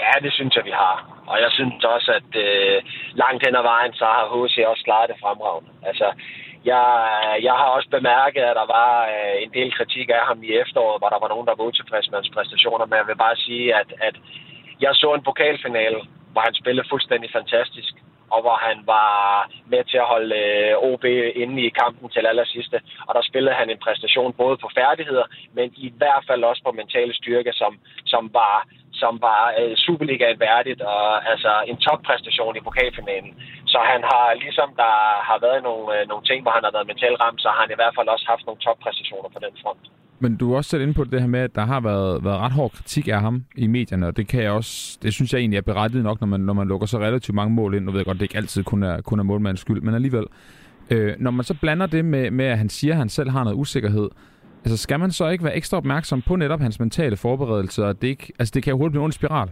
Ja, 0.00 0.12
det 0.24 0.32
synes 0.32 0.56
jeg, 0.56 0.64
vi 0.64 0.74
har. 0.84 0.96
Og 1.26 1.36
jeg 1.44 1.50
synes 1.50 1.84
også, 1.84 2.10
at 2.20 2.30
øh, 2.46 2.82
langt 3.22 3.46
hen 3.46 3.56
ad 3.56 3.64
vejen, 3.72 3.92
så 4.00 4.04
har 4.04 4.32
HC 4.32 4.56
også 4.66 4.84
klaret 4.84 5.10
det 5.10 5.22
fremragende. 5.22 5.70
Altså, 5.90 6.08
jeg, 6.70 6.84
jeg 7.42 7.54
har 7.60 7.68
også 7.76 7.88
bemærket, 7.96 8.42
at 8.50 8.56
der 8.60 8.66
var 8.78 8.92
øh, 9.14 9.36
en 9.44 9.50
del 9.58 9.70
kritik 9.78 10.08
af 10.18 10.24
ham 10.30 10.42
i 10.42 10.50
efteråret, 10.62 11.00
hvor 11.00 11.08
der 11.08 11.20
var 11.22 11.28
nogen, 11.28 11.46
der 11.46 11.54
var 11.56 11.64
utilfredse 11.70 12.10
med 12.10 12.18
hans 12.18 12.34
præstationer. 12.36 12.86
Men 12.86 12.96
jeg 13.00 13.06
vil 13.06 13.22
bare 13.26 13.36
sige, 13.36 13.74
at, 13.80 13.90
at 14.08 14.16
jeg 14.80 14.92
så 14.94 15.08
en 15.14 15.26
pokalfinale, 15.28 16.00
hvor 16.32 16.42
han 16.46 16.54
spillede 16.54 16.90
fuldstændig 16.90 17.30
fantastisk 17.38 17.94
og 18.34 18.40
hvor 18.44 18.58
han 18.68 18.78
var 18.86 19.50
med 19.72 19.84
til 19.84 19.98
at 20.02 20.10
holde 20.14 20.36
øh, 20.36 20.88
OB 20.88 21.04
inde 21.42 21.62
i 21.62 21.68
kampen 21.68 22.08
til 22.10 22.26
allersidste. 22.26 22.80
Og 23.06 23.14
der 23.14 23.22
spillede 23.22 23.54
han 23.60 23.70
en 23.70 23.84
præstation 23.84 24.32
både 24.32 24.56
på 24.56 24.68
færdigheder, 24.78 25.26
men 25.52 25.72
i 25.76 25.92
hvert 25.96 26.24
fald 26.28 26.44
også 26.44 26.62
på 26.64 26.72
mentale 26.72 27.14
styrke, 27.14 27.52
som, 27.52 27.78
som 28.04 28.30
var, 28.32 28.66
som 29.02 29.12
var 29.28 29.42
øh, 29.60 29.72
Superligaen 29.84 30.40
værdigt, 30.48 30.80
og 30.94 31.04
altså 31.32 31.52
en 31.70 31.78
toppræstation 31.86 32.56
i 32.56 32.64
pokalfinalen. 32.66 33.32
Så 33.72 33.78
han 33.92 34.00
har, 34.10 34.26
ligesom 34.44 34.68
der 34.82 34.94
har 35.28 35.38
været 35.46 35.60
nogle, 35.68 35.84
øh, 35.94 36.02
nogle 36.10 36.24
ting, 36.28 36.38
hvor 36.42 36.52
han 36.56 36.64
har 36.66 36.72
været 36.76 36.90
mentalt 36.92 37.18
ramt, 37.22 37.40
så 37.44 37.48
har 37.54 37.60
han 37.64 37.70
i 37.74 37.78
hvert 37.80 37.94
fald 37.96 38.08
også 38.14 38.26
haft 38.32 38.44
nogle 38.46 38.60
toppræstationer 38.66 39.30
på 39.34 39.40
den 39.44 39.54
front. 39.62 39.84
Men 40.18 40.36
du 40.36 40.44
er 40.52 40.56
også 40.56 40.70
selv 40.70 40.82
inde 40.82 40.94
på 40.94 41.04
det 41.04 41.20
her 41.20 41.28
med, 41.36 41.40
at 41.40 41.54
der 41.54 41.64
har 41.72 41.80
været, 41.80 42.24
været 42.24 42.38
ret 42.44 42.52
hård 42.52 42.70
kritik 42.70 43.08
af 43.08 43.20
ham 43.20 43.44
i 43.56 43.66
medierne, 43.66 44.06
og 44.06 44.16
det 44.16 44.28
kan 44.28 44.42
jeg 44.42 44.52
også, 44.52 44.98
det 45.02 45.14
synes 45.14 45.32
jeg 45.32 45.38
egentlig 45.38 45.58
er 45.58 45.68
berettiget 45.70 46.04
nok, 46.04 46.20
når 46.20 46.26
man, 46.26 46.40
når 46.40 46.52
man 46.52 46.68
lukker 46.68 46.86
så 46.86 46.98
relativt 46.98 47.34
mange 47.34 47.54
mål 47.54 47.74
ind. 47.74 47.84
Nu 47.84 47.90
ved 47.90 47.98
jeg 47.98 48.06
godt, 48.06 48.18
det 48.18 48.22
ikke 48.22 48.36
altid 48.36 48.64
kun 48.64 48.82
er, 48.82 49.00
kun 49.00 49.18
er 49.18 49.22
målmandens 49.22 49.60
skyld, 49.60 49.80
men 49.80 49.94
alligevel. 49.94 50.26
Øh, 50.90 51.14
når 51.18 51.30
man 51.30 51.44
så 51.44 51.54
blander 51.60 51.86
det 51.86 52.04
med, 52.04 52.30
med, 52.30 52.44
at 52.44 52.58
han 52.58 52.68
siger, 52.68 52.94
at 52.94 52.98
han 52.98 53.08
selv 53.08 53.30
har 53.30 53.44
noget 53.44 53.56
usikkerhed, 53.56 54.08
altså 54.64 54.76
skal 54.76 55.00
man 55.00 55.12
så 55.12 55.28
ikke 55.28 55.44
være 55.44 55.56
ekstra 55.56 55.76
opmærksom 55.76 56.22
på 56.22 56.36
netop 56.36 56.60
hans 56.60 56.80
mentale 56.80 57.16
forberedelse, 57.16 57.84
og 57.86 58.02
det, 58.02 58.08
ikke, 58.08 58.32
altså 58.38 58.52
det 58.54 58.62
kan 58.62 58.70
jo 58.70 58.76
hurtigt 58.76 58.92
blive 58.92 59.00
en 59.00 59.04
ond 59.04 59.12
spiral? 59.12 59.50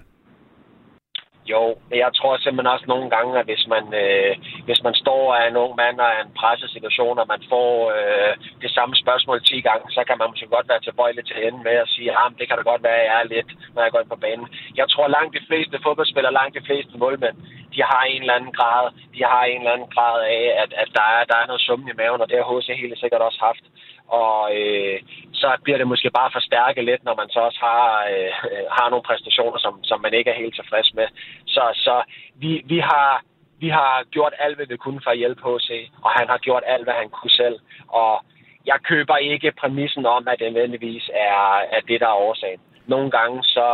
Jo, 1.53 1.63
men 1.89 1.99
jeg 2.05 2.11
tror 2.15 2.37
simpelthen 2.37 2.75
også 2.75 2.87
nogle 2.89 3.11
gange, 3.15 3.39
at 3.39 3.45
hvis 3.45 3.65
man, 3.73 3.85
øh, 4.03 4.33
hvis 4.67 4.81
man 4.87 4.95
står 4.95 5.35
af 5.35 5.49
en 5.49 5.57
ung 5.65 5.73
mand 5.83 6.01
og 6.01 6.09
er 6.17 6.23
en 6.23 6.37
pressesituation, 6.41 7.19
og 7.19 7.27
man 7.35 7.43
får 7.53 7.71
øh, 7.97 8.33
det 8.65 8.71
samme 8.77 8.95
spørgsmål 9.03 9.39
10 9.45 9.61
gange, 9.69 9.87
så 9.97 10.03
kan 10.09 10.19
man 10.19 10.31
måske 10.31 10.55
godt 10.57 10.69
være 10.69 10.81
tilbøjelig 10.85 11.25
til 11.27 11.35
at 11.39 11.45
ende 11.47 11.61
med 11.69 11.77
at 11.85 11.89
sige, 11.95 12.11
ah, 12.21 12.31
at 12.31 12.39
det 12.39 12.49
kan 12.49 12.57
da 12.57 12.63
godt 12.63 12.83
være, 12.83 13.01
at 13.01 13.07
jeg 13.11 13.21
er 13.21 13.33
lidt, 13.35 13.51
når 13.75 13.83
jeg 13.83 13.93
går 13.93 14.01
ind 14.01 14.13
på 14.15 14.23
banen. 14.27 14.47
Jeg 14.81 14.87
tror 14.89 15.15
langt 15.17 15.37
de 15.39 15.47
fleste 15.49 15.77
fodboldspillere, 15.87 16.39
langt 16.41 16.59
de 16.59 16.67
fleste 16.69 16.95
målmænd, 17.03 17.37
de 17.75 17.83
har 17.91 18.03
en 18.05 18.21
eller 18.21 18.39
anden 18.39 18.53
grad, 18.59 18.85
de 19.17 19.23
har 19.33 19.45
en 19.45 19.61
eller 19.61 19.75
anden 19.77 19.91
grad 19.97 20.19
af, 20.37 20.45
at, 20.63 20.71
at 20.83 20.89
der, 20.97 21.07
er, 21.17 21.25
der 21.31 21.37
er 21.39 21.47
noget 21.47 21.67
summen 21.67 21.89
i 21.89 21.99
maven, 22.01 22.21
og 22.21 22.29
det 22.29 22.37
har 22.39 22.47
HC 22.51 22.69
helt 22.85 22.99
sikkert 22.99 23.23
også 23.29 23.41
haft. 23.49 23.65
Og 24.09 24.37
øh, 24.59 24.97
så 25.45 25.51
bliver 25.65 25.79
det 25.79 25.89
måske 25.93 26.11
bare 26.11 26.31
forstærket 26.39 26.85
lidt, 26.85 27.05
når 27.05 27.15
man 27.21 27.29
så 27.29 27.41
også 27.49 27.61
har, 27.69 27.85
øh, 28.13 28.31
har 28.79 28.87
nogle 28.91 29.09
præstationer, 29.09 29.59
som, 29.59 29.85
som 29.91 29.99
man 30.01 30.15
ikke 30.15 30.31
er 30.31 30.43
helt 30.43 30.55
tilfreds 30.55 30.95
med. 30.95 31.07
Så, 31.47 31.65
så 31.75 31.95
vi, 32.43 32.53
vi 32.73 32.79
har 32.79 33.23
vi 33.65 33.69
har 33.69 34.05
gjort 34.11 34.35
alt, 34.39 34.57
hvad 34.57 34.67
vi 34.67 34.77
kunne 34.77 35.01
for 35.05 35.11
at 35.11 35.21
hjælpe 35.23 35.43
HC, 35.47 35.69
og 36.05 36.11
han 36.11 36.27
har 36.29 36.39
gjort 36.39 36.63
alt, 36.67 36.85
hvad 36.85 36.95
han 36.95 37.11
kunne 37.11 37.31
selv. 37.43 37.59
Og 37.89 38.25
jeg 38.67 38.79
køber 38.91 39.17
ikke 39.17 39.53
præmissen 39.61 40.07
om, 40.07 40.29
at 40.29 40.39
det 40.39 40.53
nødvendigvis 40.53 41.11
er, 41.15 41.43
er 41.77 41.81
det, 41.89 42.01
der 42.01 42.09
er 42.09 42.23
årsagen. 42.29 42.61
Nogle 42.87 43.11
gange, 43.11 43.43
så, 43.43 43.69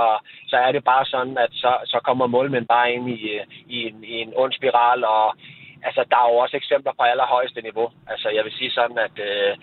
så 0.50 0.56
er 0.56 0.72
det 0.72 0.84
bare 0.84 1.04
sådan, 1.04 1.38
at 1.38 1.52
så, 1.52 1.72
så 1.84 1.98
kommer 2.04 2.26
målmænd 2.26 2.66
bare 2.66 2.92
ind 2.92 3.10
i, 3.10 3.38
i, 3.68 3.78
en, 3.88 4.04
i 4.04 4.16
en 4.24 4.32
ond 4.36 4.52
spiral, 4.52 5.04
og 5.04 5.34
altså, 5.82 6.04
der 6.10 6.16
er 6.16 6.28
jo 6.32 6.36
også 6.36 6.56
eksempler 6.56 6.92
på 6.92 7.02
allerhøjeste 7.02 7.60
niveau. 7.62 7.88
Altså, 8.06 8.28
jeg 8.28 8.44
vil 8.44 8.52
sige 8.52 8.70
sådan, 8.70 8.98
at 8.98 9.16
øh, 9.28 9.56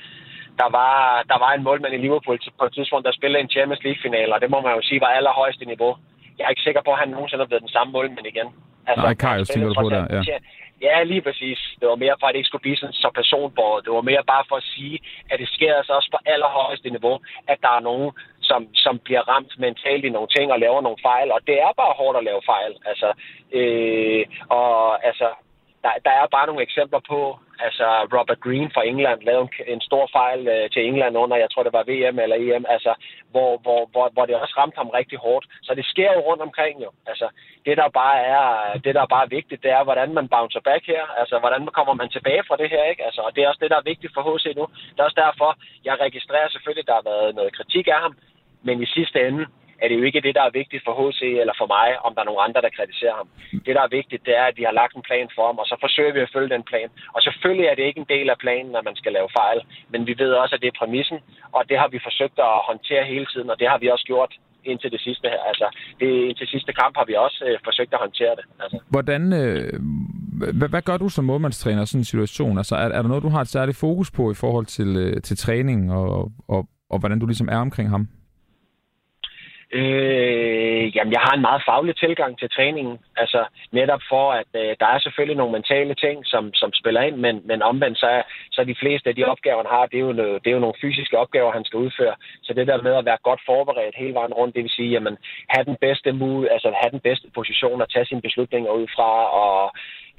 der 0.61 0.69
var, 0.79 1.23
der 1.31 1.37
var 1.43 1.51
en 1.53 1.63
målmand 1.63 1.93
i 1.93 2.03
Liverpool 2.05 2.39
på 2.59 2.65
et 2.65 2.73
tidspunkt, 2.73 3.05
der 3.05 3.11
spillede 3.19 3.41
en 3.43 3.49
Champions 3.55 3.83
League-finale, 3.83 4.33
og 4.35 4.41
det 4.41 4.49
må 4.49 4.61
man 4.61 4.75
jo 4.75 4.81
sige 4.81 5.01
var 5.01 5.07
allerhøjeste 5.07 5.65
niveau. 5.65 5.91
Jeg 6.37 6.45
er 6.45 6.49
ikke 6.49 6.67
sikker 6.67 6.81
på, 6.85 6.91
at 6.91 6.99
han 6.99 7.09
nogensinde 7.09 7.43
er 7.43 7.47
blevet 7.47 7.65
den 7.67 7.75
samme 7.77 7.91
målmand 7.91 8.27
igen. 8.27 8.47
Altså, 8.87 9.05
Nej, 9.05 9.13
Karius 9.13 9.47
tænker 9.47 9.67
du 9.69 9.81
på 9.81 9.89
der, 9.89 10.05
ja. 10.15 10.39
Ja, 10.81 11.03
lige 11.03 11.21
præcis. 11.21 11.59
Det 11.79 11.87
var 11.87 11.95
mere 11.95 12.15
for, 12.19 12.27
at 12.27 12.33
det 12.33 12.39
ikke 12.39 12.47
skulle 12.47 12.65
blive 12.67 12.77
sådan 12.77 12.93
så 12.93 13.09
personbordet. 13.15 13.85
Det 13.85 13.93
var 13.93 14.01
mere 14.01 14.23
bare 14.33 14.45
for 14.49 14.55
at 14.55 14.69
sige, 14.75 14.99
at 15.31 15.39
det 15.39 15.49
sker 15.49 15.75
altså 15.75 15.93
også 15.93 16.09
på 16.11 16.19
allerhøjeste 16.25 16.89
niveau, 16.89 17.19
at 17.47 17.57
der 17.61 17.71
er 17.77 17.79
nogen, 17.89 18.11
som, 18.41 18.67
som 18.73 18.99
bliver 18.99 19.23
ramt 19.31 19.53
mentalt 19.59 20.05
i 20.05 20.09
nogle 20.09 20.27
ting 20.35 20.51
og 20.51 20.59
laver 20.59 20.81
nogle 20.81 20.97
fejl. 21.09 21.31
Og 21.31 21.39
det 21.47 21.55
er 21.61 21.71
bare 21.81 21.97
hårdt 21.99 22.17
at 22.17 22.23
lave 22.23 22.41
fejl. 22.45 22.73
Altså, 22.85 23.09
øh, 23.59 24.25
og 24.49 25.05
altså, 25.07 25.27
der, 25.83 25.91
der 26.05 26.11
er 26.11 26.27
bare 26.35 26.47
nogle 26.47 26.63
eksempler 26.67 27.01
på, 27.11 27.39
altså 27.59 27.87
Robert 28.15 28.39
Green 28.45 28.71
fra 28.73 28.85
England 28.91 29.21
lavede 29.21 29.41
en, 29.43 29.49
en 29.73 29.81
stor 29.81 30.09
fejl 30.17 30.47
øh, 30.47 30.69
til 30.69 30.81
England 30.89 31.17
under, 31.17 31.37
jeg 31.37 31.49
tror 31.51 31.63
det 31.63 31.73
var 31.73 31.89
VM 31.91 32.19
eller 32.19 32.37
EM, 32.39 32.65
altså, 32.75 32.91
hvor, 33.31 33.57
hvor, 33.63 33.81
hvor, 33.91 34.09
hvor 34.13 34.25
det 34.25 34.35
også 34.35 34.55
ramte 34.57 34.77
ham 34.77 34.89
rigtig 34.89 35.17
hårdt. 35.25 35.45
Så 35.63 35.71
det 35.75 35.85
sker 35.85 36.11
jo 36.13 36.19
rundt 36.19 36.41
omkring 36.41 36.75
jo. 36.83 36.89
Altså, 37.07 37.27
det 37.65 37.77
der 37.77 37.89
bare 37.89 38.17
er, 38.35 38.43
det 38.85 38.95
der 38.95 39.01
er 39.01 39.15
bare 39.17 39.29
vigtigt, 39.29 39.63
det 39.63 39.71
er, 39.71 39.83
hvordan 39.83 40.13
man 40.13 40.27
bouncer 40.29 40.59
back 40.69 40.83
her. 40.87 41.03
Altså, 41.19 41.39
hvordan 41.39 41.65
kommer 41.77 41.93
man 41.93 42.09
tilbage 42.09 42.43
fra 42.47 42.57
det 42.57 42.69
her, 42.69 42.83
ikke? 42.83 43.05
Altså, 43.05 43.21
og 43.21 43.35
det 43.35 43.43
er 43.43 43.47
også 43.47 43.61
det, 43.63 43.71
der 43.71 43.77
er 43.77 43.91
vigtigt 43.91 44.13
for 44.13 44.21
HC 44.27 44.45
nu. 44.59 44.65
Det 44.91 44.99
er 44.99 45.09
også 45.09 45.21
derfor, 45.25 45.49
jeg 45.85 45.95
registrerer 46.05 46.49
selvfølgelig, 46.49 46.87
der 46.87 46.93
har 46.99 47.09
været 47.11 47.35
noget 47.35 47.55
kritik 47.57 47.87
af 47.87 47.99
ham, 48.01 48.13
men 48.63 48.83
i 48.83 48.85
sidste 48.85 49.27
ende, 49.27 49.45
er 49.81 49.87
det 49.87 49.97
jo 49.99 50.03
ikke 50.09 50.25
det, 50.27 50.35
der 50.37 50.43
er 50.45 50.57
vigtigt 50.61 50.83
for 50.85 50.93
HC 50.99 51.21
eller 51.41 51.55
for 51.61 51.67
mig, 51.77 51.89
om 52.05 52.11
der 52.13 52.21
er 52.21 52.29
nogen 52.29 52.45
andre, 52.47 52.61
der 52.65 52.75
kritiserer 52.77 53.15
ham. 53.19 53.29
Det, 53.65 53.73
der 53.77 53.83
er 53.85 53.95
vigtigt, 53.99 54.25
det 54.27 54.33
er, 54.41 54.45
at 54.47 54.57
vi 54.59 54.63
har 54.67 54.75
lagt 54.81 54.95
en 54.95 55.07
plan 55.09 55.29
for 55.35 55.45
ham, 55.49 55.57
og 55.61 55.65
så 55.71 55.75
forsøger 55.85 56.13
vi 56.13 56.21
at 56.25 56.33
følge 56.35 56.53
den 56.55 56.63
plan. 56.71 56.89
Og 57.15 57.19
selvfølgelig 57.27 57.67
er 57.67 57.75
det 57.75 57.85
ikke 57.85 58.01
en 58.03 58.11
del 58.15 58.27
af 58.33 58.37
planen, 58.45 58.73
at 58.75 58.87
man 58.89 58.95
skal 59.01 59.13
lave 59.17 59.29
fejl, 59.41 59.59
men 59.91 60.01
vi 60.09 60.13
ved 60.21 60.31
også, 60.41 60.55
at 60.55 60.61
det 60.61 60.69
er 60.69 60.79
præmissen, 60.81 61.19
og 61.55 61.61
det 61.69 61.77
har 61.81 61.87
vi 61.93 61.99
forsøgt 62.07 62.37
at 62.47 62.65
håndtere 62.69 63.03
hele 63.13 63.27
tiden, 63.33 63.49
og 63.49 63.59
det 63.59 63.67
har 63.71 63.77
vi 63.77 63.87
også 63.95 64.05
gjort 64.13 64.33
indtil 64.71 64.91
det 64.91 65.01
sidste 65.01 65.27
her. 65.33 65.41
Altså, 65.51 65.67
det, 65.99 66.07
indtil 66.29 66.47
sidste 66.47 66.73
kamp 66.73 66.93
har 66.99 67.05
vi 67.05 67.15
også 67.25 67.39
øh, 67.47 67.59
forsøgt 67.67 67.93
at 67.93 67.99
håndtere 67.99 68.33
det. 68.39 68.45
Altså. 68.63 68.77
Hvordan, 68.89 69.33
øh, 69.41 69.73
hvad, 70.59 70.69
hvad 70.69 70.81
gør 70.81 70.97
du 70.97 71.09
som 71.09 71.25
målmandstræner 71.25 71.83
i 71.83 71.85
sådan 71.85 72.01
en 72.01 72.11
situation? 72.13 72.57
Altså, 72.57 72.75
er, 72.75 72.87
er 72.97 73.01
der 73.01 73.09
noget, 73.09 73.23
du 73.23 73.29
har 73.29 73.41
et 73.41 73.47
særligt 73.47 73.77
fokus 73.77 74.11
på 74.11 74.31
i 74.31 74.37
forhold 74.43 74.65
til, 74.65 74.89
øh, 74.97 75.21
til 75.21 75.37
træning, 75.37 75.93
og, 75.93 76.31
og, 76.47 76.67
og 76.89 76.99
hvordan 76.99 77.19
du 77.19 77.25
ligesom 77.25 77.49
er 77.49 77.57
omkring 77.57 77.89
ham? 77.89 78.07
Øh, 79.71 80.95
jamen, 80.95 81.13
jeg 81.13 81.21
har 81.21 81.33
en 81.35 81.41
meget 81.41 81.61
faglig 81.69 81.95
tilgang 81.95 82.39
til 82.39 82.49
træningen. 82.49 82.99
Altså, 83.17 83.45
netop 83.71 84.01
for, 84.09 84.31
at 84.31 84.51
øh, 84.55 84.75
der 84.79 84.85
er 84.85 84.99
selvfølgelig 84.99 85.37
nogle 85.37 85.51
mentale 85.51 85.95
ting, 85.95 86.25
som, 86.25 86.53
som 86.53 86.73
spiller 86.73 87.01
ind, 87.01 87.15
men, 87.15 87.41
men 87.45 87.61
omvendt, 87.61 87.99
så 87.99 88.05
er, 88.05 88.21
så 88.51 88.61
er 88.61 88.65
de 88.65 88.81
fleste 88.81 89.09
af 89.09 89.15
de 89.15 89.23
opgaver, 89.23 89.57
han 89.63 89.71
har, 89.75 89.85
det 89.85 89.97
er, 89.97 90.05
jo, 90.07 90.13
det 90.13 90.47
er 90.47 90.57
jo 90.57 90.65
nogle 90.65 90.81
fysiske 90.81 91.17
opgaver, 91.17 91.51
han 91.51 91.65
skal 91.65 91.79
udføre. 91.79 92.15
Så 92.43 92.53
det 92.53 92.67
der 92.67 92.81
med 92.81 92.95
at 92.95 93.05
være 93.05 93.17
godt 93.23 93.41
forberedt 93.45 93.95
hele 93.95 94.13
vejen 94.13 94.33
rundt, 94.33 94.55
det 94.55 94.63
vil 94.63 94.77
sige, 94.77 94.91
jamen, 94.91 95.17
have 95.49 95.65
den 95.65 95.77
bedste 95.81 96.11
mulighed, 96.11 96.53
altså 96.53 96.69
have 96.81 96.91
den 96.91 96.99
bedste 96.99 97.27
position 97.35 97.81
at 97.81 97.89
tage 97.93 98.05
sine 98.05 98.21
beslutninger 98.21 98.71
ud 98.71 98.87
fra, 98.95 99.09
og 99.43 99.71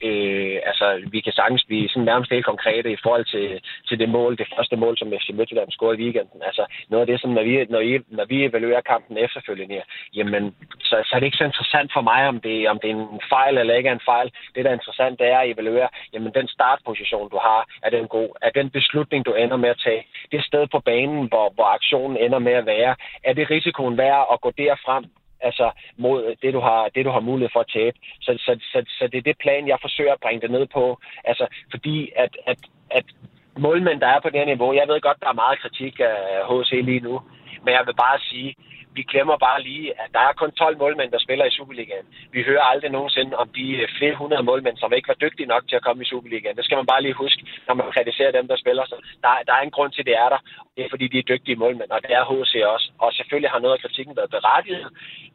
Øh, 0.02 0.56
altså, 0.70 0.86
vi 1.10 1.20
kan 1.20 1.32
sagtens 1.32 1.64
blive 1.68 1.88
sådan 1.88 2.04
nærmest 2.04 2.30
helt 2.30 2.44
konkrete 2.44 2.92
i 2.92 3.02
forhold 3.02 3.24
til, 3.24 3.60
til 3.88 3.98
det 3.98 4.08
mål, 4.08 4.38
det 4.38 4.48
første 4.56 4.76
mål, 4.76 4.98
som 4.98 5.12
FC 5.20 5.28
Midtjylland 5.34 5.70
scorede 5.70 5.98
i 5.98 6.02
weekenden. 6.02 6.42
Altså, 6.42 6.64
noget 6.90 7.02
af 7.02 7.06
det, 7.06 7.20
som 7.20 7.30
når 7.30 7.42
vi, 7.42 7.64
når 7.64 7.80
I, 7.80 7.98
når 8.08 8.24
vi 8.24 8.44
evaluerer 8.44 8.80
kampen 8.80 9.16
efterfølgende, 9.18 9.82
jamen, 10.14 10.54
så, 10.80 10.96
så 11.06 11.10
er 11.14 11.18
det 11.18 11.26
ikke 11.26 11.36
så 11.36 11.44
interessant 11.44 11.90
for 11.92 12.00
mig, 12.00 12.28
om 12.28 12.40
det, 12.40 12.68
om 12.68 12.78
det 12.82 12.90
er 12.90 12.94
en 12.94 13.20
fejl 13.28 13.58
eller 13.58 13.74
ikke 13.74 13.88
er 13.88 13.98
en 13.98 14.08
fejl. 14.12 14.28
Det, 14.54 14.64
der 14.64 14.70
er 14.70 14.78
interessant, 14.80 15.18
det 15.18 15.26
er 15.26 15.38
at 15.38 15.50
evaluere, 15.50 15.88
jamen, 16.12 16.32
den 16.34 16.48
startposition, 16.48 17.30
du 17.30 17.38
har, 17.48 17.60
er 17.82 17.90
den 17.90 18.08
god? 18.08 18.28
Er 18.42 18.50
den 18.50 18.70
beslutning, 18.70 19.26
du 19.26 19.32
ender 19.34 19.56
med 19.56 19.68
at 19.68 19.82
tage? 19.84 20.06
Det 20.32 20.44
sted 20.44 20.66
på 20.66 20.78
banen, 20.80 21.28
hvor, 21.28 21.52
hvor 21.54 21.64
aktionen 21.64 22.16
ender 22.16 22.38
med 22.38 22.52
at 22.52 22.66
være, 22.66 22.96
er 23.24 23.32
det 23.32 23.50
risikoen 23.50 23.98
værd 23.98 24.26
at 24.32 24.40
gå 24.40 24.50
derfra 24.58 25.02
altså 25.40 25.70
mod 25.96 26.34
det, 26.42 26.54
du 26.54 26.60
har, 26.60 26.88
det, 26.94 27.04
du 27.04 27.10
har 27.10 27.20
mulighed 27.20 27.50
for 27.52 27.60
at 27.60 27.72
tabe. 27.74 27.98
Så, 28.20 28.32
så, 28.38 28.58
så, 28.72 28.78
så 28.98 29.08
det 29.12 29.18
er 29.18 29.28
det 29.28 29.38
plan, 29.38 29.68
jeg 29.68 29.78
forsøger 29.80 30.12
at 30.12 30.20
bringe 30.20 30.40
det 30.40 30.50
ned 30.50 30.66
på. 30.66 30.98
Altså, 31.24 31.46
fordi 31.70 32.10
at, 32.16 32.36
at, 32.46 32.58
at 32.90 33.04
målmænd, 33.58 34.00
der 34.00 34.06
er 34.06 34.20
på 34.20 34.30
det 34.30 34.38
her 34.40 34.46
niveau, 34.46 34.74
jeg 34.74 34.88
ved 34.88 35.00
godt, 35.00 35.20
der 35.20 35.28
er 35.28 35.42
meget 35.44 35.58
kritik 35.58 36.00
af 36.00 36.16
HC 36.48 36.70
lige 36.70 37.00
nu, 37.00 37.20
men 37.64 37.74
jeg 37.74 37.82
vil 37.86 37.94
bare 37.94 38.18
sige, 38.18 38.54
vi 38.98 39.02
glemmer 39.12 39.36
bare 39.48 39.60
lige, 39.68 39.86
at 40.02 40.08
der 40.16 40.22
er 40.28 40.32
kun 40.40 40.52
12 40.52 40.78
målmænd, 40.82 41.10
der 41.14 41.24
spiller 41.26 41.44
i 41.46 41.56
Superligaen. 41.56 42.06
Vi 42.36 42.40
hører 42.48 42.64
aldrig 42.72 42.90
nogensinde 42.90 43.32
om 43.42 43.48
de 43.58 43.66
øh, 43.80 43.88
flere 43.98 44.16
hundrede 44.20 44.44
målmænd, 44.50 44.76
som 44.78 44.92
ikke 44.92 45.08
var 45.12 45.22
dygtige 45.24 45.52
nok 45.52 45.64
til 45.68 45.76
at 45.76 45.84
komme 45.86 46.02
i 46.02 46.10
Superligaen. 46.12 46.56
Det 46.56 46.64
skal 46.64 46.78
man 46.80 46.90
bare 46.92 47.02
lige 47.02 47.20
huske, 47.24 47.40
når 47.68 47.74
man 47.74 47.92
kritiserer 47.96 48.32
dem, 48.38 48.46
der 48.48 48.56
spiller. 48.56 48.84
Så 48.86 48.96
der, 49.24 49.30
der 49.46 49.54
er 49.56 49.62
en 49.64 49.74
grund 49.76 49.92
til, 49.92 50.02
at 50.02 50.08
det 50.10 50.16
er 50.24 50.28
der. 50.34 50.40
Det 50.76 50.84
er, 50.84 50.90
fordi 50.92 51.06
de 51.12 51.18
er 51.18 51.30
dygtige 51.32 51.60
målmænd, 51.62 51.90
og 51.90 52.02
det 52.02 52.12
er 52.18 52.28
HC 52.30 52.52
også. 52.74 52.88
Og 53.02 53.08
selvfølgelig 53.12 53.50
har 53.50 53.60
noget 53.64 53.74
af 53.76 53.82
kritikken 53.84 54.16
været 54.16 54.34
berettiget, 54.36 54.88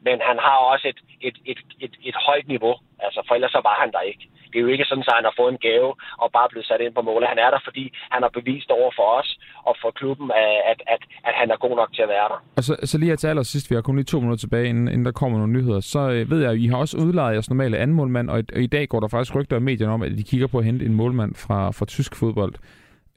men 0.07 0.18
han 0.30 0.38
har 0.45 0.57
også 0.72 0.86
et, 0.91 0.99
et, 1.28 1.38
et, 1.51 1.59
et, 1.86 1.93
et 2.09 2.16
højt 2.28 2.47
niveau. 2.47 2.76
Altså, 3.05 3.20
for 3.28 3.36
ellers 3.36 3.51
så 3.51 3.61
var 3.70 3.76
han 3.82 3.91
der 3.91 4.01
ikke. 4.11 4.26
Det 4.53 4.59
er 4.59 4.66
jo 4.68 4.76
ikke 4.76 4.89
sådan, 4.89 5.07
at 5.07 5.18
han 5.20 5.30
har 5.30 5.36
fået 5.39 5.51
en 5.51 5.66
gave 5.70 5.89
og 6.24 6.28
bare 6.38 6.49
blevet 6.49 6.68
sat 6.68 6.82
ind 6.82 6.93
på 6.95 7.01
målet. 7.01 7.32
Han 7.34 7.43
er 7.45 7.49
der, 7.51 7.61
fordi 7.68 7.86
han 8.14 8.22
har 8.26 8.32
bevist 8.39 8.70
over 8.80 8.91
for 8.97 9.07
os 9.20 9.30
og 9.66 9.76
for 9.82 9.91
klubben, 9.91 10.32
at, 10.72 10.80
at, 10.88 11.01
at 11.24 11.34
han 11.39 11.51
er 11.51 11.57
god 11.57 11.76
nok 11.76 11.93
til 11.93 12.01
at 12.01 12.09
være 12.09 12.28
der. 12.30 12.39
Og 12.55 12.64
så, 12.64 12.76
så 12.84 12.97
lige 12.97 13.09
her 13.09 13.16
til 13.16 13.28
allersidst, 13.28 13.70
vi 13.70 13.76
har 13.76 13.82
kun 13.82 13.95
lige 13.95 14.05
to 14.05 14.20
minutter 14.20 14.39
tilbage, 14.39 14.70
inden, 14.70 14.88
inden 14.88 15.05
der 15.05 15.11
kommer 15.11 15.38
nogle 15.38 15.53
nyheder, 15.53 15.80
så 15.80 15.99
øh, 15.99 16.30
ved 16.30 16.41
jeg, 16.41 16.51
at 16.51 16.57
I 16.57 16.68
har 16.68 16.78
også 16.78 16.97
udlejet 16.97 17.34
jeres 17.34 17.49
normale 17.49 17.78
anden 17.78 17.95
målmand, 17.95 18.30
og 18.30 18.39
i, 18.39 18.43
og 18.55 18.61
i 18.61 18.68
dag 18.68 18.88
går 18.88 18.99
der 18.99 19.07
faktisk 19.07 19.36
rygter 19.36 19.57
i 19.57 19.59
medierne 19.59 19.93
om, 19.93 20.01
at 20.01 20.11
de 20.18 20.24
kigger 20.24 20.47
på 20.47 20.57
at 20.57 20.66
hente 20.66 20.86
en 20.86 20.93
målmand 20.93 21.36
fra, 21.36 21.72
fra 21.72 21.86
tysk 21.86 22.16
fodbold. 22.16 22.53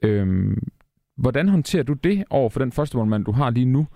Øhm, 0.01 0.57
hvordan 1.17 1.49
håndterer 1.49 1.83
du 1.83 1.93
det 1.93 2.23
over 2.29 2.49
for 2.49 2.59
den 2.59 2.71
første 2.71 2.97
målmand, 2.97 3.25
du 3.25 3.31
har 3.31 3.49
lige 3.49 3.65
nu? 3.65 3.87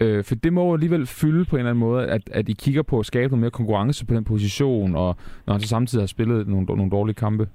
Øh, 0.00 0.24
for 0.24 0.34
det 0.34 0.52
må 0.52 0.66
jo 0.66 0.74
alligevel 0.74 1.06
fylde 1.06 1.44
på 1.44 1.56
en 1.56 1.60
eller 1.60 1.70
anden 1.70 1.80
måde, 1.80 2.06
at, 2.06 2.30
at 2.32 2.48
I 2.48 2.52
kigger 2.52 2.82
på 2.82 2.98
at 2.98 3.06
skabe 3.06 3.30
noget 3.30 3.40
mere 3.40 3.50
konkurrence 3.50 4.06
på 4.06 4.14
den 4.14 4.24
position, 4.24 4.96
og 4.96 5.16
når 5.46 5.54
han 5.54 5.60
så 5.60 5.68
samtidig 5.68 6.02
har 6.02 6.06
spillet 6.06 6.48
nogle, 6.48 6.66
nogle 6.66 6.90
dårlige 6.90 7.14
kampe. 7.14 7.48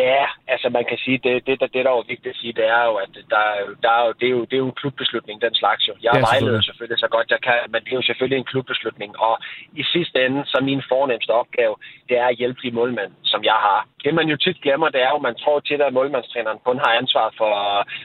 Ja, 0.00 0.24
altså 0.48 0.68
man 0.68 0.84
kan 0.90 0.98
sige, 1.04 1.18
det, 1.24 1.46
det, 1.46 1.60
det, 1.60 1.68
det 1.74 1.84
der 1.84 1.90
er 1.90 1.96
jo 2.00 2.04
vigtigt 2.14 2.34
at 2.34 2.40
sige, 2.40 2.52
det 2.52 2.66
er 2.76 2.84
jo, 2.90 2.94
at 3.04 3.12
der, 3.32 3.44
der 3.84 3.90
er 3.98 4.02
jo, 4.06 4.12
det, 4.20 4.26
er 4.30 4.34
jo, 4.36 4.40
det 4.48 4.52
er 4.52 4.62
jo 4.64 4.70
en 4.72 4.80
klubbeslutning, 4.80 5.36
den 5.46 5.54
slags 5.54 5.88
jo. 5.88 5.94
Jeg 6.02 6.12
ja, 6.14 6.20
vejleder 6.28 6.60
selvfølgelig 6.68 6.98
så 7.04 7.08
godt 7.16 7.30
jeg 7.34 7.40
kan, 7.48 7.58
men 7.72 7.80
det 7.84 7.90
er 7.92 8.00
jo 8.00 8.08
selvfølgelig 8.10 8.38
en 8.38 8.50
klubbeslutning. 8.52 9.10
Og 9.26 9.34
i 9.80 9.82
sidste 9.94 10.16
ende, 10.26 10.40
så 10.46 10.56
min 10.70 10.82
fornemmeste 10.88 11.30
opgave, 11.42 11.74
det 12.08 12.16
er 12.18 12.26
at 12.26 12.36
hjælpe 12.40 12.60
de 12.64 12.70
målmænd, 12.70 13.12
som 13.32 13.44
jeg 13.44 13.58
har. 13.66 13.80
Det 14.04 14.14
man 14.14 14.28
jo 14.32 14.36
tit 14.36 14.58
glemmer, 14.64 14.88
det 14.88 15.02
er 15.02 15.10
jo, 15.12 15.18
at 15.20 15.26
man 15.28 15.36
tror 15.42 15.60
til, 15.60 15.78
at 15.82 15.92
målmandstræneren 15.92 16.58
kun 16.68 16.78
har 16.84 16.92
ansvar 17.00 17.26
for, 17.38 17.52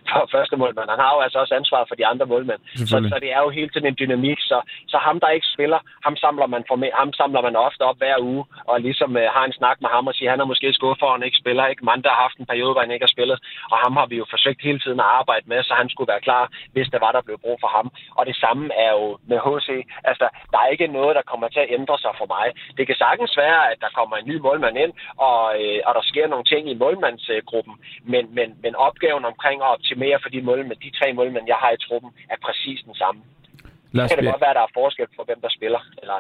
for 0.10 0.22
første 0.36 0.56
målmand. 0.62 0.90
Han 0.90 1.04
har 1.06 1.12
jo 1.16 1.20
altså 1.26 1.40
også 1.40 1.54
ansvar 1.62 1.86
for 1.90 1.96
de 1.96 2.06
andre 2.12 2.26
målmænd. 2.26 2.62
Så, 2.92 2.98
så 3.12 3.18
det 3.24 3.30
er 3.36 3.42
jo 3.46 3.50
hele 3.50 3.70
tiden 3.70 3.88
en 3.88 4.00
dynamik. 4.02 4.40
Så, 4.40 4.58
så 4.92 4.98
ham, 4.98 5.20
der 5.20 5.30
ikke 5.30 5.48
spiller, 5.56 5.80
ham 6.06 6.16
samler 6.24 6.48
man, 6.54 6.64
for, 6.68 6.76
ham 7.02 7.14
samler 7.14 7.42
man 7.42 7.56
ofte 7.56 7.82
op 7.90 7.98
hver 7.98 8.18
uge, 8.20 8.44
og 8.72 8.82
ligesom 8.82 9.12
uh, 9.16 9.28
har 9.36 9.46
en 9.46 9.58
snak 9.60 9.78
med 9.82 9.90
ham 9.96 10.08
og 10.08 10.14
siger, 10.14 10.30
han 10.32 10.40
er 10.40 10.52
måske 10.52 10.74
skuffet 10.74 11.00
for, 11.00 11.12
han 11.12 11.28
ikke 11.28 11.42
spiller. 11.44 11.66
Ikke? 11.68 11.77
Ikke? 11.78 11.86
Manda 11.86 12.10
har 12.10 12.22
haft 12.26 12.38
en 12.38 12.52
periode, 12.52 12.74
hvor 12.74 12.82
han 12.86 12.92
ikke 12.92 13.08
har 13.08 13.16
spillet, 13.16 13.38
og 13.72 13.78
ham 13.84 13.94
har 14.00 14.08
vi 14.12 14.16
jo 14.22 14.26
forsøgt 14.30 14.62
hele 14.68 14.80
tiden 14.80 15.00
at 15.00 15.12
arbejde 15.20 15.46
med, 15.52 15.64
så 15.64 15.74
han 15.82 15.90
skulle 15.90 16.12
være 16.14 16.26
klar, 16.28 16.44
hvis 16.74 16.88
der 16.94 17.00
var, 17.00 17.12
der 17.12 17.22
blev 17.28 17.38
brug 17.46 17.58
for 17.64 17.72
ham. 17.78 17.88
Og 18.18 18.26
det 18.26 18.36
samme 18.44 18.64
er 18.86 18.92
jo 19.00 19.08
med 19.30 19.40
HC. 19.46 19.70
Altså, 20.10 20.26
der 20.52 20.60
er 20.60 20.68
ikke 20.74 20.88
noget, 20.88 21.16
der 21.16 21.30
kommer 21.32 21.48
til 21.48 21.60
at 21.60 21.72
ændre 21.78 21.98
sig 22.04 22.14
for 22.20 22.28
mig. 22.36 22.48
Det 22.78 22.88
kan 22.88 22.96
sagtens 22.96 23.34
være, 23.38 23.72
at 23.72 23.78
der 23.84 23.90
kommer 23.98 24.16
en 24.18 24.28
ny 24.32 24.38
målmand 24.46 24.78
ind, 24.78 24.94
og, 25.28 25.42
øh, 25.62 25.80
og 25.88 25.92
der 25.98 26.04
sker 26.12 26.28
nogle 26.28 26.46
ting 26.52 26.64
i 26.70 26.80
målmandsgruppen, 26.84 27.76
men, 28.14 28.24
men, 28.38 28.48
men 28.64 28.76
opgaven 28.76 29.26
omkring 29.32 29.58
at 29.62 29.74
optimere 29.76 30.18
for 30.24 30.30
de, 30.30 30.42
målmænd, 30.42 30.80
de 30.80 30.98
tre 31.00 31.14
målmænd, 31.14 31.46
jeg 31.48 31.60
har 31.64 31.72
i 31.72 31.84
truppen, 31.88 32.12
er 32.34 32.40
præcis 32.46 32.80
den 32.88 32.96
samme. 32.96 33.22
Lad 33.92 34.04
os 34.04 34.10
det 34.10 34.18
kan 34.18 34.26
det 34.26 34.34
godt 34.34 34.46
være, 34.46 34.56
at 34.56 34.60
der 34.60 34.68
er 34.70 34.78
forskel 34.82 35.08
på, 35.18 35.24
hvem 35.24 35.42
der 35.42 35.52
spiller. 35.58 35.82
Eller... 36.02 36.20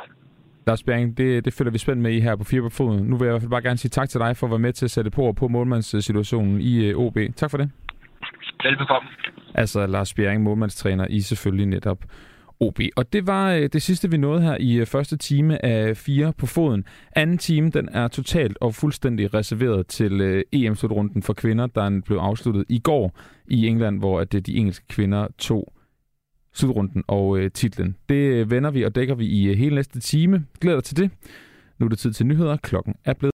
Lars 0.68 0.84
Bjerring, 0.84 1.18
det, 1.18 1.46
det 1.46 1.54
følger 1.54 1.72
vi 1.72 1.78
spændt 1.78 2.02
med 2.02 2.12
i 2.12 2.20
her 2.20 2.36
på 2.36 2.44
Fire 2.44 2.62
på 2.62 2.70
Foden. 2.70 3.04
Nu 3.04 3.18
vil 3.18 3.26
jeg 3.26 3.32
i 3.32 3.34
hvert 3.34 3.42
fald 3.42 3.52
bare 3.52 3.62
gerne 3.62 3.78
sige 3.78 3.90
tak 3.90 4.10
til 4.10 4.20
dig 4.20 4.38
for 4.38 4.48
at 4.48 4.52
være 4.52 4.60
med 4.60 4.74
til 4.74 4.86
at 4.86 4.92
sætte 4.92 5.12
på 5.12 5.34
på 5.34 5.48
målmandssituationen 5.48 6.62
i 6.62 6.86
øh, 6.86 6.98
OB. 6.98 7.18
Tak 7.36 7.52
for 7.52 7.58
det. 7.58 7.70
Velbekomme. 8.64 9.10
Altså 9.54 9.88
Lars 9.88 10.14
Bjerring, 10.14 10.44
målmandstræner 10.44 11.08
i 11.10 11.22
selvfølgelig 11.22 11.66
netop 11.66 11.98
OB. 12.60 12.80
Og 12.96 13.14
det 13.14 13.28
var 13.28 13.56
uh, 13.56 13.64
det 13.74 13.82
sidste, 13.82 14.12
vi 14.12 14.18
nåede 14.18 14.42
her 14.42 14.58
i 14.60 14.82
uh, 14.82 14.88
første 14.88 15.18
time 15.18 15.66
af 15.66 15.98
Fire 15.98 16.34
på 16.38 16.46
Foden. 16.46 16.86
Anden 17.16 17.38
time, 17.38 17.70
den 17.70 17.90
er 17.92 18.08
totalt 18.08 18.58
og 18.62 18.76
fuldstændig 18.76 19.34
reserveret 19.34 19.88
til 19.88 20.44
EM-slutrunden 20.52 21.24
for 21.24 21.34
kvinder, 21.34 21.68
der 21.68 22.02
blev 22.06 22.18
afsluttet 22.18 22.66
i 22.70 22.80
går 22.80 23.20
i 23.48 23.68
England, 23.68 24.00
hvor 24.00 24.20
at, 24.20 24.32
de 24.32 24.56
engelske 24.56 24.86
kvinder 24.88 25.28
tog 25.38 25.74
slutrunden 26.58 27.04
og 27.08 27.40
øh, 27.40 27.52
titlen. 27.52 27.96
Det 28.10 28.16
øh, 28.16 28.52
vender 28.52 28.72
vi 28.72 28.84
og 28.84 28.96
dækker 28.96 29.16
vi 29.16 29.26
i 29.26 29.48
øh, 29.48 29.58
hele 29.58 29.76
næste 29.76 30.00
time. 30.00 30.46
Glæder 30.62 30.78
dig 30.78 30.84
til 30.84 30.98
det. 30.98 31.12
Nu 31.80 31.86
er 31.86 31.90
det 31.90 32.00
tid 32.00 32.14
til 32.14 32.26
nyheder. 32.26 32.58
Klokken 32.58 32.96
er 33.06 33.14
blevet 33.14 33.34